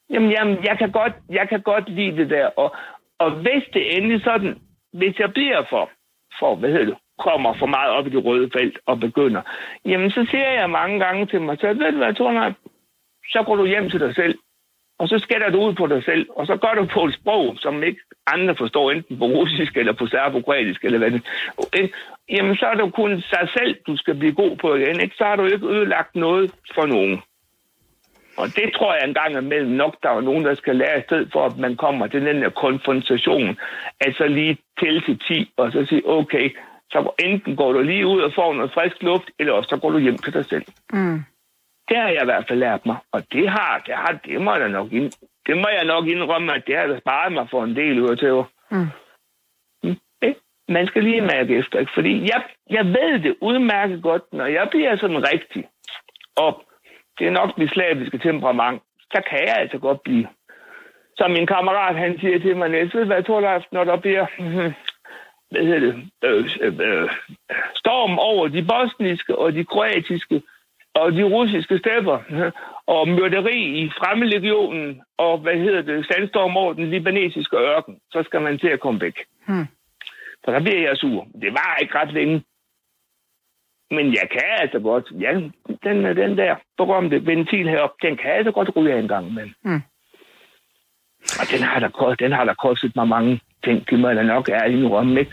Jamen, 0.09 0.31
jamen 0.31 0.63
jeg, 0.63 0.77
kan 0.77 0.91
godt, 0.91 1.13
jeg 1.29 1.49
kan 1.49 1.61
godt 1.61 1.89
lide 1.89 2.17
det 2.17 2.29
der, 2.29 2.47
og, 2.47 2.75
og 3.19 3.31
hvis 3.31 3.63
det 3.73 3.97
endelig 3.97 4.23
sådan, 4.23 4.57
hvis 4.93 5.19
jeg 5.19 5.33
bliver 5.33 5.63
for, 5.69 5.89
for 6.39 6.55
hvad 6.55 6.69
hedder 6.69 6.85
det, 6.85 6.97
kommer 7.19 7.53
for 7.59 7.65
meget 7.65 7.91
op 7.91 8.07
i 8.07 8.09
det 8.09 8.25
røde 8.25 8.49
felt 8.57 8.79
og 8.85 8.99
begynder, 8.99 9.41
jamen 9.85 10.11
så 10.11 10.27
siger 10.31 10.49
jeg 10.49 10.69
mange 10.69 10.99
gange 10.99 11.25
til 11.25 11.41
mig 11.41 11.57
selv, 11.59 11.79
ved 11.79 11.91
du 11.91 11.97
hvad, 11.97 12.13
Tornhøj, 12.13 12.51
så 13.33 13.43
går 13.45 13.55
du 13.55 13.65
hjem 13.65 13.89
til 13.89 13.99
dig 13.99 14.15
selv, 14.15 14.35
og 14.99 15.07
så 15.07 15.19
skætter 15.19 15.49
du 15.49 15.59
ud 15.67 15.73
på 15.73 15.87
dig 15.87 16.03
selv, 16.03 16.27
og 16.29 16.47
så 16.47 16.55
gør 16.57 16.73
du 16.73 16.85
på 16.93 17.05
et 17.05 17.13
sprog, 17.13 17.55
som 17.57 17.83
ikke 17.83 18.01
andre 18.27 18.55
forstår, 18.55 18.91
enten 18.91 19.17
på 19.17 19.25
russisk 19.25 19.77
eller 19.77 19.93
på 19.93 20.07
serbokratisk, 20.07 20.83
eller 20.83 20.99
hvad 20.99 21.11
det 21.11 21.21
Jamen, 22.29 22.55
så 22.55 22.65
er 22.65 22.73
det 22.73 22.93
kun 22.93 23.21
sig 23.21 23.49
selv, 23.57 23.75
du 23.87 23.97
skal 23.97 24.15
blive 24.15 24.33
god 24.33 24.57
på 24.57 24.75
igen, 24.75 24.99
ikke? 24.99 25.15
Så 25.15 25.23
har 25.23 25.35
du 25.35 25.45
ikke 25.45 25.67
ødelagt 25.67 26.15
noget 26.15 26.51
for 26.75 26.85
nogen. 26.85 27.21
Og 28.37 28.47
det 28.55 28.73
tror 28.75 28.93
jeg 28.93 29.03
engang 29.07 29.37
imellem 29.37 29.71
nok, 29.71 29.95
der 30.03 30.09
er 30.09 30.21
nogen, 30.21 30.45
der 30.45 30.55
skal 30.55 30.75
lære 30.75 30.99
i 30.99 31.01
stedet 31.01 31.29
for, 31.33 31.45
at 31.45 31.57
man 31.57 31.75
kommer 31.75 32.07
til 32.07 32.25
den 32.25 32.37
her 32.37 32.49
konfrontation. 32.49 33.57
Altså 34.01 34.27
lige 34.27 34.57
til 34.79 35.01
til 35.05 35.19
10, 35.27 35.53
og 35.57 35.71
så 35.71 35.85
sige, 35.85 36.01
okay, 36.05 36.49
så 36.91 37.11
enten 37.19 37.55
går 37.55 37.73
du 37.73 37.81
lige 37.81 38.07
ud 38.07 38.21
og 38.21 38.31
får 38.35 38.53
noget 38.53 38.73
frisk 38.73 39.03
luft, 39.03 39.29
eller 39.39 39.53
også 39.53 39.69
så 39.69 39.77
går 39.77 39.89
du 39.89 39.99
hjem 39.99 40.17
til 40.17 40.33
dig 40.33 40.45
selv. 40.45 40.65
Mm. 40.93 41.19
Det 41.89 41.97
har 41.97 42.09
jeg 42.09 42.21
i 42.21 42.25
hvert 42.25 42.45
fald 42.47 42.59
lært 42.59 42.85
mig, 42.85 42.97
og 43.11 43.23
det 43.31 43.49
har, 43.49 43.83
det, 43.85 43.95
har, 43.95 44.19
det 44.25 44.41
må 44.41 44.55
jeg 44.55 44.69
nok 44.69 44.91
ind, 44.91 45.11
det 45.45 45.57
må 45.57 45.67
jeg 45.77 45.85
nok 45.85 46.07
indrømme, 46.07 46.53
at 46.53 46.63
det 46.67 46.77
har 46.77 46.87
der 46.87 46.99
sparet 46.99 47.33
mig 47.33 47.47
for 47.51 47.63
en 47.63 47.75
del 47.75 48.01
ud 48.01 48.15
til. 48.15 48.43
Mm. 48.71 48.87
Det, 50.21 50.35
man 50.69 50.87
skal 50.87 51.03
lige 51.03 51.21
mærke 51.21 51.57
efter, 51.57 51.79
ikke? 51.79 51.91
fordi 51.93 52.21
jeg, 52.21 52.43
jeg 52.69 52.85
ved 52.85 53.19
det 53.19 53.35
udmærket 53.41 54.03
godt, 54.03 54.23
når 54.33 54.45
jeg 54.45 54.67
bliver 54.71 54.95
sådan 54.95 55.23
rigtig, 55.33 55.67
og 56.37 56.66
det 57.19 57.27
er 57.27 57.31
nok 57.31 57.57
mit 57.57 57.71
slaviske 57.71 58.17
temperament, 58.17 58.81
så 59.11 59.21
kan 59.29 59.39
jeg 59.47 59.55
altså 59.57 59.77
godt 59.77 60.03
blive. 60.03 60.27
Som 61.17 61.31
min 61.31 61.47
kammerat, 61.47 61.95
han 61.95 62.19
siger 62.19 62.39
til 62.39 62.57
mig, 62.57 62.71
ved 62.71 63.05
hvad, 63.05 63.23
Torleif, 63.23 63.63
når 63.71 63.83
der 63.83 63.97
bliver 63.97 64.25
hvad 65.51 65.61
hedder 65.61 65.79
det, 65.79 66.09
øh, 66.23 66.45
øh, 66.79 67.09
storm 67.75 68.19
over 68.19 68.47
de 68.47 68.63
bosniske 68.63 69.37
og 69.37 69.53
de 69.53 69.65
kroatiske 69.65 70.41
og 70.93 71.11
de 71.11 71.23
russiske 71.23 71.77
stepper, 71.77 72.19
og 72.95 73.07
myrderi 73.07 73.59
i 73.81 73.89
fremmedlegionen, 73.89 75.01
og 75.17 75.37
hvad 75.37 75.53
hedder 75.53 75.81
det, 75.81 76.05
sandstorm 76.05 76.57
over 76.57 76.73
den 76.73 76.89
libanesiske 76.89 77.57
ørken, 77.57 77.99
så 78.11 78.23
skal 78.23 78.41
man 78.41 78.59
til 78.59 78.67
at 78.67 78.79
komme 78.79 79.01
væk. 79.01 79.17
Hmm. 79.47 79.67
Så 80.45 80.51
der 80.51 80.59
bliver 80.59 80.81
jeg 80.87 80.97
sur. 80.97 81.27
Det 81.41 81.51
var 81.53 81.77
ikke 81.81 81.99
ret 81.99 82.13
længe. 82.13 82.43
Men 83.91 84.13
jeg 84.13 84.27
kan 84.31 84.41
altså 84.59 84.79
godt, 84.79 85.05
ja, 85.19 85.31
den, 85.83 86.17
den 86.21 86.37
der 86.37 86.55
berømte 86.77 87.25
ventil 87.25 87.69
heroppe, 87.69 88.07
den 88.07 88.17
kan 88.17 88.31
altså 88.31 88.51
godt 88.51 88.75
ryge 88.75 88.93
af 88.93 88.99
en 88.99 89.07
gang 89.07 89.33
Men. 89.33 89.55
Hmm. 89.63 89.81
Og 91.39 91.45
den 91.51 91.61
har, 91.63 91.79
der, 91.79 92.15
den 92.19 92.31
har 92.31 92.45
der 92.45 92.53
kostet 92.53 92.95
mig 92.95 93.07
mange 93.07 93.41
ting, 93.63 93.89
det 93.89 93.99
må 93.99 94.07
jeg 94.07 94.17
da 94.17 94.23
nok 94.23 94.49
ærligt 94.49 94.79
indrømme, 94.79 95.19
ikke? 95.19 95.31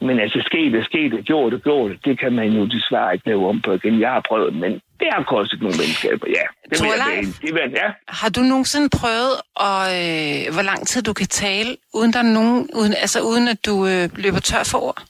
Men 0.00 0.20
altså, 0.20 0.42
sket 0.46 0.72
det, 0.72 0.84
sket 0.84 1.12
det, 1.12 1.24
gjort 1.24 1.52
det, 1.52 1.64
det, 1.64 2.04
det 2.04 2.18
kan 2.18 2.32
man 2.32 2.48
jo 2.52 2.64
desværre 2.66 3.14
ikke 3.14 3.26
lave 3.26 3.48
om 3.48 3.60
på 3.60 3.72
igen. 3.72 4.00
Jeg 4.00 4.10
har 4.10 4.22
prøvet, 4.28 4.54
men 4.54 4.72
det 5.00 5.08
har 5.12 5.22
kostet 5.22 5.60
nogle 5.62 5.76
venskaber, 5.82 6.26
ja. 6.28 6.44
Det 6.70 6.82
vil 6.82 6.90
jeg 6.96 7.24
det 7.42 7.54
vil, 7.54 7.70
ja. 7.82 7.88
Har 8.08 8.28
du 8.28 8.40
nogensinde 8.40 8.88
prøvet, 9.00 9.34
og, 9.66 9.82
øh, 10.00 10.54
hvor 10.54 10.62
lang 10.62 10.86
tid 10.86 11.02
du 11.02 11.12
kan 11.12 11.26
tale, 11.26 11.76
uden, 11.94 12.12
der 12.12 12.18
er 12.18 12.32
nogen, 12.38 12.68
uden, 12.74 12.94
altså, 13.04 13.18
uden 13.30 13.48
at 13.48 13.66
du 13.66 13.86
øh, 13.86 14.04
løber 14.24 14.40
tør 14.40 14.64
for 14.72 14.78
ord? 14.78 15.02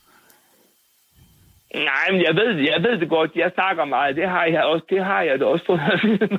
Nej, 1.85 2.07
men 2.13 2.23
jeg 2.23 2.35
ved, 2.35 2.51
jeg 2.73 2.83
ved 2.83 3.01
det 3.01 3.09
godt. 3.09 3.31
Jeg 3.35 3.51
snakker 3.55 3.85
meget. 3.85 4.17
Det 4.17 4.29
har 4.29 4.45
jeg 4.45 4.63
også. 4.65 4.87
Det 4.91 5.05
har 5.05 5.23
jeg 5.23 5.41
da 5.41 5.45
også 5.45 5.65
fået 5.67 5.81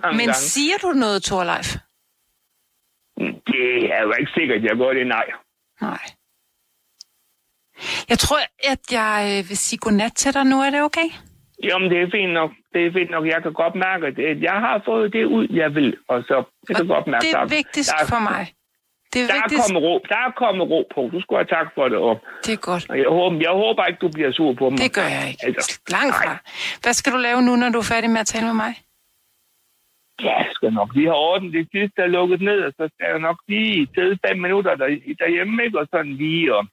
mange 0.03 0.17
Men 0.19 0.27
gange. 0.29 0.33
siger 0.33 0.77
du 0.81 0.87
noget, 0.87 1.23
Thorleif? 1.23 1.69
Det 3.51 3.93
er 3.95 4.01
jo 4.01 4.13
ikke 4.19 4.31
sikkert, 4.37 4.63
jeg 4.63 4.75
gør 4.77 4.93
det, 4.93 5.07
nej. 5.07 5.27
Nej. 5.81 5.99
Jeg 8.09 8.19
tror, 8.19 8.39
at 8.73 8.81
jeg 8.91 9.17
øh, 9.31 9.49
vil 9.49 9.57
sige 9.57 9.79
godnat 9.79 10.13
til 10.15 10.33
dig 10.33 10.45
nu. 10.45 10.57
Er 10.61 10.69
det 10.69 10.81
okay? 10.81 11.09
Jamen, 11.63 11.91
det 11.91 12.01
er 12.01 12.07
fint 12.11 12.33
nok. 12.33 12.51
Det 12.73 12.85
er 12.87 12.91
fint 12.93 13.11
nok. 13.11 13.25
Jeg 13.27 13.43
kan 13.43 13.53
godt 13.53 13.75
mærke, 13.75 14.05
at 14.07 14.41
jeg 14.41 14.57
har 14.65 14.81
fået 14.85 15.13
det 15.13 15.25
ud, 15.25 15.47
jeg 15.49 15.75
vil. 15.75 15.97
Og 16.07 16.23
så 16.23 16.43
jeg 16.69 16.75
kan 16.75 16.87
godt 16.87 17.07
mærke, 17.07 17.23
det 17.25 17.33
er 17.33 17.45
vigtigst 17.45 17.93
der, 17.99 18.05
for 18.05 18.19
mig. 18.19 18.53
Det 19.13 19.19
er 19.21 19.27
Der 19.27 19.33
er 19.33 19.43
vigtigt. 19.43 19.61
kommet 19.63 19.81
ro, 19.87 19.93
der 20.11 20.19
er 20.27 20.31
kommet 20.43 20.65
ro 20.73 20.79
på. 20.95 21.01
Du 21.13 21.17
skulle 21.21 21.39
have 21.41 21.51
tak 21.57 21.67
for 21.75 21.85
det. 21.91 21.97
Og 22.07 22.13
Det 22.45 22.53
er 22.57 22.61
godt. 22.71 22.83
og 22.91 22.95
jeg 23.03 23.09
håber, 23.19 23.37
jeg 23.47 23.53
håber 23.63 23.81
ikke, 23.89 23.99
du 24.05 24.09
bliver 24.15 24.31
sur 24.39 24.51
på 24.61 24.65
mig. 24.69 24.77
Det 24.85 24.91
gør 24.99 25.07
jeg 25.17 25.23
ikke. 25.31 25.41
Altså, 25.49 25.79
Langt 25.97 26.13
fra. 26.19 26.25
nej. 26.25 26.37
Hvad 26.83 26.93
skal 26.99 27.11
du 27.15 27.17
lave 27.27 27.39
nu, 27.47 27.51
når 27.61 27.69
du 27.75 27.79
er 27.83 27.87
færdig 27.93 28.09
med 28.15 28.21
at 28.25 28.27
tale 28.33 28.45
med 28.51 28.57
mig? 28.65 28.73
Ja, 30.27 30.35
jeg 30.45 30.51
skal 30.57 30.73
nok 30.79 30.89
lige 30.95 31.07
have 31.11 31.21
orden. 31.31 31.47
Det 31.57 31.63
sidste 31.75 31.97
er 32.05 32.07
lukket 32.17 32.41
ned, 32.49 32.59
og 32.67 32.71
så 32.79 32.83
skal 32.93 33.05
jeg 33.13 33.19
nok 33.27 33.37
lige 33.47 33.87
sidde 33.95 34.15
fem 34.27 34.37
minutter 34.45 34.71
der, 34.81 34.87
derhjemme, 35.23 35.63
ikke? 35.65 35.79
Og 35.81 35.87
sådan 35.93 36.13
lige 36.23 36.55
og 36.57 36.63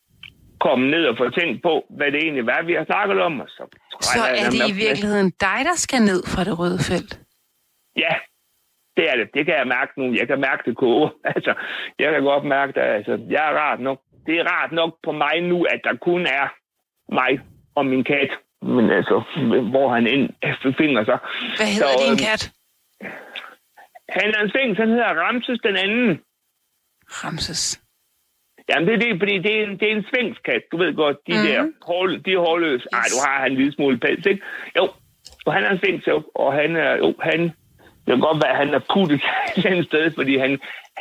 komme 0.67 0.85
ned 0.95 1.05
og 1.11 1.15
få 1.21 1.25
tænkt 1.41 1.63
på, 1.63 1.73
hvad 1.97 2.09
det 2.13 2.21
egentlig 2.27 2.47
var, 2.47 2.63
vi 2.69 2.73
har 2.79 2.85
snakket 2.85 3.19
om. 3.29 3.41
Og 3.45 3.49
så, 3.57 3.63
Så 4.01 4.21
er 4.41 4.45
det 4.55 4.61
i 4.73 4.75
virkeligheden 4.87 5.31
dig, 5.47 5.59
der 5.71 5.77
skal 5.85 6.01
ned 6.11 6.21
fra 6.33 6.45
det 6.45 6.55
røde 6.59 6.79
felt? 6.91 7.13
Ja, 8.05 8.15
det 8.97 9.11
er 9.11 9.17
det. 9.17 9.29
Det 9.35 9.47
kan 9.47 9.55
jeg 9.55 9.67
mærke 9.67 9.93
nu. 10.01 10.15
Jeg 10.15 10.27
kan 10.29 10.41
mærke 10.41 10.63
det 10.67 10.77
koge. 10.77 11.11
Altså, 11.35 11.55
jeg 11.99 12.13
kan 12.13 12.23
godt 12.23 12.45
mærke 12.45 12.73
det. 12.73 12.81
Altså, 12.81 13.13
jeg 13.31 13.43
er 13.51 13.55
rart 13.59 13.81
nok. 13.81 14.01
Det 14.27 14.35
er 14.41 14.45
rart 14.45 14.73
nok 14.73 14.93
på 15.03 15.13
mig 15.13 15.41
nu, 15.43 15.63
at 15.65 15.81
der 15.85 15.97
kun 15.97 16.27
er 16.27 16.47
mig 17.15 17.41
og 17.75 17.87
min 17.87 18.05
kat. 18.05 18.31
Men 18.63 18.91
altså, 18.91 19.23
hvor 19.71 19.95
han 19.95 20.07
end 20.07 20.29
befinder 20.63 21.05
sig. 21.05 21.19
Hvad 21.57 21.67
hedder 21.67 21.89
Så, 21.89 22.03
din 22.05 22.11
øhm, 22.13 22.19
kat? 22.19 22.43
Han 24.09 24.35
er 24.35 24.41
en 24.43 24.51
sving, 24.51 24.77
han 24.77 24.89
hedder 24.89 25.15
Ramses 25.23 25.59
den 25.67 25.77
anden. 25.77 26.21
Ramses. 27.25 27.81
Jamen, 28.69 28.89
det 28.89 28.95
er 28.95 28.99
det, 28.99 29.21
fordi 29.21 29.39
det 29.39 29.53
er 29.61 29.65
en, 29.67 29.79
det 29.81 29.93
er 29.93 29.97
en 29.97 30.07
svingskat. 30.15 30.63
Du 30.73 30.77
ved 30.77 30.95
godt, 30.95 31.17
de 31.27 31.33
Mhm. 31.33 31.41
mm. 31.43 31.47
der 31.49 31.63
hår, 31.87 32.07
de 32.25 32.33
er 32.33 32.39
hårløse. 32.39 32.87
Ej, 32.93 32.99
Yes. 32.99 33.13
du 33.13 33.17
har 33.27 33.41
han 33.43 33.51
en 33.51 33.57
lille 33.57 33.73
smule 33.73 33.99
pels, 33.99 34.27
ikke? 34.27 34.43
Jo, 34.79 34.89
og 35.47 35.53
han 35.55 35.63
er 35.65 35.71
en 35.71 35.79
svings. 35.79 36.07
Og 36.35 36.53
han 36.53 36.77
er, 36.77 36.97
jo, 36.97 37.15
han, 37.23 37.53
det 38.05 38.11
kan 38.13 38.21
godt 38.21 38.43
være, 38.43 38.51
at 38.55 38.57
han 38.63 38.75
er 38.75 38.81
puttet 38.95 39.21
et 39.57 39.67
andet 39.71 39.87
sted, 39.87 40.11
fordi 40.19 40.39
han, 40.39 40.51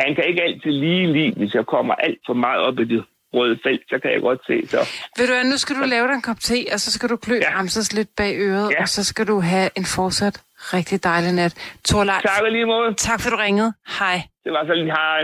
han 0.02 0.16
kan 0.16 0.24
ikke 0.30 0.42
altid 0.44 0.72
lige 0.72 1.14
lide, 1.14 1.34
hvis 1.40 1.54
jeg 1.54 1.66
kommer 1.66 1.94
alt 1.96 2.20
for 2.28 2.34
meget 2.34 2.62
op 2.62 2.80
i 2.80 2.86
det 2.86 3.04
røde 3.34 3.60
felt, 3.64 3.82
så 3.90 4.00
kan 4.02 4.12
jeg 4.12 4.22
godt 4.22 4.40
se, 4.48 4.68
så... 4.68 4.78
Ved 5.18 5.28
du 5.28 5.34
hvad, 5.34 5.44
nu 5.44 5.58
skal 5.58 5.76
du 5.76 5.84
lave 5.86 6.08
dig 6.08 6.14
en 6.14 6.22
kop 6.22 6.40
te, 6.40 6.66
og 6.74 6.80
så 6.80 6.92
skal 6.92 7.10
du 7.10 7.16
klø 7.16 7.36
Ja. 7.42 7.58
Ramses 7.58 7.94
lidt 7.94 8.16
bag 8.16 8.34
øret, 8.38 8.72
Ja. 8.72 8.82
og 8.82 8.90
så 8.90 9.04
skal 9.04 9.28
du 9.28 9.40
have 9.40 9.70
en 9.78 9.86
fortsat 9.86 10.42
rigtig 10.74 11.04
dejlig 11.04 11.32
nat. 11.34 11.54
Torleif, 11.86 12.22
Tak 12.22 12.42
lige 12.52 12.66
måde. 12.66 12.94
tak 12.94 13.22
for 13.22 13.30
du 13.30 13.36
ringede. 13.36 13.74
Hej. 14.00 14.22
Det 14.44 14.52
var 14.52 14.66
så 14.66 14.74
lige 14.74 14.92
hej. 14.92 15.22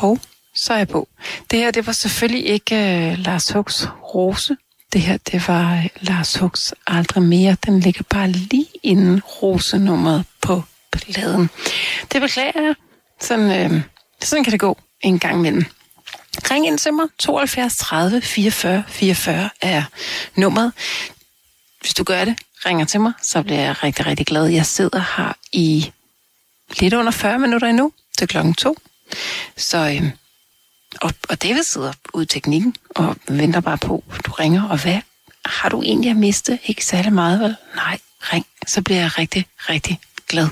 Hov, 0.00 0.16
så 0.54 0.72
er 0.72 0.78
jeg 0.78 0.88
på. 0.88 1.08
Det 1.50 1.58
her, 1.58 1.70
det 1.70 1.86
var 1.86 1.92
selvfølgelig 1.92 2.46
ikke 2.46 2.74
uh, 2.74 3.18
Lars 3.26 3.50
Hugs 3.52 3.88
rose. 4.14 4.56
Det 4.92 5.00
her, 5.00 5.16
det 5.16 5.48
var 5.48 5.76
øh, 5.76 5.88
Lars 6.00 6.36
Hugs 6.36 6.74
aldrig 6.86 7.22
mere. 7.22 7.56
Den 7.66 7.80
ligger 7.80 8.02
bare 8.10 8.30
lige 8.30 8.66
inden 8.82 9.20
rosenummeret 9.20 10.24
på 10.40 10.62
pladen. 10.92 11.50
Det 12.12 12.20
beklager 12.20 12.62
jeg. 12.62 12.74
Sådan, 13.20 13.72
øh, 13.72 13.82
sådan 14.22 14.44
kan 14.44 14.52
det 14.52 14.60
gå 14.60 14.78
en 15.00 15.18
gang 15.18 15.38
imellem. 15.38 15.64
Ring 16.50 16.66
ind 16.66 16.78
til 16.78 16.94
mig. 16.94 17.06
72 17.18 17.76
30 17.76 18.20
44 18.20 18.84
44 18.88 19.50
er 19.60 19.82
nummeret. 20.34 20.72
Hvis 21.80 21.94
du 21.94 22.04
gør 22.04 22.24
det, 22.24 22.36
ringer 22.66 22.84
til 22.84 23.00
mig, 23.00 23.12
så 23.22 23.42
bliver 23.42 23.60
jeg 23.60 23.82
rigtig, 23.84 24.06
rigtig 24.06 24.26
glad. 24.26 24.46
Jeg 24.46 24.66
sidder 24.66 25.04
her 25.16 25.32
i 25.52 25.92
lidt 26.80 26.94
under 26.94 27.12
40 27.12 27.38
minutter 27.38 27.68
endnu 27.68 27.92
til 28.18 28.28
klokken 28.28 28.54
to. 28.54 28.76
Så, 29.56 29.78
øh, 29.78 30.10
og, 31.02 31.10
og 31.30 31.42
David 31.42 31.62
sidder 31.62 31.92
ude 32.14 32.22
i 32.22 32.26
teknikken 32.26 32.74
og 32.96 33.16
venter 33.28 33.60
bare 33.60 33.78
på, 33.78 34.04
du 34.26 34.30
ringer. 34.32 34.68
Og 34.68 34.82
hvad 34.82 35.00
har 35.44 35.68
du 35.68 35.82
egentlig 35.82 36.10
at 36.10 36.16
miste? 36.16 36.58
Ikke 36.66 36.84
særlig 36.84 37.12
meget, 37.12 37.40
vel? 37.40 37.56
Nej, 37.74 37.98
ring. 38.20 38.46
Så 38.66 38.82
bliver 38.82 39.00
jeg 39.00 39.18
rigtig, 39.18 39.46
rigtig 39.58 39.98
glad. 40.28 40.48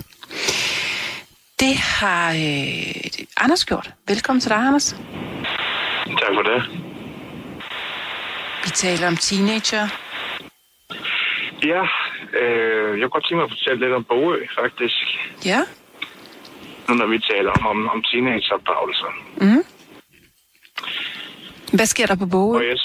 Det 1.60 1.76
har 1.76 2.30
øh, 2.30 3.26
Anders 3.36 3.64
gjort. 3.64 3.90
Velkommen 4.08 4.40
til 4.40 4.50
dig, 4.50 4.58
Anders. 4.58 4.96
Tak 6.06 6.32
for 6.34 6.42
det. 6.42 6.62
Vi 8.64 8.70
taler 8.70 9.06
om 9.06 9.16
teenager. 9.16 9.88
Ja, 11.62 11.82
øh, 12.40 13.00
jeg 13.00 13.04
kunne 13.04 13.16
godt 13.16 13.24
tænke 13.24 13.36
mig 13.36 13.44
at 13.44 13.50
fortælle 13.50 13.80
lidt 13.84 13.94
om 13.94 14.04
Bogø, 14.04 14.46
faktisk. 14.60 14.96
Ja. 15.44 15.60
Nu 16.88 16.94
når 16.94 17.06
vi 17.06 17.18
taler 17.18 17.50
om, 17.50 17.66
om, 17.66 17.88
om 17.88 18.02
teenageopdragelser. 18.02 19.12
Mm. 19.40 19.64
Hvad 21.72 21.86
sker 21.86 22.06
der 22.06 22.16
på 22.16 22.26
Bogø? 22.26 22.58
Og 22.58 22.64
jeg, 22.66 22.78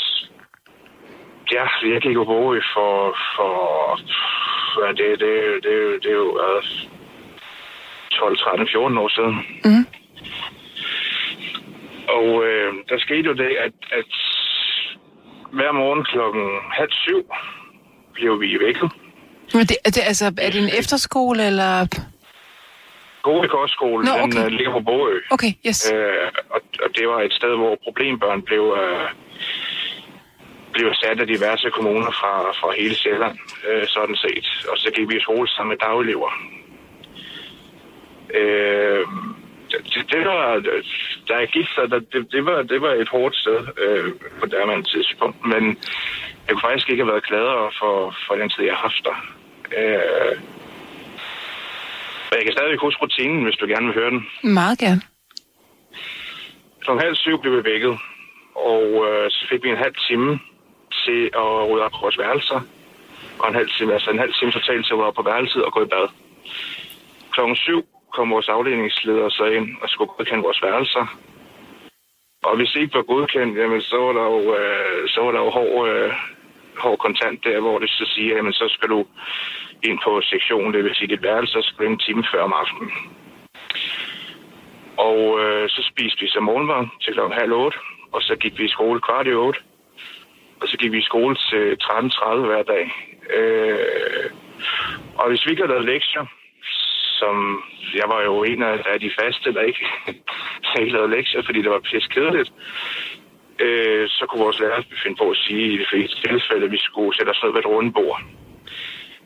ja, 1.52 1.66
jeg 1.94 2.02
gik 2.02 2.16
på 2.16 2.26
Bogø 2.26 2.60
for, 2.76 3.18
for 3.36 3.54
ja, 4.82 4.90
det, 5.00 5.20
det, 5.20 5.34
det, 5.64 6.04
det 6.04 6.12
er 6.12 6.20
jo 6.26 6.40
øh, 6.46 6.64
12, 8.12 8.38
13, 8.38 8.68
14 8.72 8.98
år 8.98 9.10
siden. 9.18 9.36
Mm. 9.66 9.86
Og 12.18 12.30
øh, 12.46 12.74
der 12.90 12.98
skete 13.00 13.28
jo 13.30 13.34
det, 13.34 13.52
at, 13.66 13.74
at 14.00 14.12
hver 15.52 15.72
morgen 15.72 16.04
klokken 16.04 16.46
halv 16.72 16.92
syv 16.92 17.22
blev 18.14 18.42
vi 18.42 18.58
vækket. 18.66 18.92
Men 19.54 19.66
det, 19.66 19.78
er 19.86 19.90
det, 19.90 20.04
altså, 20.06 20.26
er 20.26 20.50
det 20.52 20.62
en 20.64 20.78
efterskole, 20.80 21.48
eller... 21.48 21.88
Gode 23.24 23.48
kostskole, 23.48 24.06
Nå, 24.06 24.14
den 24.14 24.24
okay. 24.24 24.46
øh, 24.46 24.52
ligger 24.58 24.72
på 24.72 24.80
Bogø. 24.80 25.20
Okay, 25.36 25.54
yes. 25.68 25.92
Øh, 25.94 26.28
og, 26.50 26.62
og 26.84 26.90
det 26.98 27.08
var 27.08 27.20
et 27.22 27.34
sted, 27.34 27.56
hvor 27.56 27.78
problembørn 27.84 28.42
blev, 28.42 28.78
øh, 28.82 29.08
blev 30.74 30.94
sat 30.94 31.20
af 31.20 31.28
diverse 31.28 31.70
kommuner 31.70 32.12
fra, 32.20 32.34
fra 32.60 32.70
hele 32.80 32.96
Sjælland, 32.96 33.38
øh, 33.70 33.88
sådan 33.88 34.16
set. 34.16 34.48
Og 34.72 34.78
så 34.78 34.92
gik 34.96 35.10
vi 35.10 35.16
i 35.18 35.26
skole 35.28 35.48
sammen 35.48 35.70
med 35.70 35.78
dagelever. 35.88 36.30
Øh, 38.40 39.06
det, 39.72 40.12
det 40.12 40.26
var, 40.26 40.60
da 41.28 41.34
jeg 41.42 41.48
gik 41.48 41.68
der, 41.76 42.00
det, 42.00 42.32
det, 42.32 42.46
var, 42.46 42.62
det 42.62 42.82
var 42.82 42.94
et 42.94 43.10
hårdt 43.10 43.36
sted 43.36 43.60
øh, 43.84 44.12
på 44.40 44.46
det 44.46 44.88
tidspunkt, 44.88 45.46
men 45.46 45.64
jeg 46.46 46.52
kunne 46.52 46.70
faktisk 46.70 46.90
ikke 46.90 47.04
have 47.04 47.12
været 47.12 47.28
gladere 47.28 47.72
for, 47.80 48.16
for 48.28 48.36
den 48.36 48.50
tid, 48.50 48.64
jeg 48.64 48.74
har 48.74 48.88
haft 48.90 49.04
der. 49.04 49.18
Øh, 49.80 50.38
jeg 52.44 52.52
kan 52.52 52.58
stadigvæk 52.58 52.86
huske 52.88 53.02
rutinen, 53.02 53.44
hvis 53.44 53.56
du 53.56 53.66
gerne 53.68 53.86
vil 53.88 54.00
høre 54.00 54.12
den. 54.16 54.22
Meget 54.60 54.78
gerne. 54.80 55.02
Klokken 56.82 57.04
halv 57.06 57.16
syv 57.16 57.36
blev 57.42 57.54
vi 57.58 57.64
vækket, 57.72 57.96
og 58.72 58.86
øh, 59.08 59.32
så 59.32 59.42
fik 59.50 59.64
vi 59.64 59.70
en 59.70 59.84
halv 59.86 59.96
time 60.08 60.40
til 61.04 61.22
at 61.42 61.70
rydde 61.70 61.86
op 61.86 61.92
på 61.92 62.02
vores 62.06 62.18
værelser. 62.18 62.60
Og 63.40 63.48
en 63.50 63.56
halv 63.56 63.70
time, 63.78 63.94
altså 63.94 64.10
en 64.12 64.24
halv 64.24 64.34
time 64.34 64.52
totalt 64.52 64.86
til 64.86 64.94
at 64.94 64.98
rydde 64.98 65.08
op 65.08 65.20
på 65.20 65.28
værelset 65.32 65.66
og 65.66 65.74
gå 65.74 65.80
i 65.84 65.92
bad. 65.94 66.08
Klokken 67.34 67.56
syv 67.56 67.80
kom 68.16 68.32
vores 68.32 68.50
afdelingsleder 68.50 69.30
så 69.30 69.46
ind 69.46 69.68
og 69.82 69.90
skulle 69.90 70.12
godkende 70.18 70.44
vores 70.44 70.62
værelser. 70.64 71.06
Og 72.44 72.56
hvis 72.58 72.70
det 72.74 72.80
ikke 72.82 72.96
var 72.96 73.12
godkendt, 73.14 73.58
jamen, 73.60 73.82
så 73.82 73.98
var 74.06 74.14
der 74.20 74.26
jo, 74.34 74.40
øh, 74.60 75.10
så 75.10 75.22
var 75.22 75.32
der 75.32 75.40
jo 75.46 75.50
hård, 75.50 75.90
øh, 75.90 76.14
hård 76.78 76.98
kontant 76.98 77.44
der, 77.44 77.60
hvor 77.60 77.80
det 77.80 77.90
så 77.90 78.06
siger, 78.16 78.36
jamen 78.36 78.54
så 78.54 78.68
skal 78.70 78.90
du 78.90 79.06
ind 79.84 80.00
på 80.04 80.22
sektionen, 80.22 80.74
det 80.74 80.84
vil 80.84 80.96
sige 80.96 81.08
dit 81.08 81.24
værelse, 81.24 81.54
så 81.54 81.62
skal 81.62 81.86
du 81.86 81.92
en 81.92 82.00
time 82.00 82.24
før 82.32 82.42
om 82.44 82.54
aftenen. 82.54 82.92
Og 84.98 85.40
øh, 85.44 85.70
så 85.70 85.82
spiste 85.92 86.22
vi 86.22 86.28
så 86.28 86.40
morgenmad 86.40 86.88
til 87.02 87.14
klokken 87.14 87.40
halv 87.40 87.54
otte, 87.54 87.78
og 88.12 88.22
så 88.22 88.36
gik 88.36 88.58
vi 88.58 88.66
i 88.66 88.76
skole 88.76 89.02
kvart 89.02 89.28
i 89.28 89.34
otte. 89.34 89.60
Og 90.62 90.68
så 90.68 90.78
gik 90.78 90.92
vi 90.92 91.00
i 91.00 91.10
skole 91.12 91.36
til 91.36 91.78
13.30 91.84 92.46
hver 92.46 92.64
dag. 92.64 92.86
Øh, 93.38 94.30
og 95.18 95.30
hvis 95.30 95.46
vi 95.46 95.52
ikke 95.52 95.62
havde 95.62 95.74
lavet 95.74 95.86
lektier, 95.86 96.26
som 97.20 97.64
jeg 97.96 98.08
var 98.14 98.22
jo 98.24 98.44
en 98.44 98.64
af, 98.64 98.78
af 98.94 99.00
de 99.00 99.12
faste, 99.20 99.54
der 99.54 99.62
ikke, 99.62 99.86
der 100.64 100.80
ikke 100.80 100.94
lavede 100.94 101.16
lektier, 101.16 101.42
fordi 101.46 101.62
det 101.62 101.72
var 101.72 101.80
pisse 101.80 102.10
kedeligt, 102.10 102.52
øh, 103.60 104.10
så 104.10 104.26
kunne 104.26 104.44
vores 104.44 104.60
lærer 104.60 104.82
finde 105.04 105.18
på 105.18 105.30
at 105.30 105.38
sige 105.38 105.74
i 105.74 105.78
de 105.78 105.86
fleste 105.92 106.16
tilfælde, 106.28 106.66
at 106.66 106.72
vi 106.72 106.78
skulle 106.78 107.16
sætte 107.18 107.30
os 107.30 107.44
ned 107.44 107.52
ved 107.52 107.60
et 107.60 107.66
rundbord. 107.66 108.22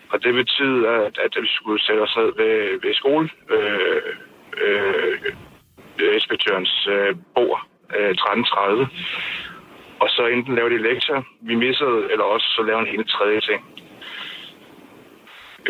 Og 0.09 0.23
det 0.23 0.33
betyder, 0.33 0.91
at, 0.91 1.17
at 1.25 1.33
vi 1.41 1.47
skulle 1.47 1.81
sætte 1.83 2.01
os 2.01 2.15
ned 2.17 2.31
ved, 2.37 2.81
ved 2.81 2.93
skole, 2.93 3.29
øh, 3.49 4.01
øh, 4.63 5.17
inspektørens 6.13 6.87
øh, 6.91 7.15
bord 7.35 7.61
øh, 7.97 8.09
13.30. 8.09 8.87
Og 9.99 10.09
så 10.09 10.25
enten 10.25 10.55
lave 10.55 10.69
de 10.69 10.83
lektier, 10.89 11.21
vi 11.41 11.55
missede, 11.55 12.07
eller 12.11 12.25
også 12.25 12.47
så 12.47 12.61
lave 12.63 12.79
en 12.79 12.93
helt 12.95 13.09
tredje 13.09 13.41
ting. 13.41 13.61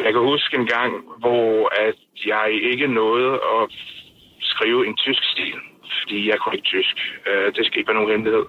Jeg 0.03 0.13
kan 0.13 0.21
huske 0.21 0.57
en 0.57 0.67
gang, 0.67 0.93
hvor 1.19 1.71
at 1.87 1.95
jeg 2.25 2.59
ikke 2.71 2.87
nåede 2.87 3.33
at 3.33 3.71
skrive 4.39 4.87
en 4.87 4.95
tysk 4.95 5.23
stil, 5.23 5.59
fordi 6.01 6.29
jeg 6.29 6.39
kunne 6.39 6.55
ikke 6.55 6.71
tysk. 6.75 6.95
Øh, 7.27 7.47
det 7.55 7.65
skal 7.65 7.77
ikke 7.77 7.87
være 7.87 7.99
nogen 7.99 8.11
hemmelighed. 8.11 8.45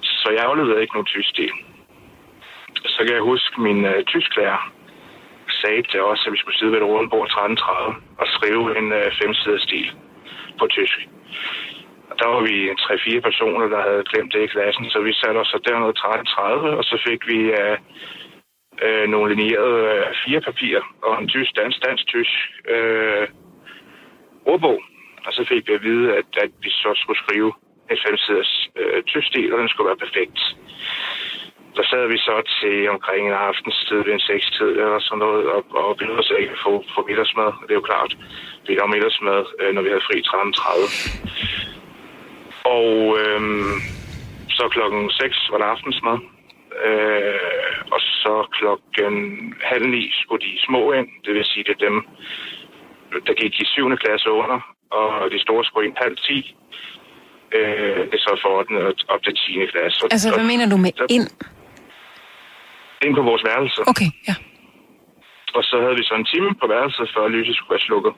Så 0.00 0.28
jeg 0.36 0.44
afleverede 0.44 0.82
ikke 0.82 0.94
nogen 0.94 1.12
tysk 1.14 1.28
stil. 1.28 1.52
Så 2.94 3.00
kan 3.04 3.14
jeg 3.14 3.22
huske, 3.32 3.60
min 3.60 3.84
øh, 3.84 4.04
tysklærer 4.04 4.72
sagde 5.60 5.82
til 5.82 6.00
os, 6.02 6.26
at 6.26 6.32
vi 6.32 6.38
skulle 6.38 6.58
sidde 6.58 6.72
ved 6.72 6.80
et 6.80 6.90
rundbord 6.92 7.28
13.30 7.30 7.94
og 8.20 8.26
skrive 8.36 8.78
en 8.78 8.92
øh, 8.92 9.08
femsiders 9.20 9.62
stil 9.62 9.88
på 10.58 10.66
tysk. 10.66 10.98
Og 12.10 12.14
der 12.18 12.28
var 12.34 12.40
vi 12.48 12.56
3-4 12.70 13.20
personer, 13.20 13.66
der 13.74 13.82
havde 13.88 14.08
glemt 14.10 14.32
det 14.32 14.42
i 14.42 14.52
klassen, 14.54 14.84
så 14.90 14.98
vi 15.00 15.12
satte 15.12 15.38
os 15.38 15.48
så 15.48 15.58
dernede 15.68 15.94
13.30, 15.98 16.78
og 16.78 16.84
så 16.84 16.96
fik 17.06 17.20
vi 17.32 17.38
øh, 17.60 17.78
øh, 18.84 19.08
nogle 19.08 19.34
linjerede 19.34 19.80
øh, 19.94 20.06
fire 20.24 20.40
papirer 20.40 20.84
og 21.02 21.22
en 21.22 21.28
tysk, 21.28 21.56
dansk, 21.56 21.78
dansk, 21.86 22.06
tysk 22.06 22.34
øh, 22.68 23.28
ordbog. 24.46 24.78
Og 25.26 25.32
så 25.32 25.44
fik 25.48 25.68
vi 25.68 25.72
at 25.72 25.82
vide, 25.82 26.16
at, 26.18 26.28
at 26.44 26.50
vi 26.64 26.70
så 26.70 26.90
skulle 26.96 27.22
skrive 27.24 27.52
en 27.90 27.98
femsiders 28.06 28.70
øh, 28.80 29.02
tysk 29.02 29.32
og 29.52 29.58
den 29.58 29.68
skulle 29.68 29.88
være 29.88 30.04
perfekt. 30.06 30.40
Der 31.76 31.84
sad 31.90 32.04
vi 32.12 32.18
så 32.18 32.36
til 32.60 32.90
omkring 32.90 33.22
en 33.26 33.42
aftenstid, 33.48 33.98
ved 34.04 34.12
en 34.12 34.28
sekstid 34.30 34.70
eller 34.82 35.00
sådan 35.00 35.18
noget, 35.18 35.44
og, 35.54 35.64
og 35.70 35.96
vi 36.00 36.04
nåede 36.06 36.22
så 36.22 36.34
ikke 36.34 36.62
få, 36.64 36.84
få 36.94 37.06
middagsmad. 37.08 37.50
Det 37.62 37.70
er 37.70 37.80
jo 37.80 37.90
klart, 37.92 38.16
vi 38.66 38.78
har 38.80 38.86
middagsmad, 38.86 39.40
øh, 39.60 39.74
når 39.74 39.82
vi 39.82 39.88
havde 39.88 40.08
fri 40.08 40.16
13.30. 40.26 40.72
Og 42.64 43.18
øh, 43.20 43.40
så 44.48 44.68
klokken 44.68 45.10
6 45.10 45.50
var 45.50 45.58
der 45.58 45.64
aftensmad. 45.64 46.18
Øh, 46.88 47.34
og 47.94 48.00
så 48.00 48.46
klokken 48.52 49.14
halv 49.64 49.86
ni 49.86 50.12
skulle 50.22 50.46
de 50.46 50.66
små 50.66 50.92
ind. 50.92 51.08
Det 51.24 51.34
vil 51.34 51.44
sige, 51.44 51.64
det 51.64 51.74
er 51.74 51.86
dem, 51.88 52.06
der 53.26 53.34
gik 53.34 53.60
i 53.60 53.64
7. 53.64 53.96
klasse 53.96 54.30
under, 54.30 54.71
og 54.98 55.30
de 55.34 55.38
store 55.46 55.84
ind 55.86 55.96
halv 56.04 56.16
10. 56.16 56.56
Øh, 57.56 58.00
det 58.10 58.16
er 58.20 58.24
så 58.28 58.32
forordnet 58.44 59.04
op 59.08 59.22
til 59.22 59.34
10. 59.34 59.66
klasse. 59.72 60.00
Altså, 60.14 60.28
hvad 60.36 60.46
mener 60.52 60.66
du 60.72 60.76
med 60.76 60.92
ind? 61.16 61.26
Ind 63.04 63.14
på 63.18 63.22
vores 63.30 63.42
værelse. 63.50 63.80
Okay, 63.92 64.10
ja. 64.28 64.34
Og 65.56 65.62
så 65.70 65.76
havde 65.84 65.96
vi 66.00 66.04
så 66.04 66.14
en 66.14 66.28
time 66.32 66.50
på 66.60 66.66
værelset, 66.74 67.10
før 67.14 67.28
lyset 67.28 67.56
skulle 67.56 67.74
være 67.74 67.86
slukket. 67.88 68.12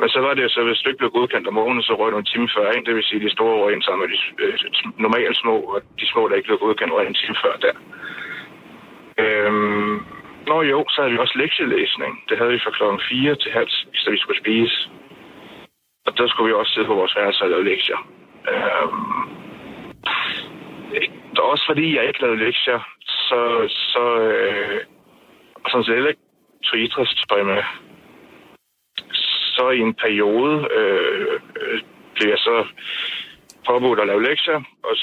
Men 0.00 0.08
så 0.14 0.20
var 0.26 0.32
det 0.34 0.42
jo 0.42 0.48
så, 0.48 0.60
hvis 0.64 0.78
du 0.78 0.88
ikke 0.88 1.02
blev 1.02 1.10
godkendt 1.18 1.48
om 1.48 1.54
morgenen, 1.54 1.82
så 1.82 1.92
røg 1.94 2.12
du 2.12 2.18
en 2.18 2.32
time 2.32 2.48
før 2.56 2.72
ind. 2.72 2.86
Det 2.86 2.94
vil 2.94 3.08
sige, 3.08 3.24
de 3.24 3.36
store 3.36 3.56
røg 3.62 3.72
ind 3.74 3.82
sammen 3.82 4.02
med 4.02 4.10
de 4.14 4.18
øh, 4.44 4.58
normale 5.04 5.34
små, 5.42 5.56
og 5.72 5.78
de 6.00 6.06
små, 6.12 6.28
der 6.28 6.34
ikke 6.36 6.46
blev 6.46 6.58
godkendt, 6.58 6.92
røg 6.94 7.06
en 7.06 7.20
time 7.22 7.36
før 7.44 7.54
der. 7.66 7.76
Øhm, 9.22 9.96
Nå 10.50 10.62
jo, 10.62 10.78
så 10.88 10.96
havde 11.00 11.12
vi 11.12 11.18
også 11.18 11.38
lektielæsning. 11.42 12.12
Det 12.28 12.38
havde 12.38 12.52
vi 12.52 12.60
fra 12.64 12.76
klokken 12.78 13.00
4 13.08 13.34
til 13.42 13.50
halv, 13.52 13.70
hvis 13.90 14.06
vi 14.14 14.18
skulle 14.18 14.40
spise. 14.44 14.76
Og 16.06 16.18
der 16.18 16.26
skulle 16.28 16.48
vi 16.48 16.54
også 16.54 16.72
sidde 16.72 16.86
på 16.86 16.94
vores 16.94 17.16
værelse 17.16 17.44
og 17.44 17.50
lave 17.50 17.64
lektier. 17.64 18.00
Øhm, 18.48 19.36
det 21.30 21.38
også 21.38 21.66
fordi, 21.66 21.96
jeg 21.96 22.06
ikke 22.06 22.22
lavede 22.22 22.44
lektier, 22.44 22.80
så, 23.00 23.40
så 23.92 24.04
øh, 24.20 24.80
sådan 25.68 25.84
set 25.84 25.94
heller 25.94 26.08
ikke 26.08 26.20
tog 26.64 26.78
idrætstøj 26.78 27.42
med 27.42 27.62
så 29.56 29.70
i 29.70 29.78
en 29.78 29.94
periode 29.94 30.68
øh, 30.78 31.40
øh, 31.60 31.80
blev 32.14 32.28
jeg 32.28 32.38
så 32.38 32.66
påbudt 33.66 34.00
at 34.00 34.06
lave 34.06 34.22
lektier 34.22 34.60
og 34.88 34.94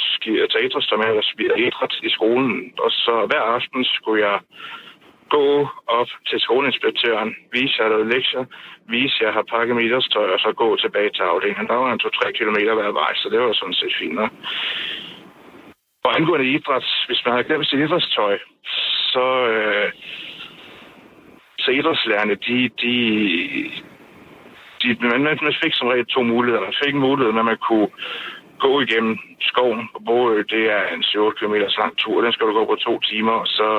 tage 0.52 0.66
idrætstøj 0.66 0.98
med 0.98 1.18
og 1.22 1.24
spille 1.24 1.68
idræt 1.68 1.94
i 2.04 2.10
skolen. 2.10 2.74
Og 2.80 2.92
så 2.92 3.26
hver 3.30 3.42
aften 3.42 3.86
skulle 3.86 4.22
jeg 4.28 4.40
gå 5.38 5.68
op 6.00 6.10
til 6.30 6.40
skoleinspektøren, 6.40 7.36
vise, 7.52 7.76
at 7.76 7.80
jeg 7.80 7.90
lavede 7.90 8.14
lektier, 8.16 8.46
vise, 8.94 9.16
at 9.20 9.26
jeg 9.26 9.34
har 9.38 9.52
pakket 9.54 9.76
mit 9.76 9.86
idrætstøj, 9.90 10.28
og 10.36 10.40
så 10.40 10.50
gå 10.64 10.68
tilbage 10.76 11.12
til 11.14 11.24
afdelingen. 11.32 11.68
Der 11.68 11.76
var 11.84 11.92
en 11.94 12.04
2-3 12.04 12.32
km 12.38 12.58
hver 12.78 12.92
vej, 13.02 13.12
så 13.16 13.30
det 13.32 13.40
var 13.40 13.54
sådan 13.54 13.80
set 13.80 13.96
fint. 14.00 14.20
Og 16.06 16.12
angående 16.18 16.52
idræt, 16.56 16.88
hvis 17.08 17.22
man 17.26 17.34
har 17.36 17.44
glemt 17.44 17.68
sit 17.68 17.80
idrætstøj, 17.80 18.38
så, 19.14 19.28
øh, 19.54 19.92
så 21.60 21.72
idrætslærerne, 21.72 22.36
de, 22.48 22.58
de, 22.82 22.96
de, 24.82 24.88
man, 25.12 25.22
man 25.22 25.56
fik 25.64 25.74
som 25.76 25.88
regel 25.88 26.06
to 26.06 26.24
muligheder. 26.24 26.62
Man 26.62 26.80
fik 26.84 26.94
en 26.94 27.06
mulighed, 27.08 27.40
at 27.40 27.46
man 27.46 27.58
kunne 27.68 27.90
gå 28.60 28.82
igennem 28.82 29.18
skoven 29.42 29.90
på 29.94 30.00
Borø, 30.06 30.38
Det 30.54 30.64
er 30.78 30.84
en 30.96 31.04
7 31.04 31.34
km 31.38 31.54
lang 31.54 31.98
tur. 31.98 32.22
Den 32.22 32.34
skal 32.34 32.48
du 32.48 32.54
gå 32.54 32.66
på 32.66 32.76
to 32.76 33.00
timer, 33.00 33.32
og 33.32 33.48
så 33.48 33.70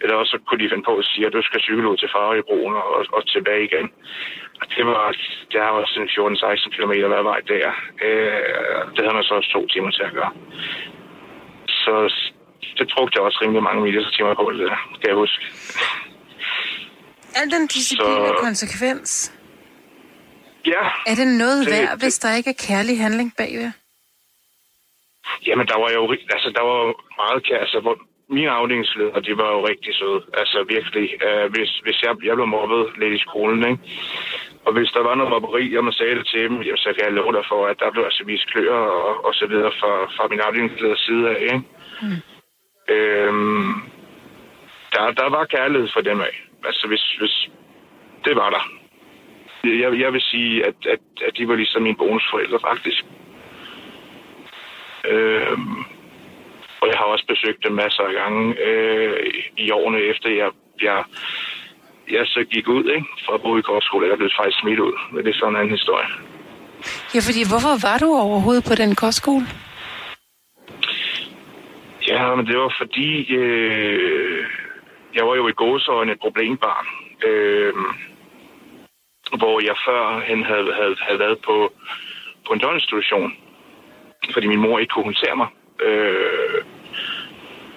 eller 0.00 0.16
også 0.16 0.30
så 0.30 0.38
kunne 0.46 0.60
de 0.62 0.70
finde 0.70 0.88
på 0.88 0.94
at 0.96 1.08
sige, 1.10 1.26
at 1.26 1.32
du 1.32 1.42
skal 1.42 1.60
cykle 1.60 1.90
ud 1.90 1.96
til 1.96 2.12
Farøbroen 2.14 2.74
og, 2.74 3.04
og 3.16 3.22
tilbage 3.34 3.64
igen. 3.68 3.86
Og 4.60 4.66
det 4.74 4.86
var, 4.86 5.16
der 5.52 5.70
var 5.76 5.84
sådan 5.86 6.08
14-16 6.08 6.74
km 6.74 6.92
hver 7.12 7.22
vej 7.30 7.40
der. 7.52 7.66
Øh, 8.06 8.80
det 8.94 9.00
havde 9.04 9.18
man 9.18 9.24
så 9.28 9.34
også 9.34 9.50
to 9.56 9.66
timer 9.66 9.90
til 9.90 10.02
at 10.08 10.12
gøre. 10.18 10.32
Så 11.82 11.94
det 12.78 12.86
brugte 12.94 13.14
jeg 13.16 13.24
også 13.26 13.38
rimelig 13.42 13.62
mange 13.62 14.10
timer 14.16 14.34
på, 14.34 14.50
det 14.52 14.60
der, 14.72 14.80
kan 15.00 15.08
jeg 15.12 15.14
huske. 15.14 15.44
Al 17.40 17.50
den 17.50 17.66
disciplin 17.66 18.18
og 18.30 18.36
konsekvens. 18.46 19.32
Ja. 20.66 20.82
Er 21.10 21.14
det 21.20 21.28
noget 21.42 21.66
det, 21.66 21.72
værd, 21.72 21.98
hvis 21.98 22.18
der 22.18 22.36
ikke 22.36 22.50
er 22.50 22.58
kærlig 22.68 23.00
handling 23.00 23.32
bagved? 23.36 23.72
Jamen, 25.46 25.66
der 25.66 25.78
var 25.78 25.90
jo 25.90 26.02
altså, 26.12 26.48
der 26.56 26.62
var 26.62 26.80
meget 27.22 27.44
kærlighed. 27.44 27.60
Altså, 27.60 27.80
mine 28.30 28.50
afdelingsleder, 28.50 29.20
de 29.20 29.36
var 29.36 29.50
jo 29.52 29.66
rigtig 29.68 29.94
søde. 29.94 30.22
Altså 30.40 30.64
virkelig. 30.74 31.06
Uh, 31.26 31.46
hvis, 31.52 31.70
hvis 31.84 32.02
jeg, 32.02 32.12
jeg 32.24 32.34
blev 32.36 32.46
mobbet 32.46 32.84
lidt 33.00 33.14
i 33.14 33.24
skolen, 33.26 33.60
ikke? 33.70 33.82
Og 34.66 34.72
hvis 34.72 34.90
der 34.94 35.02
var 35.02 35.14
noget 35.14 35.30
mobberi, 35.30 35.74
og 35.74 35.84
man 35.84 35.92
sagde 35.92 36.14
det 36.14 36.26
til 36.26 36.40
dem, 36.48 36.62
jamen, 36.62 36.84
så 36.84 36.92
kan 36.94 37.04
jeg 37.04 37.12
love 37.12 37.32
dig 37.32 37.44
for, 37.48 37.66
at 37.66 37.80
der 37.80 37.90
blev 37.90 38.04
altså 38.04 38.24
vist 38.24 38.50
klør 38.52 38.74
og, 38.74 39.24
og 39.24 39.34
så 39.34 39.46
videre 39.46 39.72
fra, 39.80 39.92
fra 40.16 40.28
min 40.28 40.40
afdelingsleders 40.40 40.98
side 40.98 41.28
af, 41.30 41.42
ikke? 41.42 41.62
Mm. 42.02 42.20
Øhm, 42.94 43.72
der, 44.92 45.10
der 45.20 45.28
var 45.30 45.44
kærlighed 45.44 45.88
for 45.92 46.00
dem 46.00 46.20
af. 46.20 46.34
Altså 46.64 46.86
hvis, 46.88 47.04
hvis 47.18 47.50
det 48.24 48.36
var 48.36 48.50
der. 48.50 48.64
Jeg, 49.64 50.00
jeg 50.00 50.12
vil 50.12 50.20
sige, 50.20 50.66
at, 50.66 50.74
at, 50.86 51.00
at 51.26 51.36
de 51.36 51.48
var 51.48 51.54
ligesom 51.54 51.82
mine 51.82 51.96
bonusforældre, 51.96 52.58
faktisk. 52.60 53.04
Øhm, 55.08 55.84
og 56.80 56.88
jeg 56.88 56.98
har 56.98 57.04
også 57.04 57.26
besøgt 57.28 57.64
dem 57.64 57.72
masser 57.72 58.02
af 58.02 58.12
gange 58.20 58.42
øh, 58.68 59.16
i 59.56 59.70
årene 59.70 59.98
efter, 59.98 60.28
jeg, 60.30 60.50
jeg, 60.82 61.04
jeg 62.10 62.26
så 62.26 62.44
gik 62.44 62.68
ud 62.68 62.84
ikke, 62.96 63.08
fra 63.24 63.34
at 63.34 63.42
bo 63.42 63.56
i 63.58 63.60
kostskole. 63.60 64.08
Jeg 64.08 64.18
blev 64.18 64.30
faktisk 64.38 64.60
smidt 64.60 64.80
ud, 64.80 64.94
men 65.12 65.24
det 65.24 65.30
er 65.30 65.38
sådan 65.38 65.54
en 65.54 65.60
anden 65.60 65.76
historie. 65.78 66.08
Ja, 67.14 67.20
fordi 67.28 67.42
hvorfor 67.50 67.74
var 67.88 67.98
du 67.98 68.08
overhovedet 68.26 68.64
på 68.70 68.74
den 68.82 68.94
kostskole? 68.94 69.46
Ja, 72.08 72.34
men 72.34 72.46
det 72.46 72.58
var 72.58 72.74
fordi, 72.78 73.34
øh, 73.34 74.44
jeg 75.14 75.26
var 75.26 75.34
jo 75.34 75.48
i 75.48 75.52
gåsøjne 75.52 76.12
et 76.12 76.20
problembarn. 76.20 76.86
Øh, 77.28 77.74
hvor 79.38 79.60
jeg 79.68 79.76
før 79.86 80.02
han 80.30 80.42
havde, 80.42 80.72
havde, 80.74 80.96
havde 81.06 81.18
været 81.18 81.38
på, 81.38 81.72
på 82.46 82.52
en 82.52 82.60
døgninstitution, 82.60 83.32
fordi 84.32 84.46
min 84.46 84.60
mor 84.60 84.78
ikke 84.78 84.90
kunne 84.90 85.04
håndtere 85.04 85.36
mig. 85.36 85.48
Øh, 85.82 86.60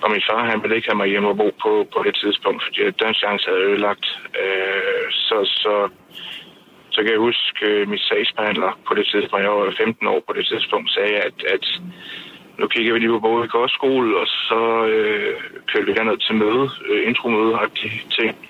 og 0.03 0.11
min 0.11 0.23
far, 0.29 0.49
han 0.51 0.61
ville 0.61 0.75
ikke 0.75 0.87
have 0.87 1.01
mig 1.01 1.07
hjemme 1.07 1.29
og 1.29 1.37
bo 1.37 1.49
på, 1.63 1.87
på 1.93 2.03
det 2.05 2.15
tidspunkt, 2.15 2.63
fordi 2.63 2.79
den 3.03 3.13
chance 3.13 3.45
havde 3.49 3.65
ødelagt. 3.69 4.05
Øh, 4.43 5.05
så, 5.11 5.37
så, 5.61 5.89
så 6.91 7.01
kan 7.01 7.11
jeg 7.11 7.25
huske, 7.27 7.65
at 7.65 7.87
min 7.87 7.99
sagsbehandler 8.07 8.71
på 8.87 8.93
det 8.93 9.05
tidspunkt, 9.07 9.43
jeg 9.43 9.51
var 9.51 9.73
15 9.77 10.07
år 10.07 10.23
på 10.27 10.33
det 10.33 10.45
tidspunkt, 10.47 10.91
sagde, 10.91 11.15
at, 11.27 11.37
at 11.55 11.65
nu 12.59 12.67
kigger 12.67 12.93
vi 12.93 12.99
lige 12.99 13.15
på 13.15 13.19
både 13.19 13.45
i 13.45 13.47
kostskole, 13.57 14.17
og 14.21 14.27
så 14.27 14.85
øh, 14.85 15.35
kørte 15.67 15.85
vi 15.85 15.93
herned 15.97 16.17
til 16.17 16.35
møde, 16.35 16.69
øh, 16.89 17.07
intromøde 17.07 17.53
og 17.59 17.67
de 17.81 17.89
ting. 18.19 18.49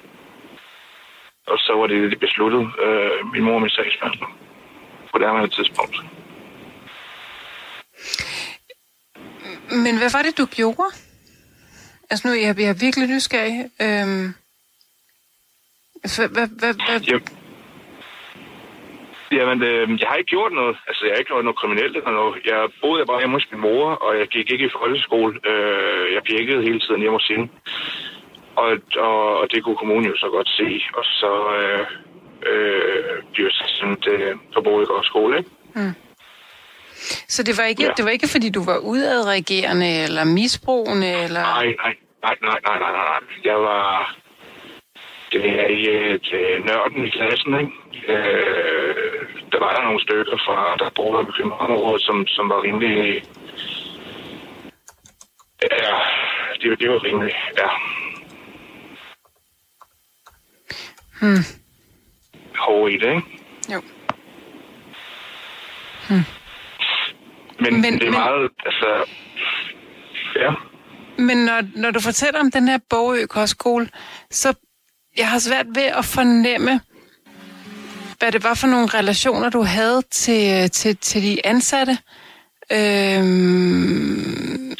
Og 1.47 1.57
så 1.59 1.73
var 1.75 1.87
det 1.87 2.11
det 2.11 2.19
besluttet, 2.19 2.63
øh, 2.85 3.33
min 3.33 3.43
mor 3.43 3.55
og 3.55 3.61
min 3.61 3.69
sagsbehandler, 3.69 4.29
på 5.11 5.17
det 5.17 5.27
her 5.27 5.45
tidspunkt. 5.45 5.95
Men 9.85 9.93
hvad 10.01 10.11
var 10.17 10.23
det, 10.27 10.37
du 10.41 10.45
gjorde? 10.59 10.91
Altså 12.09 12.23
nu, 12.27 12.33
jeg, 12.33 12.59
jeg 12.59 12.69
er 12.73 12.83
virkelig 12.85 13.07
nysgerrig. 13.13 13.57
Øhm, 13.85 14.27
hvad, 16.01 16.29
hvad, 16.35 16.47
hvad, 16.59 16.73
hvad? 16.85 16.99
Jamen, 17.09 17.27
jamen 19.37 19.59
øh, 19.69 19.83
jeg 20.01 20.07
har 20.09 20.17
ikke 20.19 20.33
gjort 20.35 20.53
noget. 20.59 20.75
Altså, 20.87 21.01
jeg 21.05 21.11
har 21.13 21.19
ikke 21.19 21.31
gjort 21.31 21.45
noget 21.45 21.59
kriminelt 21.61 21.95
eller 21.97 22.13
noget. 22.19 22.33
Jeg 22.51 22.59
boede 22.81 23.05
bare 23.09 23.19
hjemme 23.21 23.35
hos 23.37 23.51
min 23.51 23.61
mor, 23.67 23.85
og 24.05 24.11
jeg 24.19 24.27
gik 24.35 24.47
ikke 24.51 24.65
i 24.65 24.75
folkeskole. 24.79 25.33
Øh, 25.51 26.05
jeg 26.15 26.21
pjekkede 26.29 26.65
hele 26.67 26.79
tiden 26.79 27.01
hjemme 27.01 27.17
hos 27.19 27.31
hende. 27.33 27.47
Og, 28.61 28.71
og, 29.07 29.19
og 29.41 29.45
det 29.51 29.63
kunne 29.63 29.81
kommunen 29.81 30.07
jo 30.11 30.17
så 30.23 30.29
godt 30.37 30.49
se. 30.59 30.69
Og 30.99 31.05
så 31.21 31.31
øh, 31.59 31.85
øh, 32.51 33.15
blev 33.33 33.45
jeg 33.45 33.55
sendt 33.79 34.03
øh, 34.13 34.35
på 34.53 34.59
Bodegård 34.61 35.05
skole, 35.11 35.37
ikke? 35.37 35.51
Mm. 35.75 35.95
Så 37.27 37.43
det 37.43 37.58
var 37.58 37.63
ikke, 37.63 37.84
ja. 37.84 37.91
det 37.97 38.06
var 38.06 38.12
ikke 38.12 38.27
fordi 38.27 38.49
du 38.49 38.65
var 38.65 38.77
udadreagerende 38.77 40.03
eller 40.03 40.23
misbrugende? 40.23 41.12
Eller... 41.23 41.41
Nej, 41.41 41.65
nej, 41.65 41.95
nej, 42.23 42.36
nej, 42.41 42.60
nej, 42.65 42.79
nej, 42.79 42.91
nej. 42.91 43.19
Jeg 43.43 43.56
var 43.56 44.15
det 45.34 45.45
er 45.45 45.67
i 45.67 46.13
et 46.13 46.34
øh, 46.34 46.65
nørden 46.65 47.06
i 47.06 47.10
klassen, 47.10 47.60
ikke? 47.60 47.71
Øh, 48.13 49.25
der 49.51 49.60
var 49.60 49.75
der 49.75 49.84
nogle 49.84 50.01
stykker 50.01 50.38
fra, 50.45 50.75
der 50.79 50.89
boede 50.95 51.27
i 51.29 51.32
København, 51.38 51.99
som, 51.99 52.27
som 52.27 52.49
var 52.49 52.63
rimelig... 52.63 53.23
Ja, 55.62 55.95
det, 56.62 56.79
det 56.79 56.89
var 56.89 57.03
rimelig, 57.03 57.34
ja. 57.58 57.69
Hmm. 61.20 61.43
Hård 62.57 62.91
i 62.91 62.97
det, 62.97 63.09
ikke? 63.15 63.28
Jo. 63.74 63.82
Hmm. 66.07 66.26
Men, 67.60 67.82
men 67.82 67.93
det 67.93 68.01
er 68.01 68.06
men, 68.06 68.12
meget, 68.12 68.49
altså... 68.66 69.06
Ja. 70.36 70.51
Men 71.18 71.38
når, 71.38 71.62
når 71.76 71.91
du 71.91 71.99
fortæller 71.99 72.39
om 72.39 72.51
den 72.51 72.68
her 72.68 72.78
Bogø 72.89 73.26
Kostskole, 73.26 73.89
så 74.32 74.54
jeg 75.18 75.30
har 75.30 75.39
svært 75.39 75.66
ved 75.76 75.84
at 75.84 76.06
fornemme, 76.06 76.82
hvad 78.20 78.32
det 78.32 78.43
var 78.43 78.54
for 78.54 78.68
nogle 78.68 78.88
relationer, 78.88 79.49
du 79.49 79.62
havde 79.62 80.01
til, 80.12 80.72
til, 80.72 80.97
til 80.97 81.24
de 81.24 81.45
ansatte. 81.45 81.97
Øhm, 82.72 84.76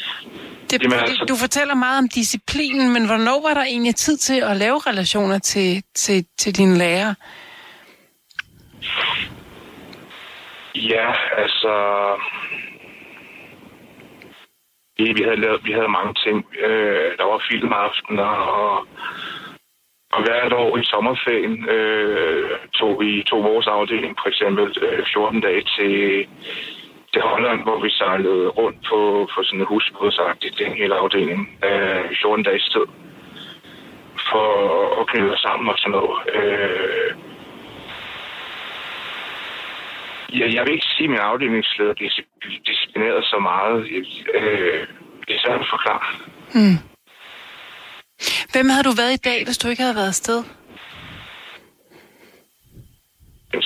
det, 0.70 0.82
Jamen, 0.82 0.98
altså... 0.98 1.24
Du 1.28 1.36
fortæller 1.36 1.74
meget 1.74 1.98
om 1.98 2.08
disciplinen, 2.08 2.92
men 2.92 3.06
hvornår 3.06 3.48
var 3.48 3.54
der 3.54 3.62
egentlig 3.62 3.96
tid 3.96 4.16
til 4.16 4.40
at 4.40 4.56
lave 4.56 4.78
relationer 4.78 5.38
til, 5.38 5.82
til, 5.94 6.26
til 6.38 6.56
dine 6.56 6.78
lærere? 6.78 7.14
Ja, 10.74 11.12
altså... 11.38 11.72
Vi, 14.98 15.12
vi, 15.16 15.22
havde 15.22 15.40
lavet, 15.40 15.60
vi 15.64 15.72
havde 15.72 15.96
mange 15.98 16.14
ting. 16.24 16.46
Øh, 16.66 17.10
der 17.18 17.24
var 17.24 17.44
filmaftener, 17.50 18.32
og, 18.58 18.86
og 20.12 20.22
hvert 20.22 20.52
år 20.52 20.76
i 20.78 20.84
sommerferien 20.84 21.68
øh, 21.68 22.50
tog 22.74 23.00
vi 23.00 23.22
tog 23.22 23.44
vores 23.44 23.66
afdeling 23.66 24.16
for 24.22 24.28
eksempel 24.28 24.64
øh, 24.82 25.06
14 25.12 25.40
dage 25.40 25.62
til, 25.76 26.26
til 27.12 27.22
Holland, 27.22 27.62
hvor 27.62 27.78
vi 27.82 27.90
sejlede 27.90 28.48
rundt 28.48 28.78
på, 28.88 29.28
på 29.34 29.42
sådan 29.42 29.60
en 29.60 29.66
husbådsagtigt, 29.66 30.58
den 30.58 30.72
hele 30.72 30.94
afdeling, 30.94 31.58
øh, 31.64 32.16
14 32.22 32.44
dage 32.44 32.60
sted 32.60 32.86
For 34.30 34.48
at 35.00 35.06
knytte 35.06 35.32
os 35.32 35.40
sammen 35.40 35.68
og 35.68 35.78
sådan 35.78 35.90
noget. 35.98 36.16
Øh, 36.34 37.10
Ja, 40.38 40.46
jeg 40.56 40.62
vil 40.64 40.72
ikke 40.76 40.86
sige, 40.96 41.06
at 41.08 41.10
min 41.10 41.18
afdelingsleder 41.30 41.94
disci- 42.02 42.62
disciplinerede 42.70 43.22
så 43.32 43.38
meget. 43.50 43.78
Øh, 44.38 44.80
det 45.26 45.32
er 45.36 45.40
svært 45.44 45.60
at 45.60 45.72
forklare. 45.74 46.06
Hvem 48.52 48.68
havde 48.72 48.88
du 48.88 48.94
været 49.02 49.12
i 49.12 49.24
dag, 49.28 49.44
hvis 49.44 49.58
du 49.58 49.68
ikke 49.68 49.82
havde 49.82 49.94
været 50.00 50.12
afsted? 50.16 50.38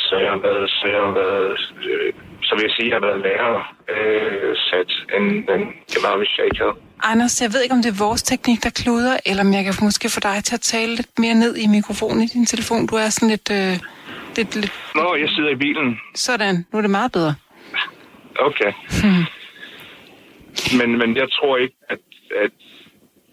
Så 0.08 0.16
jeg 0.24 0.30
har 0.30 0.42
været, 0.48 0.70
så 0.70 0.84
jeg 0.94 1.00
har 1.06 1.14
været, 1.22 1.58
øh, 1.90 2.12
så 2.42 2.54
vil 2.54 2.62
jeg 2.66 2.74
sige, 2.76 2.86
at 2.86 2.90
jeg 2.90 2.96
har 2.98 3.06
været 3.08 3.20
lærer 3.26 3.54
øh, 3.94 4.56
sat, 4.68 4.90
end, 5.16 5.26
end 5.54 5.64
det 5.92 6.00
var, 6.06 6.14
hvis 6.18 6.32
jeg 6.38 6.44
ikke 6.46 6.60
havde. 6.64 6.76
Anders, 7.02 7.42
jeg 7.42 7.52
ved 7.52 7.62
ikke, 7.62 7.74
om 7.74 7.82
det 7.82 7.90
er 7.92 8.04
vores 8.06 8.22
teknik, 8.22 8.62
der 8.64 8.70
kluder, 8.70 9.16
eller 9.26 9.42
om 9.46 9.52
jeg 9.52 9.64
kan 9.64 9.74
måske 9.82 10.08
få 10.16 10.20
dig 10.20 10.44
til 10.44 10.54
at 10.54 10.60
tale 10.60 10.94
lidt 10.96 11.18
mere 11.18 11.34
ned 11.34 11.56
i 11.56 11.66
mikrofonen 11.66 12.22
i 12.22 12.26
din 12.26 12.46
telefon. 12.46 12.86
Du 12.86 12.94
er 12.96 13.08
sådan 13.08 13.28
lidt... 13.28 13.50
Øh, 13.50 13.76
lidt, 14.38 14.54
lidt 14.56 14.72
Nå, 14.94 15.14
jeg 15.14 15.28
sidder 15.28 15.50
i 15.50 15.54
bilen. 15.64 16.00
sådan. 16.14 16.66
Nu 16.72 16.78
er 16.78 16.82
det 16.82 16.90
meget 16.90 17.12
bedre. 17.12 17.34
Okay. 18.48 18.72
Men, 20.78 20.98
men 20.98 21.16
jeg 21.16 21.28
tror 21.36 21.56
ikke, 21.56 21.76
at, 21.88 21.98
at 22.44 22.50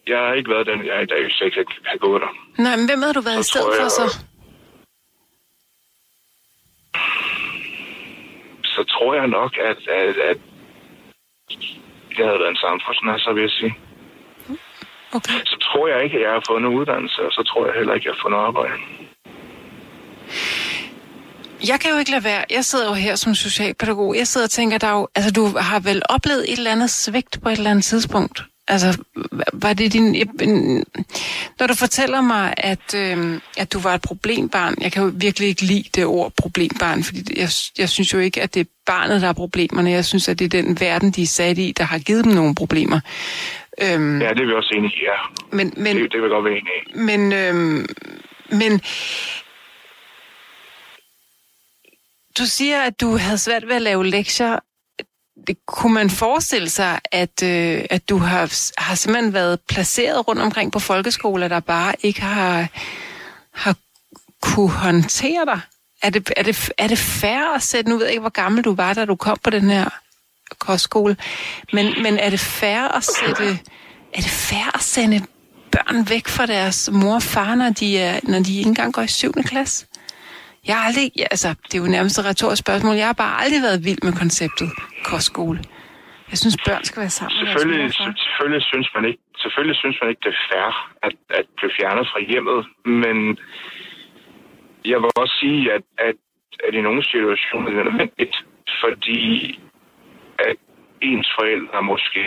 jeg 0.08 0.18
har 0.18 0.34
ikke 0.34 0.50
været 0.50 0.68
den, 0.68 0.86
jeg 0.86 0.96
er 0.96 1.02
i 1.02 1.06
dag, 1.06 1.22
hvis 1.24 1.40
jeg 1.40 1.46
ikke 1.48 1.66
har 1.86 1.98
gået 1.98 2.22
der. 2.22 2.32
Nej, 2.64 2.76
men 2.76 2.86
hvem 2.90 3.02
havde 3.02 3.14
du 3.14 3.22
været 3.22 3.40
i 3.40 3.44
Så 3.44 3.50
stedet 3.50 3.68
tror 3.68 3.84
for 3.84 3.90
så? 3.90 4.06
Så 8.64 8.84
tror 8.84 9.16
jeg 9.16 9.28
nok, 9.28 9.58
at, 9.58 9.80
at, 9.88 10.18
at 10.32 10.38
jeg 12.18 12.26
havde 12.28 12.40
været 12.40 12.50
en 12.50 12.64
samfundsnasser, 12.68 13.34
vil 13.34 13.42
jeg 13.42 13.50
sige. 13.60 13.76
Okay. 15.18 15.40
Så 15.46 15.58
tror 15.68 15.88
jeg 15.88 16.04
ikke, 16.04 16.18
at 16.18 16.24
jeg 16.24 16.32
har 16.32 16.44
fået 16.48 16.60
en 16.60 16.66
uddannelse, 16.66 17.22
og 17.22 17.32
så 17.32 17.44
tror 17.44 17.66
jeg 17.66 17.76
heller 17.76 17.94
ikke, 17.94 18.10
at 18.10 18.16
jeg 18.16 18.22
har 18.22 18.30
noget 18.30 18.46
arbejde. 18.46 18.74
Jeg 21.68 21.80
kan 21.80 21.92
jo 21.92 21.98
ikke 21.98 22.12
lade 22.12 22.24
være. 22.24 22.44
Jeg 22.52 22.66
sidder 22.66 22.88
jo 22.88 22.94
her 22.94 23.16
som 23.16 23.36
socialpædagog. 23.36 24.16
Jeg 24.18 24.28
sidder 24.28 24.48
og 24.48 24.52
tænker, 24.52 24.78
der 24.78 24.88
er 24.88 24.92
jo, 25.00 25.08
altså, 25.16 25.32
du 25.32 25.46
har 25.58 25.80
vel 25.80 26.02
oplevet 26.10 26.52
et 26.52 26.58
eller 26.58 26.72
andet 26.72 26.90
svigt 26.90 27.40
på 27.44 27.50
et 27.50 27.58
eller 27.58 27.72
andet 27.72 27.86
tidspunkt. 27.86 28.44
Altså, 28.68 28.98
var 29.54 29.74
det 29.74 29.94
din... 29.94 30.16
Når 31.60 31.68
du 31.68 31.74
fortæller 31.74 32.22
mig, 32.22 32.54
at, 32.58 32.94
øh, 32.96 33.40
at 33.58 33.74
du 33.74 33.80
var 33.80 33.94
et 33.96 34.02
problembarn, 34.02 34.76
jeg 34.82 34.92
kan 34.92 35.04
jo 35.04 35.12
virkelig 35.16 35.50
ikke 35.50 35.62
lide 35.62 35.90
det 35.96 36.06
ord 36.06 36.34
problembarn, 36.38 37.04
fordi 37.04 37.40
jeg, 37.40 37.50
jeg 37.78 37.90
synes 37.90 38.14
jo 38.14 38.20
ikke, 38.20 38.42
at 38.42 38.54
det 38.54 38.60
er 38.60 38.66
barnet, 38.86 39.22
der 39.22 39.28
er 39.28 39.34
problemerne. 39.34 39.92
Jeg 39.92 40.06
synes, 40.06 40.30
at 40.30 40.40
det 40.40 40.46
er 40.46 40.62
den 40.62 40.80
verden, 40.80 41.12
de 41.12 41.22
er 41.22 41.28
sat 41.28 41.58
i, 41.58 41.74
der 41.78 41.84
har 41.84 42.00
givet 42.00 42.26
dem 42.26 42.34
nogle 42.34 42.56
problemer. 42.56 43.00
Øhm, 43.82 44.22
Ja, 44.22 44.30
det 44.30 44.40
er 44.42 44.46
vi 44.46 44.54
også 44.54 44.74
enige 44.78 44.92
i, 44.98 45.02
ja. 45.04 45.56
men, 45.58 45.74
men, 45.78 45.98
Det, 45.98 46.12
det 46.12 46.22
vil 46.22 46.30
godt 46.30 46.46
være 46.46 46.54
enig 46.54 46.74
i. 46.88 47.00
men, 47.00 47.34
øhm, 47.34 47.86
men 48.50 48.82
du 52.38 52.46
siger, 52.46 52.82
at 52.82 53.02
du 53.02 53.18
havde 53.18 53.38
svært 53.38 53.68
ved 53.68 53.76
at 53.76 53.82
lave 53.82 54.06
lektier. 54.08 54.60
Det, 55.48 55.58
kunne 55.66 55.94
man 55.94 56.10
forestille 56.10 56.70
sig, 56.70 57.00
at, 57.12 57.44
øh, 57.44 57.86
at 57.90 58.10
du 58.10 58.18
har, 58.18 58.72
har 58.78 58.96
simpelthen 58.96 59.34
været 59.34 59.60
placeret 59.60 60.28
rundt 60.28 60.42
omkring 60.42 60.72
på 60.72 60.80
folkeskoler, 60.80 61.48
der 61.48 61.60
bare 61.60 61.94
ikke 62.04 62.22
har, 62.22 62.68
har 63.52 63.76
kunne 64.42 64.70
håndtere 64.70 65.46
dig? 65.46 65.60
Er 66.02 66.10
det, 66.10 66.32
er, 66.38 66.44
det, 66.44 66.72
er 66.78 66.88
det 66.88 66.98
fair 66.98 67.56
at 67.56 67.64
sætte, 67.64 67.90
nu 67.90 67.98
ved 67.98 68.06
jeg 68.06 68.12
ikke, 68.12 68.22
hvor 68.22 68.30
gammel 68.30 68.64
du 68.64 68.76
var, 68.76 68.94
da 68.94 69.06
du 69.06 69.16
kom 69.16 69.38
på 69.44 69.50
den 69.50 69.70
her 69.70 69.90
kostskole, 70.60 71.18
men, 71.74 72.04
men 72.04 72.18
er 72.18 72.30
det 72.30 72.40
fair 72.40 72.82
at 72.82 73.04
sætte, 73.04 73.60
er 74.14 74.22
det 74.22 74.30
fair 74.30 74.76
at 74.76 74.82
sende 74.82 75.26
børn 75.72 76.10
væk 76.10 76.28
fra 76.28 76.46
deres 76.46 76.90
mor 76.92 77.16
og 77.16 77.24
far, 77.24 77.56
når 77.56 77.70
de, 77.70 77.98
er, 77.98 78.20
når 78.24 78.40
de 78.40 78.58
ikke 78.58 78.68
engang 78.68 78.94
går 78.94 79.02
i 79.02 79.08
7. 79.08 79.34
klasse? 79.34 79.86
Jeg 80.68 80.76
har 80.78 80.84
aldrig, 80.90 81.08
ja, 81.22 81.28
altså, 81.36 81.50
det 81.68 81.76
er 81.76 81.84
jo 81.84 81.92
nærmest 81.98 82.20
et 82.20 82.26
retorisk 82.26 82.60
spørgsmål, 82.66 82.96
jeg 82.96 83.10
har 83.12 83.20
bare 83.24 83.36
aldrig 83.44 83.62
været 83.68 83.86
vild 83.88 84.02
med 84.08 84.14
konceptet 84.22 84.70
kostskole. 85.10 85.60
Jeg 86.32 86.38
synes, 86.42 86.58
børn 86.68 86.84
skal 86.84 87.00
være 87.06 87.16
sammen 87.18 87.32
Selvfølgelig, 87.38 87.94
selvfølgelig, 88.26 88.64
synes 88.72 88.88
man 88.96 89.04
ikke, 89.10 89.22
selvfølgelig 89.42 89.78
synes 89.84 89.98
man 90.02 90.10
ikke, 90.10 90.24
det 90.26 90.34
er 90.36 90.42
fair 90.52 90.70
at, 91.08 91.14
at 91.40 91.46
blive 91.58 91.72
fjernet 91.80 92.06
fra 92.12 92.20
hjemmet, 92.30 92.60
men 93.02 93.18
jeg 94.92 94.98
vil 95.02 95.10
også 95.22 95.36
sige, 95.42 95.62
at, 95.76 95.84
at, 96.08 96.16
at 96.66 96.74
i 96.74 96.82
nogle 96.82 97.04
situationer 97.04 97.68
er 97.72 97.76
det 97.76 97.86
nødvendigt, 97.86 98.36
fordi 98.84 99.24
at 100.40 100.58
ens 101.02 101.30
forældre 101.40 101.84
måske 101.84 102.24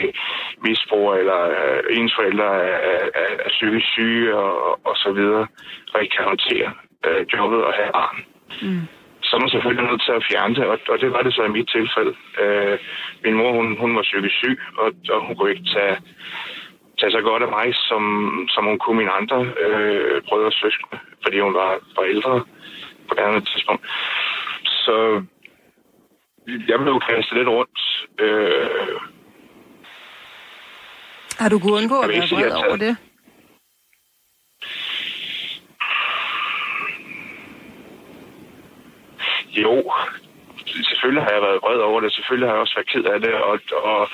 misbruger, 0.66 1.14
eller 1.14 1.40
øh, 1.58 1.98
ens 1.98 2.12
forældre 2.18 2.50
er, 2.70 2.78
er, 2.92 3.04
er, 3.22 3.30
er 3.46 3.50
psykisk 3.56 3.86
syge 3.96 4.36
og, 4.36 4.80
og 4.88 4.96
så 4.96 5.10
videre, 5.12 5.46
og 5.92 6.02
ikke 6.02 6.16
kan 6.16 6.24
håndtere 6.24 6.70
øh, 7.06 7.26
jobbet 7.34 7.64
og 7.64 7.72
have 7.78 7.92
barn. 7.92 8.18
Mm. 8.62 8.82
så 9.22 9.36
er 9.36 9.40
man 9.40 9.50
selvfølgelig 9.50 9.86
nødt 9.90 10.02
til 10.02 10.12
at 10.12 10.26
fjerne 10.30 10.54
det, 10.54 10.64
og, 10.72 10.78
og 10.88 11.00
det 11.00 11.12
var 11.12 11.22
det 11.22 11.34
så 11.34 11.42
i 11.42 11.56
mit 11.56 11.68
tilfælde. 11.76 12.12
Øh, 12.42 12.78
min 13.24 13.34
mor, 13.34 13.52
hun, 13.52 13.76
hun 13.82 13.96
var 13.96 14.02
psykisk 14.02 14.34
syg, 14.42 14.58
og, 14.78 14.88
og 15.14 15.26
hun 15.26 15.36
kunne 15.36 15.50
ikke 15.50 15.70
tage, 15.76 15.96
tage 16.98 17.12
så 17.12 17.20
godt 17.20 17.42
af 17.42 17.50
mig, 17.58 17.74
som, 17.74 18.02
som 18.54 18.64
hun 18.64 18.78
kunne 18.78 18.98
mine 18.98 19.10
andre 19.20 19.38
øh, 19.66 20.22
brødre 20.28 20.46
og 20.46 20.52
søskende, 20.52 20.98
fordi 21.22 21.40
hun 21.40 21.54
var, 21.54 21.70
var 21.96 22.04
ældre 22.04 22.44
på 23.08 23.12
det 23.14 23.22
andet 23.28 23.48
tidspunkt. 23.48 23.82
Så 24.84 25.22
jeg 26.68 26.78
blev 26.80 27.00
kastet 27.08 27.36
lidt 27.38 27.48
rundt. 27.48 27.80
Øh, 28.20 29.00
Har 31.38 31.48
du 31.48 31.58
kunnet 31.58 31.76
undgå 31.82 32.00
at 32.00 32.08
være 32.08 32.28
vred 32.32 32.50
over 32.50 32.76
det? 32.76 32.96
Jo, 39.62 39.92
selvfølgelig 40.88 41.22
har 41.24 41.32
jeg 41.32 41.42
været 41.42 41.62
vred 41.62 41.80
over 41.88 42.00
det. 42.00 42.12
Selvfølgelig 42.12 42.48
har 42.48 42.54
jeg 42.54 42.60
også 42.60 42.76
været 42.76 42.92
ked 42.92 43.04
af 43.04 43.20
det. 43.20 43.34
Og, 43.34 43.60
og, 43.72 44.08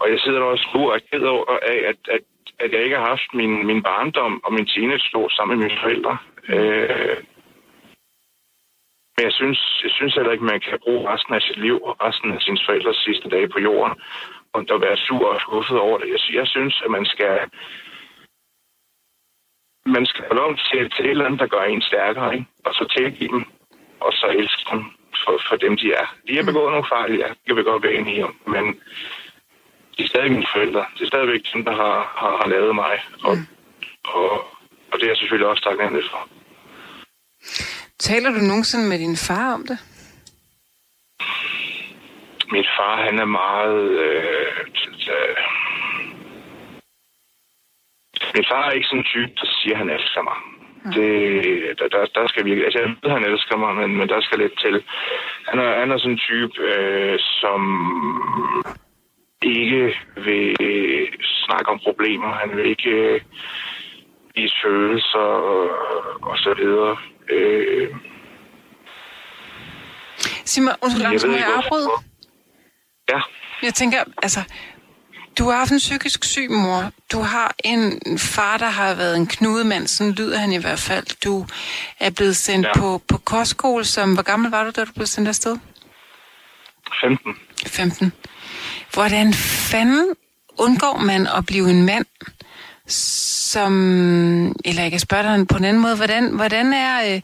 og 0.00 0.06
jeg 0.10 0.18
sidder 0.20 0.40
også 0.40 0.66
nu 0.74 0.80
og 0.90 0.94
er 0.96 1.06
ked 1.10 1.24
over 1.34 1.44
af, 1.62 1.78
at, 1.90 2.00
at, 2.14 2.20
at 2.58 2.72
jeg 2.72 2.82
ikke 2.84 2.96
har 2.96 3.06
haft 3.06 3.28
min, 3.34 3.66
min 3.66 3.82
barndom 3.82 4.44
og 4.44 4.52
min 4.52 4.66
teenage 4.66 5.30
sammen 5.30 5.58
med 5.58 5.66
mine 5.66 5.80
forældre. 5.82 6.16
Øh, 6.48 7.16
men 9.16 9.24
jeg 9.24 9.32
synes, 9.32 9.80
jeg 9.84 9.90
synes 9.90 10.14
heller 10.14 10.32
ikke, 10.32 10.44
man 10.44 10.60
kan 10.60 10.78
bruge 10.84 11.12
resten 11.12 11.34
af 11.34 11.42
sit 11.42 11.56
liv 11.56 11.76
og 11.82 11.96
resten 12.06 12.32
af 12.32 12.40
sine 12.40 12.58
forældres 12.66 12.96
sidste 12.96 13.28
dage 13.28 13.48
på 13.48 13.58
jorden 13.58 13.94
og 14.54 14.60
at 14.74 14.80
være 14.80 14.96
sur 14.96 15.26
og 15.34 15.40
skuffet 15.40 15.78
over 15.78 15.98
det. 15.98 16.08
Jeg, 16.14 16.20
jeg 16.34 16.46
synes, 16.46 16.82
at 16.84 16.90
man 16.90 17.04
skal 17.04 17.34
man 19.86 20.06
skal 20.06 20.24
have 20.24 20.36
lov 20.42 20.56
til, 20.56 20.90
til 20.90 21.04
et 21.04 21.10
eller 21.10 21.26
andet, 21.26 21.40
der 21.40 21.46
gør 21.46 21.62
en 21.62 21.82
stærkere, 21.82 22.34
ikke? 22.34 22.46
og 22.64 22.74
så 22.74 22.84
tilgive 22.96 23.28
dem, 23.28 23.44
og 24.06 24.12
så 24.12 24.26
elske 24.40 24.62
dem 24.70 24.80
for, 25.22 25.34
for 25.48 25.56
dem, 25.56 25.76
de 25.76 25.86
er. 25.92 26.06
De 26.28 26.36
har 26.36 26.44
begået 26.50 26.70
nogle 26.72 26.90
fejl, 26.94 27.12
ja, 27.22 27.28
det 27.28 27.44
kan 27.46 27.56
vi 27.56 27.62
godt 27.62 27.82
være 27.82 27.98
enige 28.00 28.24
om, 28.24 28.34
men 28.46 28.64
de 29.94 30.02
er 30.04 30.08
stadig 30.08 30.30
mine 30.32 30.52
forældre. 30.54 30.84
Det 30.94 31.02
er 31.02 31.12
stadigvæk 31.14 31.40
dem, 31.54 31.64
der 31.64 31.74
har, 31.82 31.96
har, 32.20 32.32
har 32.40 32.48
lavet 32.54 32.74
mig, 32.74 32.94
og, 33.28 33.34
mm. 33.36 33.46
og, 34.04 34.30
og 34.90 34.94
det 34.98 35.02
er 35.02 35.12
jeg 35.12 35.16
selvfølgelig 35.16 35.48
også 35.48 35.62
taknemmelig 35.62 36.10
for. 36.10 36.28
Taler 37.98 38.30
du 38.30 38.40
nogensinde 38.50 38.88
med 38.88 38.98
din 38.98 39.16
far 39.16 39.54
om 39.54 39.64
det? 39.70 39.78
Min 42.52 42.66
far, 42.76 43.02
han 43.06 43.18
er 43.18 43.24
meget... 43.24 43.90
Øh, 43.90 44.66
min 48.34 48.44
far 48.50 48.64
er 48.68 48.70
ikke 48.70 48.86
sådan 48.86 48.98
en 48.98 49.04
type, 49.04 49.32
der 49.40 49.46
siger, 49.58 49.74
at 49.74 49.78
han 49.78 49.90
elsker 49.90 50.22
mig. 50.22 50.36
Det, 50.92 51.78
der, 51.78 51.88
der, 51.88 52.06
der 52.14 52.26
skal 52.28 52.44
virkelig... 52.44 52.64
Altså, 52.64 52.78
jeg 52.80 52.88
ved, 53.02 53.10
han 53.10 53.24
elsker 53.24 53.56
mig, 53.56 53.74
men, 53.74 53.96
men 53.96 54.08
der 54.08 54.20
skal 54.20 54.38
lidt 54.38 54.60
til. 54.60 54.84
Han 55.48 55.58
er, 55.58 55.78
han 55.80 55.90
er 55.90 55.98
sådan 55.98 56.12
en 56.12 56.18
type, 56.18 56.62
øh, 56.62 57.18
som 57.18 57.60
ikke 59.42 59.98
vil 60.16 60.56
snakke 61.46 61.70
om 61.70 61.78
problemer. 61.78 62.32
Han 62.32 62.56
vil 62.56 62.66
ikke 62.66 62.90
øh, 62.90 63.20
vise 64.34 64.54
følelser 64.64 65.18
og, 65.18 65.70
og 66.22 66.38
så 66.38 66.54
videre. 66.54 66.96
Øh, 67.30 67.88
Sig 70.44 70.62
mig, 70.62 70.74
undskyld, 70.82 71.32
Jeg 71.32 71.40
jeg 71.40 71.54
afbryde? 71.56 71.88
Ja, 73.12 73.20
Jeg 73.62 73.74
tænker, 73.74 73.98
altså, 74.22 74.40
du 75.38 75.44
har 75.50 75.56
haft 75.58 75.72
en 75.72 75.78
psykisk 75.78 76.24
syg 76.24 76.50
mor. 76.50 76.92
Du 77.12 77.20
har 77.20 77.54
en 77.64 78.00
far, 78.18 78.56
der 78.58 78.68
har 78.70 78.94
været 78.94 79.16
en 79.16 79.26
knudemand, 79.26 79.86
sådan 79.86 80.12
lyder 80.12 80.38
han 80.38 80.52
i 80.52 80.56
hvert 80.56 80.78
fald. 80.78 81.06
Du 81.24 81.46
er 82.00 82.10
blevet 82.10 82.36
sendt 82.36 82.66
ja. 82.66 82.78
På, 82.78 83.02
på 83.08 83.18
kostskole, 83.18 83.84
som, 83.84 84.12
hvor 84.14 84.22
gammel 84.22 84.50
var 84.50 84.64
du, 84.64 84.70
da 84.70 84.84
du 84.84 84.92
blev 84.92 85.06
sendt 85.06 85.28
afsted? 85.28 85.56
15. 87.00 87.34
15. 87.66 88.12
Hvordan 88.92 89.34
fanden 89.34 90.06
undgår 90.58 90.98
man 90.98 91.26
at 91.26 91.46
blive 91.46 91.70
en 91.70 91.82
mand, 91.86 92.06
som, 92.86 93.72
eller 94.64 94.82
jeg 94.82 94.90
kan 94.90 95.00
spørge 95.00 95.22
dig 95.38 95.48
på 95.48 95.56
en 95.56 95.64
anden 95.64 95.82
måde, 95.82 95.96
hvordan, 95.96 96.28
hvordan, 96.28 96.72
er, 96.72 97.14
øh, 97.14 97.20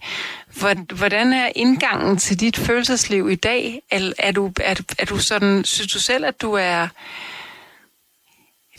hvor- 0.47 0.95
hvordan 0.95 1.33
er 1.33 1.49
indgangen 1.57 2.17
til 2.17 2.41
dit 2.41 2.57
følelsesliv 2.57 3.31
i 3.31 3.35
dag? 3.35 3.83
Er, 3.91 4.13
er, 4.19 4.33
du, 4.33 4.53
er, 4.61 4.75
du- 4.75 4.83
er 4.99 5.05
du 5.05 5.19
sådan, 5.19 5.65
synes 5.65 5.93
du 5.93 5.99
selv, 5.99 6.25
at 6.25 6.43
du 6.43 6.53
er, 6.53 6.89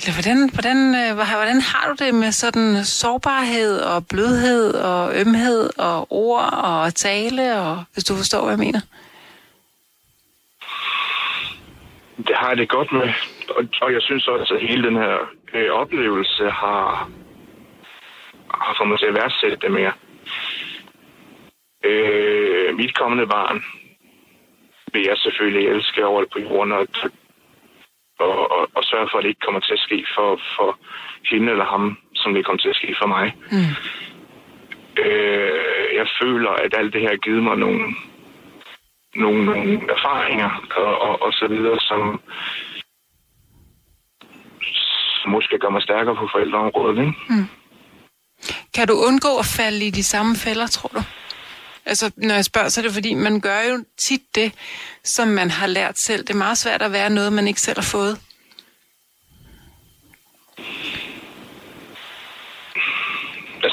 hvordan, 0.10 0.50
hvordan, 0.54 0.80
øh, 1.02 1.16
hvordan 1.16 1.62
har 1.62 1.84
du 1.90 2.06
det 2.06 2.16
med 2.16 2.32
sådan 2.32 2.84
sårbarhed 2.84 3.80
og 3.82 4.08
blødhed 4.08 4.74
og 4.74 5.20
ømhed 5.22 5.70
og 5.80 6.08
ord 6.10 6.54
og 6.54 6.96
tale, 6.96 7.60
og 7.60 7.84
hvis 7.94 8.04
du 8.04 8.14
forstår, 8.16 8.42
hvad 8.42 8.52
jeg 8.52 8.66
mener? 8.68 8.82
Det 12.28 12.36
har 12.36 12.48
jeg 12.50 12.58
det 12.58 12.70
godt 12.70 12.92
med. 12.92 13.08
Og, 13.50 13.64
og 13.82 13.94
jeg 13.94 14.02
synes 14.02 14.28
også, 14.28 14.54
at 14.54 14.68
hele 14.68 14.84
den 14.84 14.96
her 14.96 15.18
øh, 15.54 15.70
oplevelse 15.72 16.44
har, 16.50 17.10
har 18.54 18.76
fået 18.78 18.90
mig 18.90 19.00
til 19.00 19.06
at 19.06 19.14
værdsætte 19.14 19.58
det 19.62 19.72
mere. 19.72 19.94
Øh, 21.86 22.76
mit 22.76 22.96
kommende 22.96 23.28
barn 23.28 23.64
vil 24.94 25.04
jeg 25.08 25.18
selvfølgelig 25.18 25.68
elske 25.68 26.06
over 26.06 26.26
på 26.34 26.40
jorden 26.40 26.72
og, 26.72 26.88
og, 28.20 28.52
og 28.52 28.61
sørge 28.92 29.10
for, 29.10 29.18
at 29.18 29.24
det 29.24 29.30
ikke 29.30 29.46
kommer 29.48 29.62
til 29.64 29.74
at 29.78 29.86
ske 29.88 30.00
for, 30.16 30.30
for 30.56 30.70
hende 31.32 31.52
eller 31.54 31.68
ham, 31.74 31.98
som 32.22 32.34
det 32.34 32.46
kommer 32.46 32.62
til 32.62 32.74
at 32.74 32.80
ske 32.82 32.92
for 33.02 33.08
mig. 33.16 33.26
Mm. 33.54 33.72
Øh, 35.06 35.88
jeg 36.00 36.08
føler, 36.22 36.52
at 36.66 36.72
alt 36.80 36.94
det 36.94 37.02
her 37.02 37.14
har 37.16 37.26
givet 37.28 37.44
mig 37.44 37.56
nogle, 37.58 37.84
nogle, 39.16 39.46
nogle 39.46 39.72
erfaringer 39.96 40.52
og, 40.82 40.92
og, 41.08 41.14
og 41.26 41.32
så 41.40 41.46
videre, 41.54 41.80
som, 41.90 42.02
måske 45.28 45.58
gør 45.60 45.70
mig 45.70 45.82
stærkere 45.82 46.16
på 46.16 46.28
forældreområdet. 46.32 46.98
Ikke? 47.06 47.14
Kan 48.76 48.88
du 48.88 48.94
undgå 48.94 49.38
at 49.40 49.46
falde 49.46 49.86
i 49.88 49.90
de 49.90 50.04
samme 50.04 50.36
fælder, 50.36 50.68
tror 50.68 50.90
du? 50.90 51.04
Altså, 51.86 52.12
når 52.18 52.36
jeg 52.36 52.46
spørger, 52.46 52.70
så 52.70 52.82
er 52.82 52.84
det 52.84 52.94
fordi, 52.94 53.14
man 53.14 53.42
gør 53.42 53.62
jo 53.72 53.84
tit 53.98 54.22
det, 54.36 54.54
som 55.04 55.28
man 55.28 55.50
har 55.50 55.68
lært 55.68 55.98
selv. 56.00 56.22
Det 56.22 56.30
er 56.30 56.38
meget 56.38 56.58
svært 56.58 56.82
at 56.82 56.92
være 56.92 57.10
noget, 57.10 57.34
man 57.34 57.48
ikke 57.48 57.62
selv 57.62 57.78
har 57.78 57.90
fået. 57.92 58.20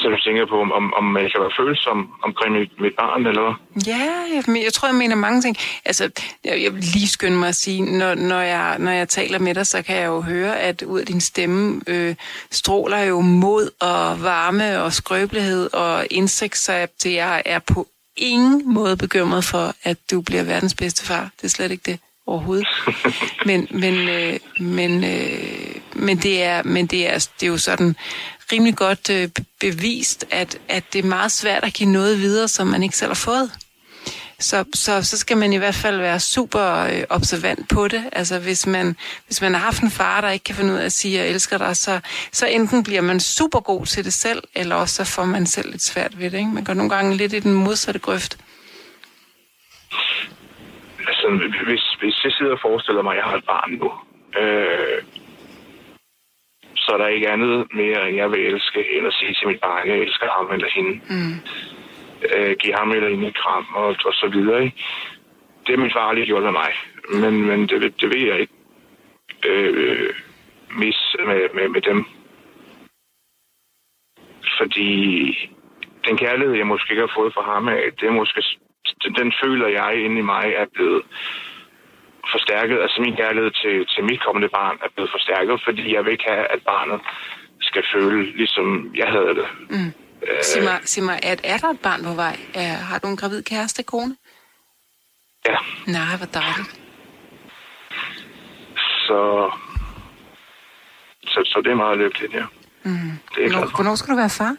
Altså, 0.09 0.25
du 0.25 0.31
tænker 0.31 0.47
på, 0.47 0.61
om, 0.61 0.95
om, 0.95 1.17
jeg 1.17 1.31
kan 1.33 1.41
være 1.41 1.59
følsom 1.61 1.99
omkring 2.23 2.55
mit, 2.59 2.81
mit 2.81 2.95
barn, 2.97 3.27
eller 3.27 3.43
hvad? 3.43 3.55
Ja, 3.93 4.07
jeg, 4.35 4.65
jeg 4.65 4.73
tror, 4.73 4.89
jeg 4.89 4.95
mener 4.95 5.15
mange 5.15 5.43
ting. 5.43 5.57
Altså, 5.85 6.11
jeg, 6.45 6.63
jeg 6.63 6.75
vil 6.75 6.85
lige 6.95 7.09
skynde 7.09 7.37
mig 7.37 7.49
at 7.49 7.55
sige, 7.55 7.99
når, 7.99 8.15
når, 8.15 8.41
jeg, 8.41 8.77
når 8.79 8.91
jeg 8.91 9.09
taler 9.09 9.39
med 9.39 9.55
dig, 9.55 9.67
så 9.67 9.83
kan 9.83 9.97
jeg 9.97 10.07
jo 10.07 10.21
høre, 10.21 10.61
at 10.61 10.83
ud 10.83 11.01
af 11.01 11.07
din 11.07 11.21
stemme 11.21 11.81
øh, 11.87 12.15
stråler 12.51 12.99
jo 12.99 13.21
mod 13.21 13.71
og 13.81 14.23
varme 14.23 14.83
og 14.83 14.93
skrøbelighed 14.93 15.75
og 15.75 16.07
indsigt, 16.11 16.57
så 16.57 16.73
jeg, 16.73 16.89
jeg 17.05 17.43
er 17.47 17.59
på 17.59 17.87
ingen 18.17 18.75
måde 18.75 18.97
bekymret 18.97 19.45
for, 19.45 19.75
at 19.85 19.97
du 20.11 20.21
bliver 20.21 20.43
verdens 20.43 20.75
bedste 20.75 21.07
far. 21.07 21.31
Det 21.37 21.45
er 21.45 21.49
slet 21.49 21.71
ikke 21.71 21.91
det 21.91 21.99
overhovedet. 22.27 22.67
Men, 23.47 23.69
men, 23.71 24.09
øh, 24.09 24.39
men, 24.61 25.05
øh, 25.05 25.77
men, 25.93 26.17
det 26.19 26.43
er, 26.43 26.63
men 26.63 26.87
det, 26.87 27.13
er, 27.13 27.29
det 27.41 27.47
er 27.47 27.51
jo 27.51 27.59
sådan 27.59 27.97
rimelig 28.53 28.77
godt 28.77 29.11
øh, 29.11 29.29
bevist, 29.61 30.27
at, 30.31 30.59
at 30.69 30.85
det 30.93 30.99
er 30.99 31.09
meget 31.09 31.33
svært 31.33 31.65
at 31.65 31.73
give 31.73 31.93
noget 31.93 32.19
videre, 32.19 32.49
som 32.49 32.67
man 32.67 32.83
ikke 32.83 32.97
selv 32.97 33.11
har 33.11 33.15
fået. 33.15 33.51
Så, 34.41 34.65
så, 34.75 35.03
så 35.03 35.19
skal 35.19 35.37
man 35.37 35.53
i 35.53 35.57
hvert 35.57 35.75
fald 35.75 35.99
være 35.99 36.21
super 36.21 36.77
øh, 36.93 37.03
observant 37.11 37.69
på 37.69 37.89
det. 37.89 38.05
Altså 38.13 38.39
hvis 38.39 38.67
man, 38.67 38.97
hvis 39.27 39.41
man 39.41 39.55
har 39.55 39.61
haft 39.61 39.83
en 39.83 39.91
far, 39.91 40.21
der 40.21 40.31
ikke 40.31 40.45
kan 40.45 40.55
finde 40.55 40.73
ud 40.73 40.79
af 40.79 40.85
at 40.85 40.93
sige, 40.93 41.19
jeg 41.19 41.29
elsker 41.29 41.59
dig, 41.59 41.77
så, 41.77 42.01
så 42.33 42.47
enten 42.47 42.85
bliver 42.85 43.01
man 43.01 43.21
super 43.21 43.61
god 43.61 43.87
til 43.87 44.05
det 44.05 44.13
selv, 44.13 44.43
eller 44.55 44.75
også 44.75 45.05
så 45.05 45.15
får 45.15 45.25
man 45.25 45.47
selv 45.47 45.71
lidt 45.71 45.83
svært 45.83 46.19
ved 46.19 46.31
det. 46.31 46.39
Ikke? 46.39 46.51
Man 46.51 46.65
går 46.65 46.75
nogle 46.75 46.91
gange 46.91 47.17
lidt 47.17 47.33
i 47.33 47.41
den 47.41 47.53
modsatte 47.53 48.01
grøft. 48.01 48.39
Altså, 51.09 51.27
hvis, 51.67 51.85
hvis 52.01 52.25
jeg 52.25 52.33
sidder 52.33 52.53
og 52.53 52.59
forestiller 52.63 53.03
mig, 53.03 53.13
at 53.13 53.17
jeg 53.17 53.25
har 53.25 53.37
et 53.37 53.45
barn 53.45 53.71
nu, 53.71 53.93
øh, 54.41 55.03
så 56.89 56.95
er 56.95 56.99
der 56.99 57.07
ikke 57.09 57.30
andet 57.30 57.74
mere, 57.74 58.09
end 58.09 58.16
jeg 58.16 58.30
vil 58.30 58.41
elske, 58.47 58.97
end 58.97 59.07
at 59.07 59.12
sige 59.14 59.34
til 59.34 59.49
mit 59.49 59.61
barn, 59.61 59.89
jeg 59.89 59.99
elsker 59.99 60.26
ham 60.36 60.53
eller 60.53 60.68
hende. 60.74 61.01
Mm. 61.11 61.34
Øh, 62.36 62.57
give 62.61 62.74
ham 62.74 62.91
eller 62.93 63.09
hende 63.09 63.28
et 63.28 63.36
kram, 63.36 63.66
og, 63.74 63.86
og 64.05 64.14
så 64.14 64.28
videre. 64.32 64.64
Ikke? 64.64 64.76
Det 65.66 65.74
har 65.74 65.82
min 65.82 65.91
far 65.93 66.09
aldrig 66.09 66.26
gjort 66.26 66.43
med 66.43 66.53
mig. 66.53 66.72
Men, 67.22 67.47
men 67.47 67.68
det, 67.68 67.80
ved- 67.80 67.91
det 68.01 68.09
ved 68.11 68.26
jeg 68.26 68.41
ikke 68.41 68.53
øh, 69.47 70.14
mis 70.70 71.16
med, 71.26 71.49
med, 71.55 71.68
med 71.68 71.80
dem. 71.80 72.05
Fordi 74.59 74.82
den 76.07 76.16
kærlighed, 76.16 76.55
jeg 76.55 76.66
måske 76.66 76.91
ikke 76.91 77.07
har 77.07 77.12
fået 77.16 77.34
fra 77.34 77.43
ham 77.55 77.68
af, 77.68 77.93
det 78.01 78.07
er 78.09 78.12
måske, 78.12 78.43
den, 79.05 79.14
den 79.14 79.32
føler 79.45 79.68
jeg 79.68 80.05
inde 80.05 80.18
i 80.18 80.22
mig 80.22 80.53
er 80.57 80.66
blevet 80.74 81.03
forstærket. 82.35 82.76
Altså 82.85 82.99
min 83.07 83.16
kærlighed 83.16 83.51
til, 83.62 83.74
til 83.93 84.03
mit 84.11 84.20
kommende 84.26 84.49
barn 84.59 84.76
er 84.85 84.91
blevet 84.95 85.11
forstærket, 85.16 85.57
fordi 85.66 85.95
jeg 85.95 86.05
vil 86.05 86.12
ikke 86.12 86.29
have, 86.33 86.47
at 86.55 86.61
barnet 86.72 87.01
skal 87.61 87.85
føle, 87.95 88.37
ligesom 88.37 88.66
jeg 88.95 89.09
havde 89.16 89.33
det. 89.41 89.47
Mm. 89.70 89.93
Sig 90.43 90.62
mig, 90.62 90.79
sig 90.85 91.03
mig 91.05 91.18
er, 91.22 91.37
er 91.45 91.59
der 91.59 91.68
et 91.70 91.81
barn 91.81 92.05
på 92.05 92.12
vej? 92.14 92.37
Er, 92.55 92.72
har 92.91 92.99
du 92.99 93.07
en 93.09 93.16
gravid 93.16 93.43
kæreste, 93.43 93.83
kone? 93.83 94.16
Ja, 95.49 95.57
Nej, 95.87 96.16
hvor 96.16 96.26
dejligt. 96.26 96.70
så, 99.07 99.51
så, 101.24 101.41
så 101.45 101.61
det 101.64 101.70
er 101.70 101.74
meget 101.74 101.99
lykkeligt, 101.99 102.35
ja. 102.35 102.45
Mm. 102.83 103.12
Det 103.35 103.45
er 103.45 103.49
glad 103.49 103.70
Hvornår, 103.74 103.95
skal 103.95 104.12
du 104.12 104.16
være 104.16 104.31
far? 104.31 104.57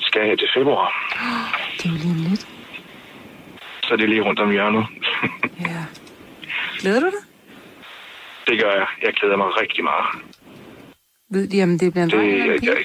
Skal 0.00 0.28
jeg 0.28 0.38
til 0.38 0.48
februar, 0.54 0.88
Det 1.78 1.84
er 1.86 1.90
jo 1.90 1.96
lige 1.96 2.12
om 2.12 2.53
så 3.84 3.88
er 3.94 3.96
det 3.96 4.08
lige 4.08 4.22
rundt 4.22 4.40
om 4.40 4.50
hjørnet. 4.50 4.86
Ja. 5.60 5.84
Glæder 6.80 7.00
du 7.00 7.06
dig? 7.06 7.24
det 8.48 8.62
gør 8.62 8.72
jeg. 8.80 8.86
Jeg 9.02 9.12
glæder 9.14 9.36
mig 9.36 9.60
rigtig 9.60 9.84
meget. 9.84 10.06
Ved 11.30 11.48
de, 11.48 11.62
om 11.62 11.78
det 11.78 11.92
bliver 11.92 12.04
en 12.04 12.10
Det, 12.10 12.18
dreng 12.18 12.32
eller 12.32 12.54
en 12.54 12.64
jeg, 12.64 12.76
jeg, 12.76 12.84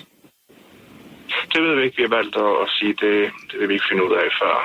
det 1.53 1.63
ved 1.63 1.75
vi 1.75 1.83
ikke. 1.83 1.97
Vi 1.97 2.03
har 2.03 2.15
valgt 2.19 2.35
at, 2.35 2.51
at 2.63 2.69
sige, 2.77 2.93
det, 3.01 3.31
det 3.51 3.59
vil 3.59 3.69
vi 3.69 3.73
ikke 3.73 3.89
finde 3.89 4.03
ud 4.07 4.13
af, 4.23 4.27
før, 4.41 4.55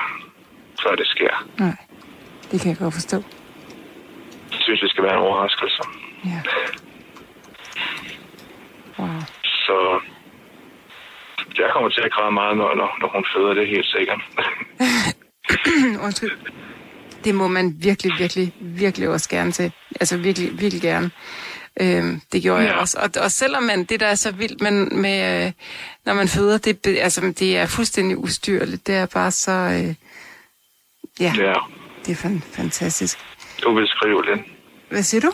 før 0.83 0.95
det 0.95 1.07
sker. 1.07 1.33
Nej, 1.59 1.77
det 2.51 2.61
kan 2.61 2.69
jeg 2.69 2.77
godt 2.77 2.93
forstå. 2.93 3.17
Jeg 4.51 4.61
synes, 4.61 4.79
det 4.79 4.89
skal 4.89 5.03
være 5.03 5.13
en 5.13 5.25
overraskelse. 5.27 5.83
Ja. 6.25 6.39
Wow. 8.99 9.19
Så 9.43 9.77
jeg 11.57 11.69
kommer 11.73 11.89
til 11.89 12.01
at 12.01 12.11
græde 12.11 12.31
meget, 12.31 12.57
når, 12.57 12.75
når, 12.75 12.97
når 13.01 13.09
hun 13.15 13.25
føder 13.35 13.53
det, 13.53 13.67
helt 13.67 13.85
sikkert. 13.85 14.21
Undskyld. 16.05 16.31
Det 17.23 17.35
må 17.35 17.47
man 17.47 17.75
virkelig, 17.79 18.11
virkelig, 18.19 18.53
virkelig 18.61 19.09
også 19.09 19.29
gerne 19.29 19.51
til. 19.51 19.71
Altså 19.99 20.17
virkelig, 20.17 20.59
virkelig 20.59 20.81
gerne. 20.81 21.11
Øhm, 21.81 22.21
det 22.31 22.41
gjorde 22.41 22.61
ja. 22.61 22.67
jeg 22.67 22.75
også. 22.75 22.97
Og, 23.03 23.23
og 23.23 23.31
selvom 23.31 23.63
man, 23.63 23.83
det 23.83 23.99
der 23.99 24.07
er 24.07 24.15
så 24.15 24.31
vildt 24.31 24.61
men 24.61 25.01
med, 25.01 25.45
øh, 25.45 25.51
når 26.05 26.13
man 26.13 26.27
føder, 26.27 26.57
det, 26.57 26.87
altså, 26.87 27.21
det 27.39 27.57
er 27.57 27.65
fuldstændig 27.65 28.17
ustyrligt. 28.17 28.87
Det 28.87 28.95
er 28.95 29.05
bare 29.05 29.31
så, 29.31 29.51
øh, 29.51 29.95
ja, 31.19 31.33
ja, 31.37 31.53
det 32.05 32.11
er 32.11 32.15
fan, 32.15 32.41
fantastisk. 32.53 33.17
ubeskriveligt. 33.67 34.39
Hvad 34.89 35.03
siger 35.03 35.21
du? 35.21 35.31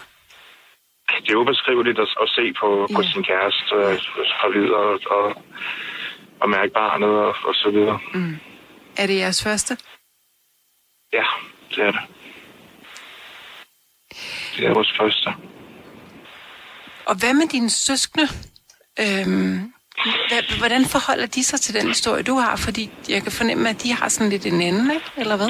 Det 1.25 1.31
er 1.31 1.35
ubeskriveligt 1.35 1.99
at, 1.99 2.07
at 2.21 2.29
se 2.29 2.53
på, 2.61 2.87
på 2.95 3.01
Ja. 3.01 3.11
sin 3.11 3.23
kæreste 3.23 3.75
øh, 3.75 3.99
gravid 4.41 4.69
og, 4.69 4.99
og, 5.15 5.43
og 6.41 6.49
mærke 6.49 6.71
barnet 6.73 7.09
og, 7.09 7.35
og 7.43 7.55
så 7.55 7.69
videre. 7.73 7.99
Mm. 8.13 8.35
Er 8.97 9.07
det 9.07 9.17
jeres 9.17 9.43
første? 9.43 9.77
Ja, 11.13 11.23
det 11.69 11.83
er 11.83 11.91
det. 11.91 12.01
Det 14.57 14.65
er 14.65 14.73
vores 14.73 14.93
første. 14.99 15.29
Og 17.05 17.15
hvad 17.15 17.33
med 17.33 17.47
dine 17.47 17.69
søskende? 17.69 18.27
Øhm, 18.99 19.73
hvordan 20.57 20.85
forholder 20.85 21.25
de 21.25 21.43
sig 21.43 21.61
til 21.61 21.73
den 21.73 21.87
historie, 21.87 22.23
du 22.23 22.35
har? 22.35 22.55
Fordi 22.55 22.89
jeg 23.09 23.23
kan 23.23 23.31
fornemme, 23.31 23.69
at 23.69 23.83
de 23.83 23.93
har 23.93 24.09
sådan 24.09 24.29
lidt 24.29 24.45
en 24.45 24.61
anden, 24.61 24.91
ikke? 24.91 25.05
Eller 25.17 25.37
hvad? 25.37 25.49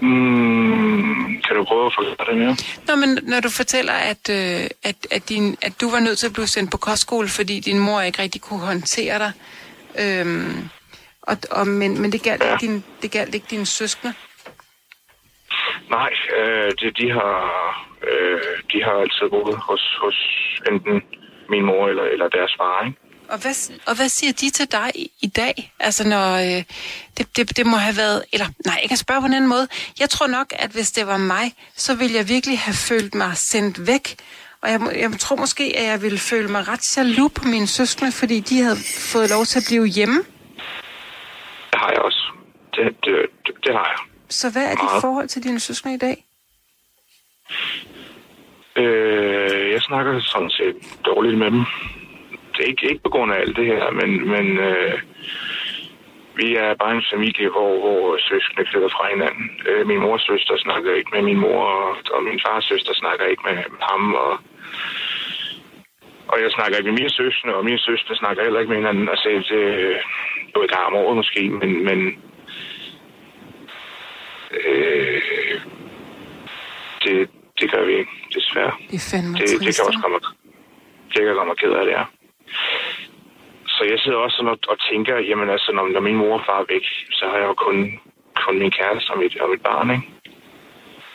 Mm, 0.00 1.42
kan 1.42 1.56
du 1.56 1.64
prøve 1.64 1.86
at 1.86 1.92
forklare 1.94 2.30
det 2.30 2.38
mere? 2.38 2.56
Nå, 2.86 2.94
men 2.96 3.18
når 3.22 3.40
du 3.40 3.50
fortæller, 3.50 3.92
at, 3.92 4.28
øh, 4.30 4.68
at, 4.82 5.06
at, 5.10 5.28
din, 5.28 5.56
at 5.62 5.80
du 5.80 5.90
var 5.90 6.00
nødt 6.00 6.18
til 6.18 6.26
at 6.26 6.32
blive 6.32 6.46
sendt 6.46 6.70
på 6.70 6.76
kostskole, 6.76 7.28
fordi 7.28 7.60
din 7.60 7.78
mor 7.78 8.00
ikke 8.00 8.22
rigtig 8.22 8.40
kunne 8.40 8.60
håndtere 8.60 9.18
dig, 9.18 9.32
øhm, 9.98 10.68
Og, 11.30 11.36
og, 11.50 11.66
men, 11.66 12.00
men 12.02 12.12
det 12.12 12.22
galt, 12.22 12.42
Ja. 12.44 12.56
din, 12.60 12.84
det 13.02 13.10
galt 13.10 13.34
ikke 13.34 13.46
dine 13.50 13.66
søskende? 13.66 14.14
Nej, 15.90 16.10
øh, 16.38 16.70
de, 16.80 16.86
de, 17.00 17.10
har, 17.10 17.36
øh, 18.10 18.40
de 18.72 18.78
har 18.84 18.92
altid 19.04 19.26
boet 19.30 19.56
hos, 19.68 19.82
hos 20.02 20.16
enten 20.70 21.02
min 21.48 21.64
mor 21.64 21.88
eller, 21.88 22.02
eller 22.02 22.28
deres 22.28 22.52
far, 22.60 22.86
ikke? 22.86 22.98
Og 23.28 23.38
hvad, 23.38 23.54
og 23.86 23.96
hvad 23.96 24.08
siger 24.08 24.32
de 24.32 24.50
til 24.50 24.72
dig 24.72 24.90
i, 24.94 25.10
i 25.20 25.26
dag? 25.26 25.72
Altså 25.80 26.08
når 26.08 26.34
øh, 26.34 26.62
det, 27.18 27.36
det, 27.36 27.56
det 27.56 27.66
må 27.66 27.76
have 27.76 27.96
været... 27.96 28.24
Eller 28.32 28.46
nej, 28.66 28.78
jeg 28.82 28.88
kan 28.88 28.96
spørge 28.98 29.20
på 29.20 29.26
en 29.26 29.34
anden 29.34 29.48
måde. 29.50 29.68
Jeg 30.00 30.10
tror 30.10 30.26
nok, 30.26 30.46
at 30.52 30.70
hvis 30.70 30.90
det 30.92 31.06
var 31.06 31.16
mig, 31.16 31.52
så 31.76 31.94
ville 31.94 32.16
jeg 32.16 32.28
virkelig 32.28 32.58
have 32.58 32.74
følt 32.74 33.14
mig 33.14 33.36
sendt 33.36 33.86
væk. 33.86 34.16
Og 34.62 34.70
jeg, 34.70 34.80
jeg 34.96 35.10
tror 35.20 35.36
måske, 35.36 35.64
at 35.76 35.84
jeg 35.84 36.02
ville 36.02 36.18
føle 36.18 36.48
mig 36.48 36.68
ret 36.68 36.96
jaloux 36.96 37.32
på 37.32 37.44
mine 37.48 37.66
søskende, 37.66 38.12
fordi 38.12 38.40
de 38.40 38.62
havde 38.62 38.76
fået 39.12 39.30
lov 39.30 39.44
til 39.44 39.58
at 39.58 39.64
blive 39.68 39.86
hjemme. 39.86 40.24
Det 41.80 41.86
har 41.86 41.94
jeg 41.96 42.02
også. 42.02 42.22
Det, 42.76 42.96
det, 43.04 43.26
det, 43.46 43.54
det 43.64 43.72
har 43.74 43.86
jeg. 43.94 44.00
Så 44.28 44.46
hvad 44.52 44.64
er 44.64 44.74
dit 44.74 44.90
Meget. 44.90 45.00
forhold 45.00 45.28
til 45.28 45.42
dine 45.42 45.60
søskende 45.60 45.94
i 45.94 45.98
dag? 45.98 46.16
Øh, 48.76 49.70
jeg 49.74 49.82
snakker 49.82 50.20
sådan 50.20 50.50
set 50.50 50.76
dårligt 51.04 51.38
med 51.38 51.50
dem. 51.50 51.64
Det 52.52 52.60
er 52.64 52.68
ikke, 52.72 52.90
ikke 52.90 53.02
på 53.02 53.10
grund 53.10 53.32
af 53.32 53.38
alt 53.40 53.56
det 53.56 53.66
her, 53.66 53.90
men, 53.90 54.10
men 54.34 54.46
øh, 54.58 54.98
vi 56.34 56.56
er 56.56 56.74
bare 56.74 56.94
en 56.96 57.04
familie, 57.14 57.48
hvor, 57.48 57.72
hvor 57.84 58.18
søskende 58.30 58.68
flytter 58.70 58.88
fra 58.88 59.10
hinanden. 59.14 59.46
Øh, 59.68 59.86
min 59.86 60.00
mors 60.00 60.22
søster 60.22 60.56
snakker 60.58 60.94
ikke 60.94 61.10
med 61.14 61.22
min 61.22 61.40
mor, 61.44 61.64
og, 61.64 61.96
og 62.14 62.22
min 62.22 62.40
fars 62.46 62.64
søster 62.64 62.94
snakker 62.94 63.24
ikke 63.26 63.42
med 63.48 63.56
ham, 63.90 64.14
og, 64.14 64.32
og 66.32 66.36
jeg 66.42 66.50
snakker 66.56 66.76
ikke 66.76 66.90
med 66.90 66.98
mine 67.00 67.10
søskende, 67.10 67.54
og 67.54 67.64
mine 67.64 67.78
søskende 67.78 68.18
snakker 68.18 68.42
heller 68.42 68.60
ikke 68.60 68.72
med 68.72 68.80
hinanden. 68.82 69.08
Altså, 69.08 69.28
det, 69.28 69.44
det 70.50 70.56
er 70.56 70.64
et 70.64 70.72
om 70.88 70.94
året 70.94 71.16
måske, 71.16 71.42
men, 71.60 71.70
men 71.88 71.98
øh, 74.58 75.20
det, 77.02 77.30
det 77.60 77.70
gør 77.72 77.84
vi 77.84 77.92
ikke, 78.00 78.14
desværre. 78.34 78.72
Det 78.90 78.96
er 79.02 79.06
fandme 79.10 79.32
Det, 79.38 79.48
det 79.66 79.72
kan 79.76 79.86
også 79.88 80.00
komme, 80.02 80.18
det 81.12 81.20
kan 81.24 81.34
komme 81.34 81.54
ked 81.54 81.72
af 81.80 81.84
det 81.86 81.94
her. 81.98 82.06
Så 83.74 83.82
jeg 83.90 83.98
sidder 83.98 84.18
også 84.18 84.36
sådan 84.36 84.52
og, 84.54 84.58
og 84.68 84.76
tænker, 84.90 85.16
jamen 85.18 85.48
altså, 85.50 85.72
når, 85.72 85.88
når 85.88 86.00
min 86.00 86.16
mor 86.16 86.38
og 86.38 86.44
far 86.46 86.60
er 86.60 86.70
væk, 86.74 86.86
så 87.18 87.24
har 87.30 87.36
jeg 87.42 87.48
jo 87.52 87.54
kun, 87.54 87.76
kun 88.44 88.58
min 88.58 88.70
kæreste 88.70 89.10
og 89.10 89.18
mit, 89.18 89.36
og 89.42 89.50
mit 89.50 89.62
barn, 89.62 89.90
ikke? 89.90 90.06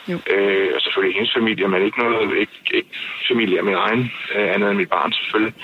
Jo. 0.08 0.18
Øh, 0.30 0.68
og 0.74 0.80
selvfølgelig 0.80 1.14
hendes 1.16 1.34
familie, 1.38 1.68
men 1.68 1.82
ikke 1.82 1.98
noget, 1.98 2.38
ikke, 2.38 2.52
ikke 2.74 2.88
familie 3.30 3.58
af 3.58 3.64
min 3.64 3.74
egen, 3.74 4.10
øh, 4.34 4.54
andet 4.54 4.70
end 4.70 4.78
mit 4.78 4.88
barn 4.88 5.12
selvfølgelig. 5.12 5.54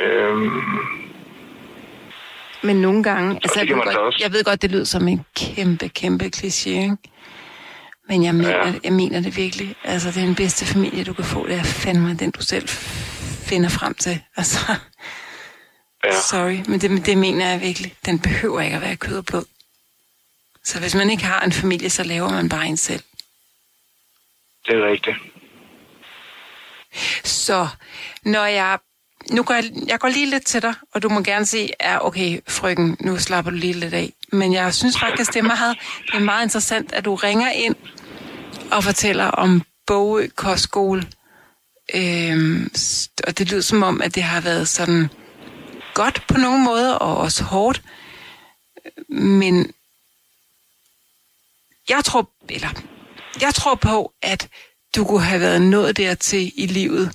Øhm, 0.00 0.50
Men 2.62 2.76
nogle 2.76 3.02
gange, 3.02 3.34
altså 3.34 3.60
jeg 3.60 3.68
ved, 3.68 3.84
godt, 3.84 3.96
også. 3.96 4.18
jeg 4.22 4.32
ved 4.32 4.44
godt, 4.44 4.62
det 4.62 4.70
lyder 4.70 4.84
som 4.84 5.08
en 5.08 5.24
kæmpe, 5.36 5.88
kæmpe 5.88 6.30
kliché, 6.36 6.68
ikke? 6.68 6.96
Men 8.08 8.24
jeg 8.24 8.34
mener, 8.34 8.66
ja. 8.66 8.72
jeg 8.84 8.92
mener 8.92 9.20
det 9.20 9.36
virkelig. 9.36 9.74
Altså, 9.84 10.08
det 10.08 10.22
er 10.22 10.26
den 10.26 10.34
bedste 10.34 10.66
familie, 10.74 11.04
du 11.04 11.12
kan 11.12 11.24
få. 11.24 11.46
Det 11.46 11.54
er 11.54 11.62
fandme 11.62 12.14
den, 12.14 12.30
du 12.30 12.42
selv 12.42 12.68
finder 13.50 13.68
frem 13.68 13.94
til. 13.94 14.20
Altså, 14.36 14.58
ja, 16.04 16.12
sorry, 16.30 16.58
men 16.70 16.80
det, 16.80 17.06
det 17.06 17.18
mener 17.18 17.48
jeg 17.50 17.60
virkelig. 17.60 17.94
Den 18.06 18.18
behøver 18.18 18.60
ikke 18.60 18.76
at 18.76 18.82
være 18.82 18.96
kød 18.96 19.18
og 19.18 19.24
blod. 19.26 19.44
Så 20.64 20.80
hvis 20.80 20.94
man 20.94 21.10
ikke 21.10 21.24
har 21.24 21.40
en 21.40 21.52
familie, 21.52 21.90
så 21.90 22.04
laver 22.04 22.30
man 22.30 22.48
bare 22.48 22.66
en 22.66 22.76
selv. 22.76 23.02
det 24.66 24.74
er 24.74 24.90
rigtigt. 24.90 25.16
Så 27.24 27.68
når 28.24 28.44
jeg... 28.44 28.78
Nu 29.30 29.42
går 29.42 29.54
jeg, 29.54 29.64
jeg 29.86 30.00
går 30.00 30.08
lige 30.08 30.30
lidt 30.30 30.46
til 30.46 30.62
dig, 30.62 30.74
og 30.94 31.02
du 31.02 31.08
må 31.08 31.20
gerne 31.20 31.46
sige, 31.46 31.70
ja, 31.80 32.06
okay, 32.06 32.40
frøken, 32.48 32.96
nu 33.00 33.18
slapper 33.18 33.50
du 33.50 33.56
lige 33.56 33.72
lidt 33.72 33.94
af. 33.94 34.12
Men 34.32 34.52
jeg 34.52 34.74
synes 34.74 34.98
faktisk, 34.98 35.32
det 35.32 35.38
er 35.38 35.42
meget, 35.42 35.78
det 36.06 36.14
er 36.14 36.24
meget 36.24 36.44
interessant, 36.44 36.92
at 36.92 37.04
du 37.04 37.14
ringer 37.14 37.50
ind 37.50 37.76
og 38.72 38.84
fortæller 38.84 39.24
om 39.24 39.62
Bogø 39.86 40.28
Kostskole. 40.34 41.06
Øhm, 41.94 42.70
og 43.26 43.38
det 43.38 43.50
lyder 43.50 43.60
som 43.60 43.82
om, 43.82 44.02
at 44.02 44.14
det 44.14 44.22
har 44.22 44.40
været 44.40 44.68
sådan 44.68 45.08
godt 45.94 46.26
på 46.26 46.38
nogle 46.38 46.64
måder, 46.64 46.92
og 46.94 47.16
også 47.16 47.44
hårdt. 47.44 47.82
Men 49.08 49.72
jeg 51.88 52.04
tror, 52.04 52.30
eller, 52.50 52.68
jeg 53.40 53.54
tror 53.54 53.74
på, 53.74 54.12
at 54.22 54.48
du 54.96 55.04
kunne 55.04 55.22
have 55.22 55.40
været 55.40 55.62
nået 55.62 55.96
dertil 55.96 56.52
i 56.56 56.66
livet, 56.66 57.12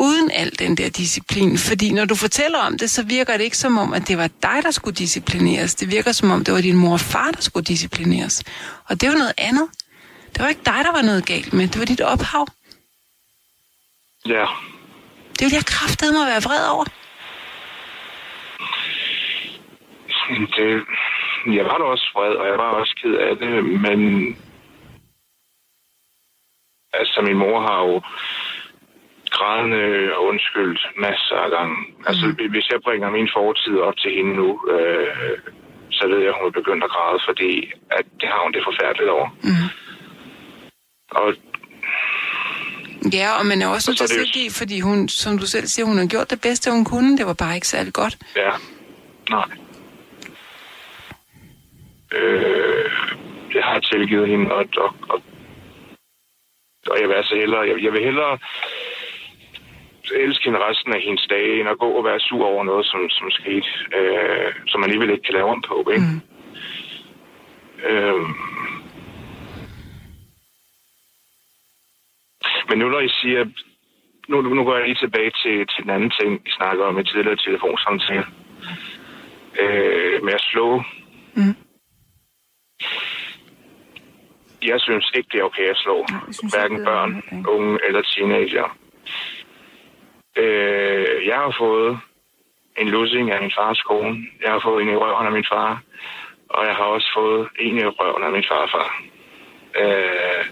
uden 0.00 0.30
al 0.30 0.58
den 0.58 0.76
der 0.76 0.88
disciplin. 0.88 1.58
Fordi 1.58 1.92
når 1.92 2.04
du 2.04 2.14
fortæller 2.14 2.58
om 2.58 2.78
det, 2.78 2.90
så 2.90 3.02
virker 3.02 3.36
det 3.36 3.44
ikke 3.44 3.56
som 3.58 3.78
om, 3.78 3.92
at 3.92 4.08
det 4.08 4.18
var 4.18 4.28
dig, 4.42 4.58
der 4.62 4.70
skulle 4.70 4.94
disciplineres. 4.96 5.74
Det 5.74 5.90
virker 5.90 6.12
som 6.12 6.30
om, 6.30 6.44
det 6.44 6.54
var 6.54 6.60
din 6.60 6.76
mor 6.76 6.92
og 6.92 7.00
far, 7.00 7.30
der 7.30 7.40
skulle 7.40 7.64
disciplineres. 7.64 8.42
Og 8.88 9.00
det 9.00 9.08
var 9.08 9.14
noget 9.14 9.32
andet. 9.38 9.68
Det 10.34 10.42
var 10.42 10.48
ikke 10.48 10.60
dig, 10.66 10.80
der 10.84 10.92
var 10.92 11.02
noget 11.02 11.26
galt 11.26 11.52
med. 11.52 11.68
Det 11.68 11.78
var 11.78 11.84
dit 11.84 12.00
ophav. 12.00 12.46
Ja, 14.26 14.46
Det 15.32 15.40
ville 15.40 15.56
jeg 15.56 15.64
kraftedeme 15.66 16.20
at 16.20 16.26
være 16.26 16.42
vred 16.42 16.68
over. 16.68 16.84
det, 20.56 20.82
jeg 21.54 21.64
var 21.64 21.78
da 21.78 21.84
også 21.84 22.10
vred, 22.14 22.34
og 22.40 22.46
jeg 22.46 22.58
var 22.58 22.70
også 22.80 22.94
ked 23.02 23.14
af 23.14 23.36
det, 23.36 23.64
men 23.64 24.00
altså 26.92 27.20
min 27.22 27.36
mor 27.38 27.60
har 27.68 27.78
jo 27.86 27.94
grædende 29.30 30.12
og 30.16 30.24
undskyldt 30.24 30.80
masser 30.98 31.36
af 31.44 31.50
gange. 31.50 31.76
Altså 32.06 32.26
hvis 32.50 32.68
jeg 32.70 32.80
bringer 32.84 33.10
min 33.10 33.28
fortid 33.36 33.76
op 33.78 33.96
til 33.96 34.10
hende 34.16 34.34
nu, 34.36 34.48
øh, 34.74 35.38
så 35.90 36.08
ved 36.08 36.18
jeg, 36.18 36.28
at 36.28 36.34
hun 36.40 36.46
er 36.48 36.58
begyndt 36.60 36.84
at 36.84 36.90
græde, 36.90 37.20
fordi 37.28 37.52
at 37.90 38.04
det 38.20 38.28
har 38.28 38.40
hun 38.42 38.52
det 38.52 38.62
forfærdeligt 38.70 39.10
over. 39.10 39.28
Mhm. 39.42 39.68
Og 41.10 41.34
Ja, 43.12 43.38
og 43.38 43.46
man 43.46 43.62
er 43.62 43.66
også 43.68 43.90
nødt 43.90 43.98
til 43.98 44.04
at 44.04 44.10
jo- 44.20 44.24
tilgive, 44.24 44.50
fordi 44.50 44.80
hun, 44.80 45.08
som 45.08 45.38
du 45.38 45.46
selv 45.46 45.66
siger, 45.66 45.86
hun 45.86 45.98
har 45.98 46.06
gjort 46.06 46.30
det 46.30 46.40
bedste, 46.40 46.70
hun 46.70 46.84
kunne. 46.84 47.18
Det 47.18 47.26
var 47.26 47.32
bare 47.34 47.54
ikke 47.54 47.68
særlig 47.68 47.92
godt. 47.92 48.18
Ja, 48.36 48.50
nej. 49.30 49.48
Øh, 52.14 52.90
jeg 53.54 53.64
har 53.64 53.80
tilgivet 53.80 54.28
hende, 54.28 54.52
og, 54.52 54.64
og, 54.76 54.94
og, 55.08 55.22
og 56.90 57.00
jeg 57.00 57.08
vil 57.08 57.14
altså 57.14 57.34
hellere, 57.36 57.60
jeg, 57.60 57.82
jeg 57.82 57.92
vil 57.92 58.04
hellere 58.04 58.38
elske 60.14 60.44
hende 60.44 60.58
resten 60.58 60.92
af 60.94 61.00
hendes 61.00 61.26
dage, 61.30 61.60
end 61.60 61.68
at 61.68 61.78
gå 61.78 61.90
og 61.90 62.04
være 62.04 62.20
sur 62.20 62.46
over 62.46 62.64
noget, 62.64 62.86
som, 62.86 63.10
som 63.10 63.30
skete, 63.30 63.68
øh, 63.96 64.52
som 64.66 64.80
man 64.80 64.90
alligevel 64.90 65.10
ikke 65.10 65.22
kan 65.22 65.34
lave 65.34 65.48
om 65.48 65.62
på, 65.68 65.90
ikke? 65.94 66.06
Mm. 66.06 66.20
Øh, 67.88 68.28
men 72.68 72.78
nu 72.78 72.88
når 72.88 73.00
I 73.00 73.08
siger, 73.08 73.44
nu, 74.28 74.40
nu 74.40 74.64
går 74.64 74.76
jeg 74.76 74.84
lige 74.84 75.02
tilbage 75.04 75.32
til, 75.42 75.66
til 75.66 75.82
den 75.82 75.90
anden 75.90 76.12
ting, 76.20 76.44
vi 76.44 76.50
snakker 76.50 76.84
om 76.84 76.98
i 76.98 77.04
tidligere 77.04 77.36
telefonsamtale. 77.36 78.26
Øh, 79.60 80.24
med 80.24 80.32
at 80.32 80.40
slå. 80.40 80.82
Mm. 81.34 81.56
Jeg 84.66 84.80
synes 84.80 85.12
ikke, 85.14 85.28
det 85.32 85.40
er 85.40 85.44
okay 85.44 85.68
at 85.74 85.76
slå. 85.76 85.96
Nej, 86.10 86.32
synes 86.32 86.54
Hverken 86.54 86.80
er 86.80 86.84
børn, 86.84 87.22
okay. 87.26 87.50
unge 87.54 87.78
eller 87.86 88.02
teenager. 88.02 88.76
Øh, 90.38 91.26
jeg 91.26 91.36
har 91.36 91.54
fået 91.58 91.98
en 92.78 92.88
lussing 92.88 93.30
af 93.30 93.40
min 93.42 93.52
fars 93.58 93.82
kone. 93.82 94.16
Jeg 94.42 94.50
har 94.52 94.60
fået 94.60 94.82
en 94.82 94.88
i 94.88 94.96
røven 94.96 95.26
af 95.26 95.32
min 95.32 95.46
far. 95.52 95.82
Og 96.50 96.66
jeg 96.66 96.74
har 96.74 96.84
også 96.84 97.08
fået 97.16 97.48
en 97.58 97.78
i 97.78 97.84
røven 97.84 98.22
af 98.22 98.32
min 98.32 98.44
farfar. 98.50 99.02
Øh, 99.82 100.44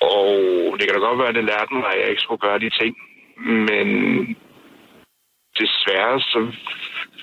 og 0.00 0.30
det 0.78 0.84
kan 0.86 0.94
da 0.94 1.06
godt 1.06 1.18
være, 1.18 1.28
at 1.28 1.34
det 1.34 1.44
lærte 1.44 1.74
mig, 1.74 1.92
at 1.92 2.00
jeg 2.00 2.10
ikke 2.10 2.22
skulle 2.22 2.40
gøre 2.40 2.58
de 2.58 2.70
ting. 2.70 2.96
Men 3.36 3.88
desværre, 5.58 6.20
så 6.20 6.52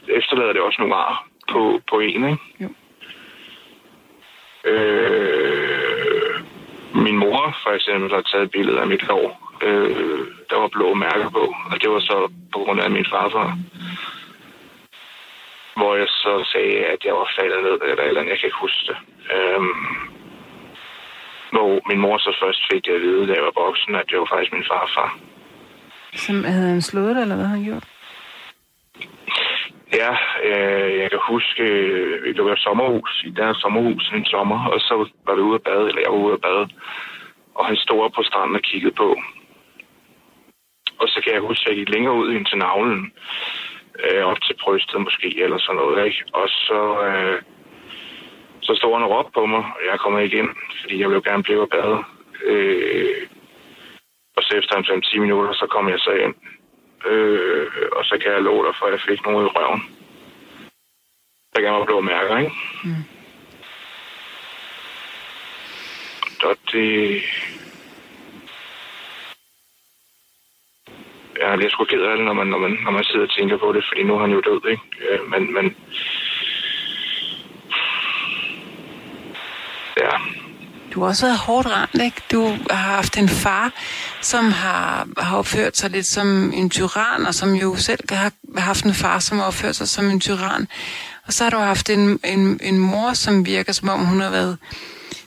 efterlader 0.07 0.53
det 0.53 0.61
også 0.61 0.81
nogle 0.81 0.95
ar 0.95 1.27
på, 1.51 1.81
på 1.89 1.99
en, 1.99 2.29
ikke? 2.29 2.37
Jo. 2.59 2.69
Øh, 4.65 6.41
min 6.95 7.17
mor 7.17 7.57
for 7.63 7.71
eksempel 7.71 8.11
har 8.11 8.21
taget 8.21 8.55
et 8.55 8.77
af 8.77 8.87
mit 8.87 9.03
hår. 9.03 9.57
Øh, 9.61 10.27
der 10.49 10.57
var 10.59 10.67
blå 10.67 10.93
mærker 10.93 11.29
på, 11.29 11.55
og 11.71 11.81
det 11.81 11.89
var 11.89 11.99
så 11.99 12.31
på 12.53 12.59
grund 12.59 12.81
af 12.81 12.91
min 12.91 13.05
farfar. 13.11 13.57
Hvor 15.75 15.95
jeg 15.95 16.07
så 16.07 16.49
sagde, 16.51 16.85
at 16.93 17.05
jeg 17.05 17.13
var 17.13 17.29
faldet 17.39 17.63
ned 17.63 17.77
eller 17.89 18.03
eller 18.03 18.21
jeg 18.21 18.39
kan 18.39 18.47
ikke 18.49 18.63
huske 18.65 18.83
det. 18.87 18.97
Øh, 19.35 19.61
hvor 21.51 21.81
min 21.89 21.99
mor 21.99 22.17
så 22.17 22.31
først 22.43 22.61
fik 22.71 22.85
det 22.85 22.91
at 22.91 23.01
vide, 23.01 23.27
da 23.27 23.33
jeg 23.33 23.43
var 23.43 23.61
voksen, 23.65 23.95
at 23.95 24.05
det 24.09 24.19
var 24.19 24.25
faktisk 24.25 24.53
min 24.53 24.69
farfar. 24.71 25.17
Som 26.15 26.43
havde 26.43 26.69
han 26.69 26.81
slået 26.81 27.15
det, 27.15 27.21
eller 27.21 27.35
hvad 27.35 27.45
han 27.45 27.63
gjort? 27.63 27.92
Ja, 30.01 30.11
øh, 30.49 30.97
jeg 31.01 31.09
kan 31.09 31.19
huske, 31.29 31.63
øh, 31.63 32.35
det 32.35 32.45
var 32.45 32.53
et 32.53 32.59
sommerhus, 32.59 33.23
i 33.25 33.29
deres 33.29 33.57
sommerhus 33.57 34.11
en 34.15 34.25
sommer, 34.25 34.65
og 34.65 34.79
så 34.79 35.09
var 35.25 35.35
vi 35.35 35.41
ude 35.41 35.55
at 35.55 35.63
bade, 35.63 35.87
eller 35.87 36.01
jeg 36.01 36.11
var 36.11 36.25
ude 36.25 36.33
at 36.33 36.41
bade, 36.41 36.69
og 37.55 37.65
han 37.65 37.75
stod 37.75 38.03
op 38.03 38.11
på 38.15 38.23
stranden 38.23 38.55
og 38.55 38.61
kiggede 38.61 38.95
på. 38.95 39.09
Og 41.01 41.07
så 41.07 41.21
kan 41.23 41.33
jeg 41.33 41.41
huske, 41.41 41.63
at 41.63 41.67
jeg 41.69 41.77
gik 41.77 41.93
længere 41.93 42.15
ud 42.15 42.33
ind 42.33 42.45
til 42.45 42.57
navlen, 42.57 43.13
øh, 44.03 44.23
op 44.23 44.41
til 44.41 44.55
brystet 44.61 45.01
måske, 45.01 45.43
eller 45.43 45.57
sådan 45.57 45.75
noget, 45.75 46.05
ikke? 46.05 46.23
Og 46.33 46.49
så, 46.49 46.81
øh, 47.07 47.41
så 48.61 48.75
stod 48.75 48.93
han 48.93 49.03
og 49.03 49.11
råbte 49.11 49.31
på 49.33 49.45
mig, 49.45 49.63
og 49.75 49.81
jeg 49.91 49.99
kommer 49.99 50.19
ikke 50.19 50.37
ind, 50.37 50.49
fordi 50.81 50.99
jeg 50.99 51.09
ville 51.09 51.29
gerne 51.29 51.43
blive 51.43 51.61
og 51.61 51.69
bade. 51.69 51.99
Øh, 52.45 53.27
og 54.37 54.43
så 54.43 54.57
efter 54.57 54.81
5-10 54.81 55.19
minutter, 55.19 55.53
så 55.53 55.67
kom 55.67 55.89
jeg 55.89 55.99
så 55.99 56.11
ind. 56.11 56.35
Øh, 57.05 57.67
og 57.91 58.05
så 58.05 58.17
kan 58.21 58.31
jeg 58.31 58.41
love 58.41 58.65
dig 58.65 58.75
for, 58.79 58.85
at 58.85 58.91
jeg 58.91 59.01
fik 59.01 59.25
noget 59.25 59.45
i 59.45 59.49
røven. 59.55 59.81
Der 61.55 61.61
kan 61.61 61.71
man 61.71 61.85
blive 61.85 62.01
mærker, 62.01 62.37
ikke? 62.37 62.51
Mm. 62.83 63.03
Og 66.43 66.57
det... 66.71 67.21
Ja, 71.39 71.55
det 71.57 71.65
er 71.65 71.69
sgu 71.69 71.83
ked 71.83 72.01
af 72.01 72.17
det, 72.17 72.25
når 72.25 72.33
man, 72.33 72.47
når, 72.47 72.57
man, 72.57 72.71
når 72.83 72.91
man 72.91 73.03
sidder 73.03 73.25
og 73.25 73.31
tænker 73.31 73.57
på 73.57 73.73
det, 73.73 73.85
fordi 73.87 74.03
nu 74.03 74.15
er 74.15 74.19
han 74.19 74.31
jo 74.31 74.41
død, 74.41 74.69
ikke? 74.69 74.83
Øh, 75.09 75.29
men, 75.29 75.53
men... 75.53 75.75
Ja, 79.97 80.09
Du 80.93 80.99
har 80.99 81.07
også 81.07 81.25
været 81.25 81.37
hårdt 81.37 81.67
ramt, 81.67 82.01
ikke? 82.01 82.21
Du 82.31 82.57
har 82.69 82.75
haft 82.95 83.17
en 83.17 83.29
far, 83.29 83.71
som 84.21 84.51
har, 84.51 85.07
har 85.17 85.37
opført 85.37 85.77
sig 85.77 85.89
lidt 85.89 86.05
som 86.05 86.53
en 86.53 86.69
tyran, 86.69 87.25
og 87.25 87.35
som 87.35 87.53
jo 87.53 87.75
selv 87.75 87.99
har 88.11 88.31
haft 88.57 88.85
en 88.85 88.93
far, 88.93 89.19
som 89.19 89.37
har 89.37 89.45
opført 89.45 89.75
sig 89.75 89.87
som 89.89 90.09
en 90.09 90.19
tyran. 90.19 90.67
Og 91.27 91.33
så 91.33 91.43
har 91.43 91.51
du 91.51 91.57
haft 91.57 91.89
en, 91.89 92.19
en, 92.23 92.59
en 92.63 92.77
mor, 92.77 93.13
som 93.13 93.45
virker 93.45 93.73
som 93.73 93.89
om 93.89 94.05
hun 94.05 94.21
har 94.21 94.29
været 94.29 94.57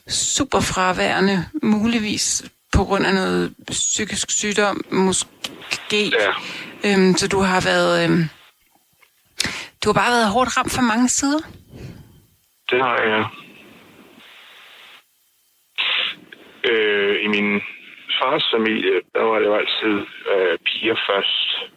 super 0.09 0.61
fraværende, 0.61 1.45
muligvis 1.62 2.45
på 2.73 2.85
grund 2.85 3.07
af 3.07 3.14
noget 3.14 3.55
psykisk 3.71 4.31
sygdom, 4.31 4.85
måske. 4.91 6.05
ja. 6.05 6.31
Øhm, 6.85 7.17
så 7.17 7.29
du 7.29 7.41
har 7.41 7.61
været... 7.61 8.05
Øhm, 8.05 8.29
du 9.85 9.89
har 9.89 9.93
bare 9.93 10.11
været 10.11 10.29
hårdt 10.29 10.57
ramt 10.57 10.73
fra 10.73 10.83
mange 10.83 11.09
sider. 11.09 11.39
Det 12.71 12.83
har 12.83 13.03
jeg. 13.03 13.45
Øh, 16.71 17.25
I 17.25 17.27
min 17.27 17.62
fars 18.23 18.45
familie, 18.55 19.01
der 19.14 19.23
var 19.23 19.39
det 19.39 19.47
jo 19.47 19.55
altid 19.55 19.97
øh, 20.33 20.59
piger 20.67 20.97
først. 21.09 21.71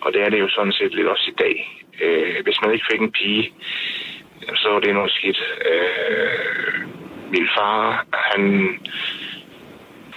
Og 0.00 0.12
det 0.12 0.22
er 0.22 0.30
det 0.30 0.40
jo 0.40 0.48
sådan 0.48 0.72
set 0.72 0.94
lidt 0.94 1.08
også 1.08 1.30
i 1.30 1.34
dag. 1.38 1.56
Øh, 2.00 2.42
hvis 2.44 2.60
man 2.62 2.72
ikke 2.72 2.86
fik 2.90 3.00
en 3.00 3.12
pige, 3.12 3.52
så 4.54 4.68
var 4.68 4.80
det 4.80 4.94
noget 4.94 5.10
skidt. 5.10 5.40
Øh, 5.70 6.80
min 7.30 7.48
far, 7.56 8.06
han... 8.12 8.42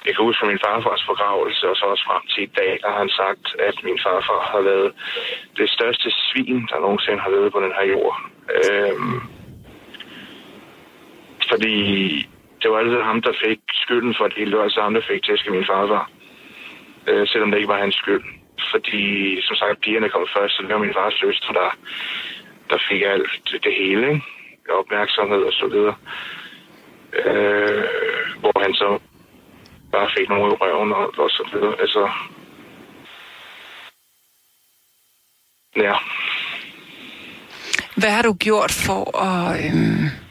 Jeg 0.05 0.15
kan 0.15 0.25
huske 0.25 0.39
fra 0.39 0.47
min 0.47 0.63
farfars 0.65 1.03
forgravelse, 1.05 1.69
og 1.69 1.75
så 1.75 1.85
også 1.85 2.03
frem 2.05 2.23
til 2.27 2.43
i 2.43 2.51
dag, 2.59 2.79
der 2.81 2.89
har 2.89 2.97
han 2.97 3.09
sagt, 3.09 3.55
at 3.59 3.75
min 3.83 3.99
farfar 4.03 4.41
har 4.51 4.61
været 4.61 4.93
det 5.57 5.69
største 5.69 6.11
svin, 6.11 6.67
der 6.71 6.79
nogensinde 6.79 7.19
har 7.19 7.29
været 7.29 7.51
på 7.51 7.59
den 7.59 7.73
her 7.77 7.85
jord. 7.93 8.17
Øh, 8.57 8.95
fordi 11.49 11.75
det 12.61 12.71
var 12.71 12.77
altid 12.77 13.01
ham, 13.01 13.21
der 13.21 13.33
fik 13.43 13.59
skylden 13.73 14.15
for 14.17 14.27
det 14.27 14.37
hele. 14.37 14.51
Det 14.51 14.57
var 14.57 14.63
altid 14.63 14.81
ham, 14.81 14.93
der 14.93 15.09
fik 15.09 15.23
tæsk 15.23 15.45
af 15.45 15.51
min 15.51 15.69
farfar. 15.71 16.09
Øh, 17.07 17.27
selvom 17.27 17.51
det 17.51 17.57
ikke 17.57 17.73
var 17.73 17.83
hans 17.85 17.95
skyld. 17.95 18.23
Fordi, 18.71 19.03
som 19.41 19.55
sagt, 19.55 19.81
pigerne 19.81 20.09
kom 20.09 20.27
først, 20.37 20.55
så 20.55 20.61
det 20.61 20.73
var 20.73 20.77
min 20.77 20.93
fars 20.93 21.13
søster, 21.13 21.51
der, 21.53 21.69
der 22.69 22.77
fik 22.89 23.01
alt 23.01 23.63
det, 23.63 23.73
hele. 23.81 24.07
Ikke? 24.13 24.23
Opmærksomhed 24.69 25.41
og 25.49 25.53
så 25.53 25.67
videre. 25.67 25.95
Øh, 27.13 27.83
hvor 28.39 28.61
han 28.63 28.73
så 28.73 28.99
bare 29.91 30.09
fik 30.17 30.29
nogle 30.29 30.53
i 30.53 30.55
røven 30.61 30.91
og, 30.91 31.13
og 31.17 31.29
så 31.29 31.49
videre. 31.53 31.75
Altså, 31.79 32.09
ja. 35.75 35.93
Hvad 37.95 38.09
har 38.09 38.21
du 38.21 38.33
gjort 38.33 38.71
for 38.85 39.17
at 39.17 39.65
Øh 39.65 40.28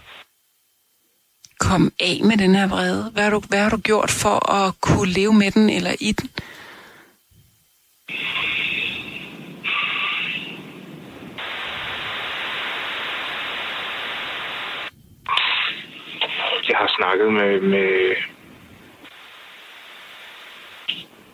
komme 1.59 1.91
af 2.01 2.21
med 2.25 2.37
den 2.37 2.55
her 2.55 2.69
vrede? 2.69 3.11
Hvad 3.13 3.23
har, 3.23 3.31
du, 3.31 3.43
hvad 3.49 3.59
har 3.59 3.71
du 3.71 3.77
gjort 3.77 4.11
for 4.11 4.53
at 4.53 4.75
kunne 4.81 5.13
leve 5.13 5.33
med 5.33 5.51
den 5.51 5.71
eller 5.71 5.95
i 6.01 6.13
den? 6.13 6.31
jeg 16.69 16.77
har 16.77 16.91
snakket 16.99 17.33
med, 17.33 17.61
med 17.61 17.91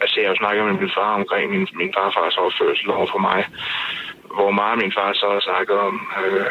altså 0.00 0.14
jeg 0.20 0.26
har 0.26 0.34
jo 0.34 0.42
snakket 0.42 0.64
med 0.64 0.72
min 0.72 0.90
far 0.98 1.12
omkring 1.20 1.50
min, 1.50 1.66
min 1.80 1.92
farfars 1.96 2.36
opførsel 2.36 2.90
over 2.90 3.06
for 3.12 3.18
mig, 3.18 3.40
hvor 4.36 4.50
meget 4.50 4.78
min 4.78 4.92
far 4.98 5.12
så 5.12 5.26
har 5.32 5.40
snakket 5.40 5.76
om 5.88 5.94
øh, 6.24 6.46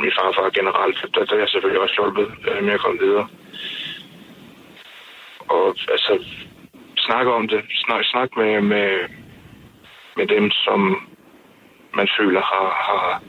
min 0.00 0.12
farfar 0.18 0.50
generelt, 0.50 0.98
der, 1.14 1.24
der 1.24 1.34
er 1.34 1.38
jeg 1.38 1.48
selvfølgelig 1.48 1.82
også 1.82 1.94
hjulpet 1.98 2.26
øh, 2.48 2.64
med 2.64 2.72
at 2.72 2.80
komme 2.80 3.00
videre. 3.00 3.28
Og 5.48 5.76
altså, 5.94 6.24
snakke 6.96 7.32
om 7.32 7.48
det, 7.48 7.62
snak, 7.84 8.04
snak 8.04 8.36
med, 8.36 8.60
med, 8.60 9.08
med 10.16 10.26
dem, 10.26 10.50
som 10.50 11.08
man 11.94 12.08
føler 12.18 12.40
har, 12.40 12.68
har, 12.86 13.22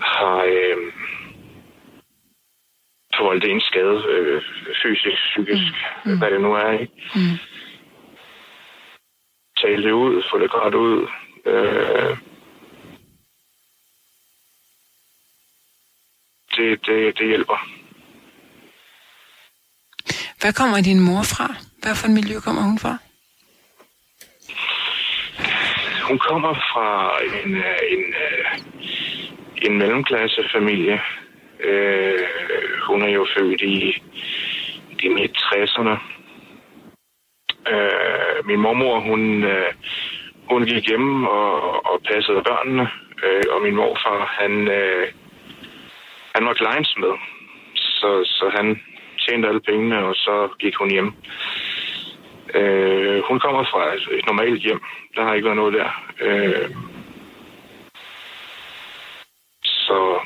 har 0.00 0.36
øh, 0.44 0.92
forvoldt 3.16 3.44
en 3.44 3.60
skade, 3.60 4.04
øh, 4.08 4.42
fysisk, 4.82 5.22
psykisk, 5.30 5.72
mm. 6.04 6.10
Mm. 6.10 6.18
hvad 6.18 6.30
det 6.30 6.40
nu 6.40 6.54
er, 6.54 6.70
ikke? 6.72 6.92
Mm. 7.14 7.36
Tale 9.60 9.82
det 9.82 9.92
ud, 9.92 10.22
få 10.30 10.38
det 10.38 10.50
godt 10.50 10.74
ud. 10.74 11.06
Øh, 11.46 12.16
det, 16.56 16.86
det, 16.86 17.18
det 17.18 17.26
hjælper. 17.26 17.68
Hvad 20.40 20.52
kommer 20.52 20.80
din 20.80 21.00
mor 21.00 21.22
fra? 21.22 21.46
Hvad 21.82 21.94
for 21.94 22.06
et 22.06 22.14
miljø 22.14 22.40
kommer 22.40 22.62
hun 22.62 22.78
fra? 22.78 22.94
Hun 26.08 26.18
kommer 26.18 26.54
fra 26.54 26.88
en, 27.24 27.54
øh, 27.54 27.78
en, 27.94 28.04
øh, 28.24 28.44
en 29.62 29.78
mellemklassefamilie. 29.78 31.00
Øh, 31.60 32.18
hun 32.88 33.02
er 33.02 33.08
jo 33.08 33.26
født 33.36 33.62
i 33.62 34.02
de 35.02 35.08
midt 35.08 35.36
60'erne. 35.36 35.96
Øh, 37.72 38.46
min 38.46 38.60
mormor, 38.60 39.00
hun, 39.00 39.44
hun 40.50 40.66
gik 40.66 40.88
hjemme 40.88 41.30
og, 41.30 41.86
og 41.86 42.00
passede 42.08 42.42
børnene, 42.42 42.88
øh, 43.24 43.42
og 43.50 43.62
min 43.62 43.76
morfar, 43.76 44.36
han, 44.40 44.68
øh, 44.68 45.06
han 46.36 46.46
var 46.46 46.54
kleinsmed, 46.54 47.14
så, 47.74 48.10
så 48.24 48.44
han 48.56 48.80
tjente 49.22 49.48
alle 49.48 49.60
pengene, 49.60 49.98
og 50.08 50.14
så 50.14 50.48
gik 50.58 50.74
hun 50.76 50.90
hjem. 50.90 51.12
Øh, 52.54 53.22
hun 53.28 53.40
kommer 53.40 53.64
fra 53.64 53.94
et, 53.94 54.26
normalt 54.26 54.62
hjem. 54.62 54.80
Der 55.14 55.22
har 55.24 55.34
ikke 55.34 55.44
været 55.44 55.56
noget 55.56 55.74
der. 55.74 55.90
Øh, 56.20 56.70
så... 59.64 60.18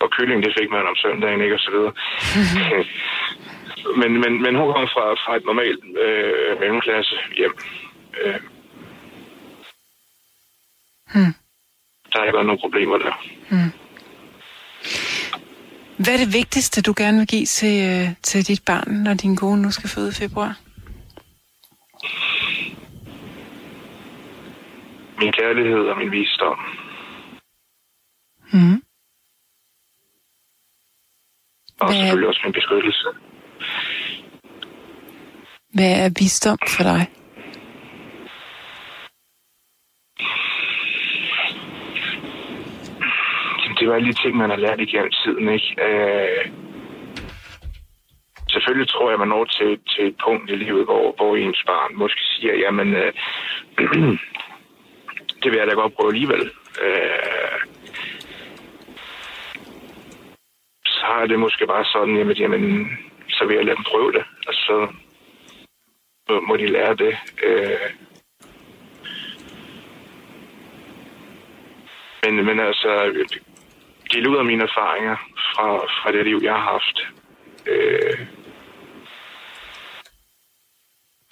Og 0.00 0.10
kylling, 0.10 0.42
det 0.42 0.54
fik 0.58 0.70
man 0.70 0.86
om 0.86 0.96
søndagen, 0.96 1.40
ikke? 1.40 1.54
Og 1.54 1.60
så 1.60 1.70
videre. 1.70 1.92
men, 4.00 4.20
men, 4.20 4.42
men 4.42 4.54
hun 4.54 4.72
kommer 4.72 4.88
fra, 4.94 5.14
fra 5.14 5.36
et 5.36 5.44
normalt 5.44 5.84
øh, 6.04 6.60
mellemklasse 6.60 7.16
hjem. 7.36 7.54
Øh, 8.22 8.40
Hmm. 11.14 11.34
der 12.12 12.18
har 12.18 12.24
ikke 12.24 12.36
været 12.36 12.46
nogen 12.46 12.60
problemer 12.60 12.98
der. 12.98 13.14
Hvad 16.04 16.14
er 16.14 16.18
det 16.24 16.32
vigtigste, 16.32 16.82
du 16.82 16.94
gerne 16.96 17.18
vil 17.18 17.26
give 17.26 17.46
til, 17.46 17.74
øh, 17.90 18.14
til 18.22 18.46
dit 18.48 18.62
barn, 18.66 18.92
når 18.92 19.14
din 19.14 19.36
kone 19.36 19.62
nu 19.62 19.70
skal 19.70 19.90
føde 19.90 20.08
i 20.08 20.12
februar? 20.12 20.58
Min 25.18 25.32
kærlighed 25.32 25.82
og 25.90 25.98
min 25.98 26.10
visdom. 26.12 26.58
Mm. 28.52 28.82
Og 31.80 31.86
Hvad- 31.86 31.96
selvfølgelig 31.96 32.28
også 32.28 32.40
min 32.44 32.52
beskyttelse. 32.52 33.08
Hvad 35.74 36.04
er 36.04 36.10
visdom 36.18 36.58
for 36.68 36.82
dig? 36.82 37.06
Jamen, 43.64 43.71
det 43.82 43.90
var 43.90 43.96
alle 43.96 44.12
de 44.12 44.22
ting, 44.22 44.36
man 44.36 44.50
har 44.50 44.56
lært 44.56 44.80
igennem 44.80 45.10
tiden, 45.10 45.48
ikke? 45.48 45.70
Øh, 45.86 46.50
selvfølgelig 48.50 48.88
tror 48.88 49.10
jeg, 49.10 49.18
man 49.18 49.28
når 49.28 49.44
til, 49.44 49.78
til 49.88 50.06
et 50.06 50.16
punkt 50.24 50.50
i 50.50 50.54
livet, 50.54 50.84
hvor, 50.84 51.14
hvor 51.16 51.36
ens 51.36 51.62
barn 51.66 51.96
måske 51.96 52.20
siger, 52.20 52.54
jamen, 52.54 52.94
øh, 52.94 53.12
det 55.42 55.48
vil 55.50 55.58
jeg 55.58 55.66
da 55.66 55.74
godt 55.74 55.94
prøve 55.94 56.12
alligevel. 56.12 56.50
Øh, 56.84 57.58
så 60.86 61.00
har 61.06 61.20
jeg 61.20 61.28
det 61.28 61.38
måske 61.38 61.66
bare 61.66 61.84
sådan, 61.84 62.16
jamen, 62.16 62.36
jamen 62.36 62.90
så 63.28 63.44
vil 63.46 63.56
jeg 63.56 63.64
lade 63.64 63.76
dem 63.76 63.84
prøve 63.84 64.12
det. 64.12 64.24
Og 64.48 64.54
så 64.54 64.88
må, 66.28 66.40
må 66.40 66.56
de 66.56 66.66
lære 66.66 66.94
det. 66.94 67.14
Øh, 67.42 67.90
men, 72.24 72.44
men 72.44 72.60
altså, 72.60 73.12
dele 74.12 74.30
ud 74.30 74.36
af 74.36 74.44
mine 74.44 74.62
erfaringer 74.62 75.16
fra, 75.50 75.66
fra 75.76 76.12
det 76.12 76.24
liv, 76.24 76.40
jeg 76.42 76.52
har 76.52 76.66
haft. 76.72 76.96
Øh, 77.66 78.26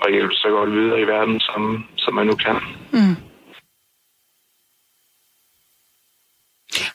og 0.00 0.10
hjælpe 0.10 0.34
så 0.34 0.48
godt 0.48 0.72
videre 0.72 1.00
i 1.00 1.06
verden, 1.06 1.40
som, 1.40 1.84
som 1.96 2.14
man 2.14 2.26
nu 2.26 2.34
kan. 2.34 2.56
Mm. 2.92 3.16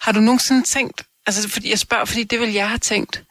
Har 0.02 0.12
du 0.12 0.20
nogensinde 0.20 0.64
tænkt, 0.64 1.04
altså 1.26 1.50
fordi 1.50 1.70
jeg 1.70 1.80
spørger, 1.80 2.06
fordi 2.06 2.24
det 2.24 2.40
vil 2.40 2.54
jeg 2.54 2.70
have 2.70 2.78
tænkt, 2.78 3.24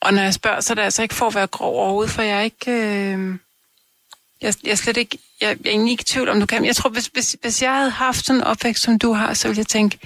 og 0.00 0.14
når 0.14 0.22
jeg 0.22 0.34
spørger, 0.34 0.60
så 0.60 0.72
er 0.72 0.74
det 0.74 0.82
altså 0.82 1.02
ikke 1.02 1.14
for 1.14 1.26
at 1.26 1.34
være 1.34 1.46
grov 1.46 1.74
overhovedet, 1.76 2.14
for 2.14 2.22
jeg 2.22 2.38
er 2.38 2.42
ikke... 2.42 2.70
Øh, 2.70 3.38
jeg, 4.42 4.54
jeg 4.64 4.70
er 4.70 4.74
slet 4.74 4.96
ikke... 4.96 5.18
Jeg, 5.40 5.48
jeg 5.64 5.70
er 5.70 5.70
egentlig 5.70 5.90
ikke 5.90 6.02
i 6.02 6.04
tvivl 6.04 6.28
om, 6.28 6.40
du 6.40 6.46
kan. 6.46 6.64
Jeg 6.64 6.76
tror, 6.76 6.90
hvis, 6.90 7.06
hvis, 7.06 7.36
hvis 7.40 7.62
jeg 7.62 7.76
havde 7.76 7.90
haft 7.90 8.26
sådan 8.26 8.40
en 8.40 8.44
opvækst, 8.44 8.82
som 8.82 8.98
du 8.98 9.12
har, 9.12 9.34
så 9.34 9.48
ville 9.48 9.58
jeg 9.58 9.66
tænke, 9.66 9.98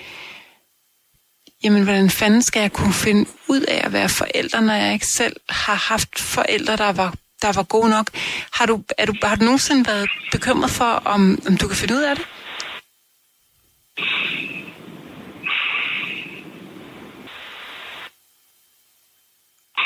jamen, 1.65 1.85
hvordan 1.85 2.11
fanden 2.11 2.43
skal 2.43 2.61
jeg 2.61 2.73
kunne 2.73 2.93
finde 2.93 3.31
ud 3.49 3.61
af 3.61 3.81
at 3.85 3.93
være 3.93 4.09
forældre, 4.09 4.63
når 4.63 4.75
jeg 4.75 4.93
ikke 4.93 5.07
selv 5.07 5.37
har 5.49 5.75
haft 5.75 6.19
forældre, 6.19 6.77
der 6.77 6.93
var, 6.93 7.15
der 7.43 7.53
var 7.53 7.63
gode 7.63 7.91
nok? 7.91 8.11
Har 8.53 8.67
du, 8.67 8.85
er 8.99 9.07
du, 9.07 9.15
har 9.23 9.37
du 9.37 9.45
nogensinde 9.45 9.87
været 9.87 10.11
bekymret 10.33 10.71
for, 10.71 10.85
om, 10.85 11.39
om 11.47 11.57
du 11.57 11.69
kan 11.69 11.77
finde 11.77 11.95
ud 11.95 12.03
af 12.03 12.17
det? 12.17 12.27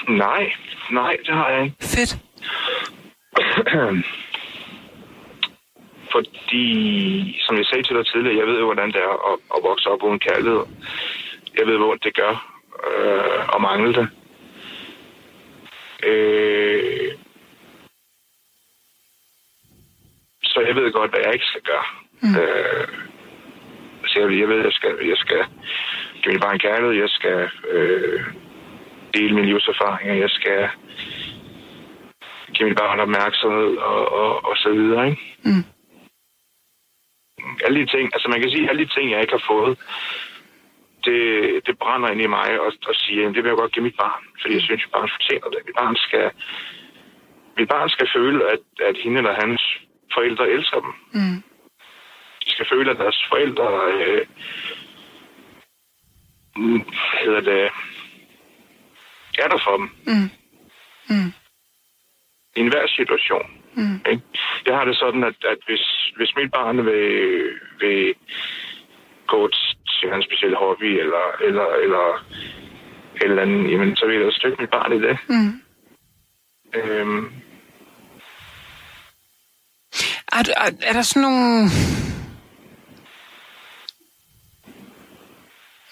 Nej, 0.09 0.53
nej, 0.91 1.17
det 1.27 1.35
har 1.35 1.49
jeg 1.51 1.65
ikke. 1.65 1.77
Fedt. 1.81 2.19
Fordi, 6.13 6.67
som 7.41 7.57
jeg 7.57 7.67
sagde 7.67 7.83
til 7.83 7.97
dig 7.97 8.07
tidligere, 8.07 8.39
jeg 8.39 8.47
ved 8.47 8.59
jo, 8.59 8.65
hvordan 8.65 8.93
det 8.93 8.97
er 8.97 9.33
at, 9.33 9.39
at 9.55 9.63
vokse 9.63 9.91
op 9.91 10.03
uden 10.03 10.19
kærlighed. 10.19 10.65
Jeg 11.59 11.67
ved, 11.67 11.77
hvor 11.77 11.95
det 11.95 12.15
gør 12.15 12.35
øh, 12.87 13.55
at 13.55 13.61
mangle 13.61 13.95
det. 13.95 14.09
Øh, 16.11 17.13
så 20.43 20.61
jeg 20.67 20.75
ved 20.77 20.93
godt, 20.93 21.11
hvad 21.11 21.21
jeg 21.25 21.33
ikke 21.33 21.47
skal 21.47 21.63
gøre. 21.63 21.89
Mm. 22.23 22.37
Øh, 22.41 22.89
så 24.07 24.21
jeg, 24.21 24.39
jeg 24.41 24.49
ved, 24.49 24.65
jeg 24.65 24.73
skal, 24.73 24.95
jeg 25.03 25.17
skal 25.17 25.45
give 26.23 26.33
min 26.33 26.41
barn 26.41 26.59
kærlighed, 26.59 26.95
jeg 27.01 27.09
skal 27.09 27.51
øh, 27.71 28.21
dele 29.15 29.35
min 29.35 29.45
livserfaringer, 29.45 30.15
jeg 30.15 30.31
skal 30.31 30.69
give 32.55 32.69
mit 32.69 32.79
barn 32.79 33.01
opmærksomhed 33.01 33.77
og, 33.77 34.13
og, 34.13 34.45
og 34.45 34.57
så 34.57 34.71
videre, 34.73 35.11
ikke? 35.11 35.23
Mm. 35.45 35.78
Alle 37.65 37.81
de 37.81 37.87
ting, 37.87 38.05
altså 38.15 38.29
man 38.29 38.41
kan 38.41 38.51
sige, 38.51 38.69
alle 38.69 38.85
de 38.85 38.95
ting, 38.95 39.11
jeg 39.11 39.21
ikke 39.21 39.37
har 39.39 39.45
fået, 39.53 39.79
det, 41.05 41.21
det 41.67 41.79
brænder 41.79 42.09
ind 42.09 42.21
i 42.21 42.27
mig 42.27 42.61
og, 42.61 42.73
og 42.89 42.95
siger, 42.95 43.25
det 43.25 43.43
vil 43.43 43.53
jeg 43.53 43.57
godt 43.63 43.73
give 43.73 43.83
mit 43.83 43.97
barn, 43.97 44.23
fordi 44.41 44.55
jeg 44.55 44.63
synes, 44.63 44.85
at 44.85 44.93
barn 44.93 45.11
fortjener 45.17 45.49
det. 45.49 45.61
Mit 45.67 45.77
barn 45.81 45.97
skal, 45.97 46.31
mit 47.59 47.69
barn 47.69 47.89
skal 47.89 48.09
føle, 48.17 48.51
at, 48.53 48.65
at 48.89 48.97
hende 49.03 49.19
eller 49.19 49.35
hans 49.45 49.63
forældre 50.15 50.49
elsker 50.49 50.81
dem. 50.81 50.93
Mm. 51.13 51.43
De 52.45 52.51
skal 52.51 52.67
føle, 52.73 52.91
at 52.91 52.99
deres 52.99 53.25
forældre 53.29 53.69
øh, 53.95 54.27
hedder 57.25 57.41
det, 57.41 57.71
er 59.39 59.49
der 59.49 59.59
for 59.65 59.77
dem. 59.77 59.91
Mm. 60.07 60.31
Mm. 61.11 61.33
I 62.57 62.61
enhver 62.61 62.87
situation. 62.87 63.58
Mm. 63.79 64.01
Jeg 64.67 64.77
har 64.77 64.85
det 64.85 64.97
sådan, 64.97 65.25
at, 65.25 65.39
at 65.53 65.61
hvis, 65.67 65.85
hvis 66.17 66.33
mit 66.37 66.51
barn 66.53 66.87
vil, 66.87 67.43
vil 67.81 68.15
gå 69.27 69.49
til 69.49 70.09
en 70.15 70.23
speciel 70.23 70.57
hobby, 70.57 70.91
eller, 71.03 71.25
eller, 71.47 71.67
eller 71.85 72.25
eller 73.21 73.43
andet, 73.43 73.71
jamen, 73.73 73.97
så 73.97 74.07
vil 74.07 74.21
jeg 74.21 74.33
støtte 74.33 74.61
mit 74.61 74.71
barn 74.71 74.93
i 74.93 75.01
det. 75.01 75.19
Mm. 75.29 75.63
Øhm. 76.75 77.33
Er, 80.33 80.43
er, 80.57 80.71
er 80.83 80.93
der 80.93 81.03
sådan 81.03 81.23
nogle... 81.23 81.71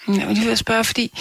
Jeg 0.07 0.27
vil 0.27 0.37
lige 0.37 0.55
spørge, 0.55 0.83
fordi 0.83 1.11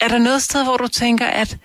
er 0.00 0.08
der 0.08 0.18
noget 0.18 0.42
sted, 0.42 0.64
hvor 0.64 0.76
du 0.76 0.88
tænker, 0.88 1.26
at 1.26 1.58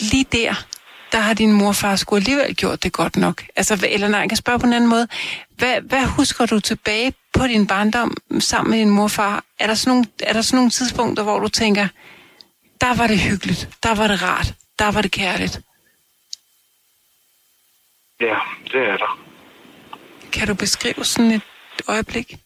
lige 0.00 0.26
der, 0.32 0.66
der 1.12 1.18
har 1.18 1.34
din 1.34 1.52
mor 1.52 1.68
og 1.68 1.76
far 1.76 1.96
skulle 1.96 2.20
alligevel 2.20 2.56
gjort 2.56 2.82
det 2.82 2.92
godt 2.92 3.16
nok? 3.16 3.44
Altså, 3.56 3.86
eller 3.88 4.08
nej, 4.08 4.20
jeg 4.20 4.28
kan 4.28 4.36
spørge 4.36 4.58
på 4.58 4.66
en 4.66 4.72
anden 4.72 4.90
måde. 4.90 5.08
Hvad, 5.50 5.80
hvad 5.80 6.04
husker 6.04 6.46
du 6.46 6.60
tilbage 6.60 7.14
på 7.32 7.46
din 7.46 7.66
barndom 7.66 8.16
sammen 8.40 8.70
med 8.70 8.78
din 8.78 8.90
mor 8.90 9.02
og 9.02 9.10
far? 9.10 9.44
Er 9.58 9.66
der, 9.66 9.74
sådan 9.74 9.90
nogle, 9.90 10.06
er 10.20 10.32
der 10.32 10.42
sådan 10.42 10.56
nogle 10.56 10.70
tidspunkter, 10.70 11.22
hvor 11.22 11.38
du 11.38 11.48
tænker, 11.48 11.88
der 12.80 12.94
var 12.94 13.06
det 13.06 13.20
hyggeligt, 13.20 13.68
der 13.82 13.94
var 13.94 14.06
det 14.06 14.22
rart, 14.22 14.54
der 14.78 14.90
var 14.90 15.02
det 15.02 15.10
kærligt? 15.10 15.60
Ja, 18.20 18.36
det 18.72 18.88
er 18.88 18.96
der. 18.96 19.20
Kan 20.32 20.46
du 20.46 20.54
beskrive 20.54 21.04
sådan 21.04 21.30
et 21.30 21.42
øjeblik? 21.88 22.38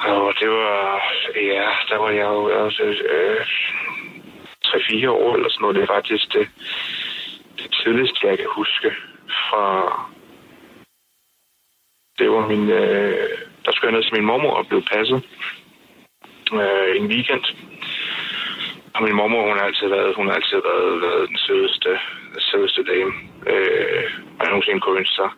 Og 0.00 0.34
det 0.40 0.50
var, 0.50 1.02
ja, 1.36 1.68
der 1.88 1.96
var 1.96 2.10
jeg 2.10 2.24
jo 2.24 2.64
også 2.64 2.82
øh, 2.82 3.46
3-4 4.66 5.08
år 5.08 5.34
eller 5.34 5.48
sådan 5.48 5.62
noget. 5.62 5.76
Det 5.76 5.82
er 5.82 5.94
faktisk 5.94 6.32
det, 6.32 6.48
det 7.58 7.70
tidligste, 7.82 8.26
jeg 8.26 8.38
kan 8.38 8.46
huske 8.56 8.90
fra... 9.28 9.64
Det 12.18 12.30
var 12.30 12.48
min... 12.48 12.70
Øh, 12.70 13.28
der 13.64 13.72
skulle 13.72 13.90
jeg 13.90 13.96
ned 13.96 14.04
til 14.04 14.16
min 14.16 14.26
mormor 14.26 14.50
og 14.50 14.66
blev 14.66 14.82
passet 14.92 15.22
øh, 16.52 16.96
en 16.96 17.06
weekend. 17.06 17.44
Og 18.94 19.02
min 19.02 19.14
mormor, 19.14 19.48
hun 19.48 19.58
har 19.58 19.64
altid 19.64 19.88
været, 19.88 20.14
hun 20.14 20.26
har 20.26 20.34
altid 20.34 20.60
været, 20.70 21.02
været 21.02 21.28
den 21.28 21.38
sødeste, 21.38 21.90
den 22.34 22.40
sødeste 22.40 22.82
dame, 22.84 23.12
øh, 23.46 24.04
man 24.38 24.48
nogensinde 24.48 24.80
kunne 24.80 24.98
ønske 24.98 25.14
sig. 25.14 25.30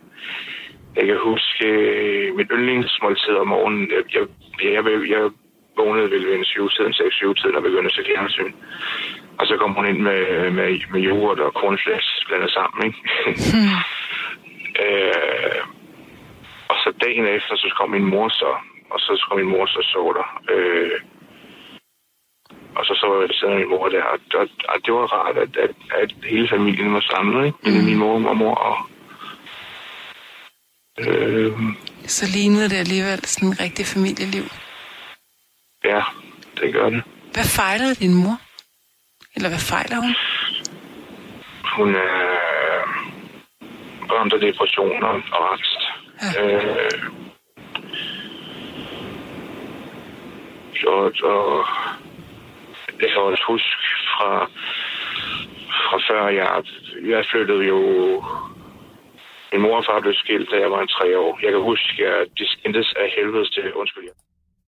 Jeg 0.96 1.06
kan 1.06 1.18
huske 1.18 1.66
øh, 1.66 2.36
mit 2.36 2.50
yndlingsmåltid 2.52 3.34
om 3.34 3.48
morgenen. 3.48 3.90
Jeg, 3.90 4.02
jeg, 4.14 4.26
jeg, 4.62 4.72
jeg, 4.72 5.10
jeg 5.10 5.30
vågnede 5.76 6.10
vel 6.10 6.26
ved 6.26 6.34
en 6.34 6.44
syvtiden, 6.44 6.92
6-7-tiden 6.92 7.56
og 7.56 7.62
begyndte 7.62 7.90
at 7.90 7.96
se 7.96 8.10
fjernsyn. 8.10 8.52
Og 9.38 9.46
så 9.46 9.56
kom 9.56 9.72
hun 9.74 9.86
ind 9.86 9.98
med, 9.98 10.50
med, 10.50 10.68
med 10.92 11.00
yoghurt 11.06 11.40
og 11.40 11.52
cornflakes 11.52 12.24
blandet 12.26 12.50
sammen, 12.50 12.86
ikke? 12.86 12.98
Mm. 13.56 13.78
øh, 14.84 15.60
og 16.68 16.76
så 16.82 16.92
dagen 17.04 17.26
efter, 17.26 17.56
så 17.56 17.74
kom 17.78 17.90
min 17.90 18.10
mor 18.12 18.28
så, 18.28 18.50
og 18.90 19.00
så 19.00 19.26
kom 19.28 19.38
min 19.38 19.50
mor 19.54 19.66
så 19.66 19.80
så 19.92 20.02
der. 20.18 20.28
Øh, 20.54 21.00
og 22.76 22.84
så 22.84 22.94
så 22.94 23.20
jeg 23.20 23.28
sidder 23.32 23.58
min 23.58 23.68
mor 23.68 23.88
der, 23.88 24.02
og, 24.02 24.18
og, 24.34 24.48
og 24.68 24.76
det 24.84 24.94
var 24.94 25.06
rart, 25.16 25.36
at, 25.36 25.56
at, 25.56 25.74
at 26.02 26.10
hele 26.24 26.48
familien 26.48 26.94
var 26.94 27.00
samlet, 27.00 27.46
ikke? 27.46 27.58
Mm. 27.64 27.84
Min 27.84 27.98
mor 27.98 28.28
og 28.28 28.36
mor 28.36 28.54
og, 28.54 28.76
Øh, 31.08 31.52
så 32.06 32.26
lignede 32.26 32.68
det 32.68 32.76
alligevel 32.76 33.26
sådan 33.26 33.48
en 33.48 33.60
rigtig 33.60 33.86
familieliv. 33.86 34.44
Ja, 35.84 36.02
det 36.60 36.72
gør 36.72 36.90
det. 36.90 37.02
Hvad 37.32 37.44
fejlede 37.44 37.94
din 37.94 38.14
mor? 38.14 38.38
Eller 39.36 39.48
hvad 39.48 39.58
fejler 39.58 39.96
hun? 39.96 40.14
Hun 41.76 41.94
er 41.94 42.42
ramt 44.12 44.32
af 44.32 44.40
depressioner 44.40 45.08
og 45.32 45.52
angst. 45.52 45.80
Ja. 46.22 46.42
Øh, 46.44 47.02
og, 50.86 51.12
og 51.22 51.66
jeg 53.00 53.10
kan 53.10 53.22
også 53.22 53.44
huske 53.48 53.82
fra, 54.12 54.46
fra 55.84 55.98
før 56.08 56.28
jeg, 56.28 56.62
jeg 57.10 57.24
flyttede 57.30 57.64
jo 57.64 57.80
min 59.52 59.62
mor 59.62 59.76
og 59.76 59.84
far 59.84 60.00
blev 60.00 60.14
skilt, 60.14 60.50
da 60.50 60.56
jeg 60.60 60.70
var 60.70 60.80
en 60.82 60.94
tre 60.96 61.18
år. 61.18 61.38
Jeg 61.42 61.50
kan 61.52 61.62
huske, 61.70 62.08
at 62.08 62.28
de 62.38 62.46
skændtes 62.52 62.94
af 63.02 63.06
helvedes 63.16 63.50
til, 63.50 63.74
undskyld. 63.74 64.08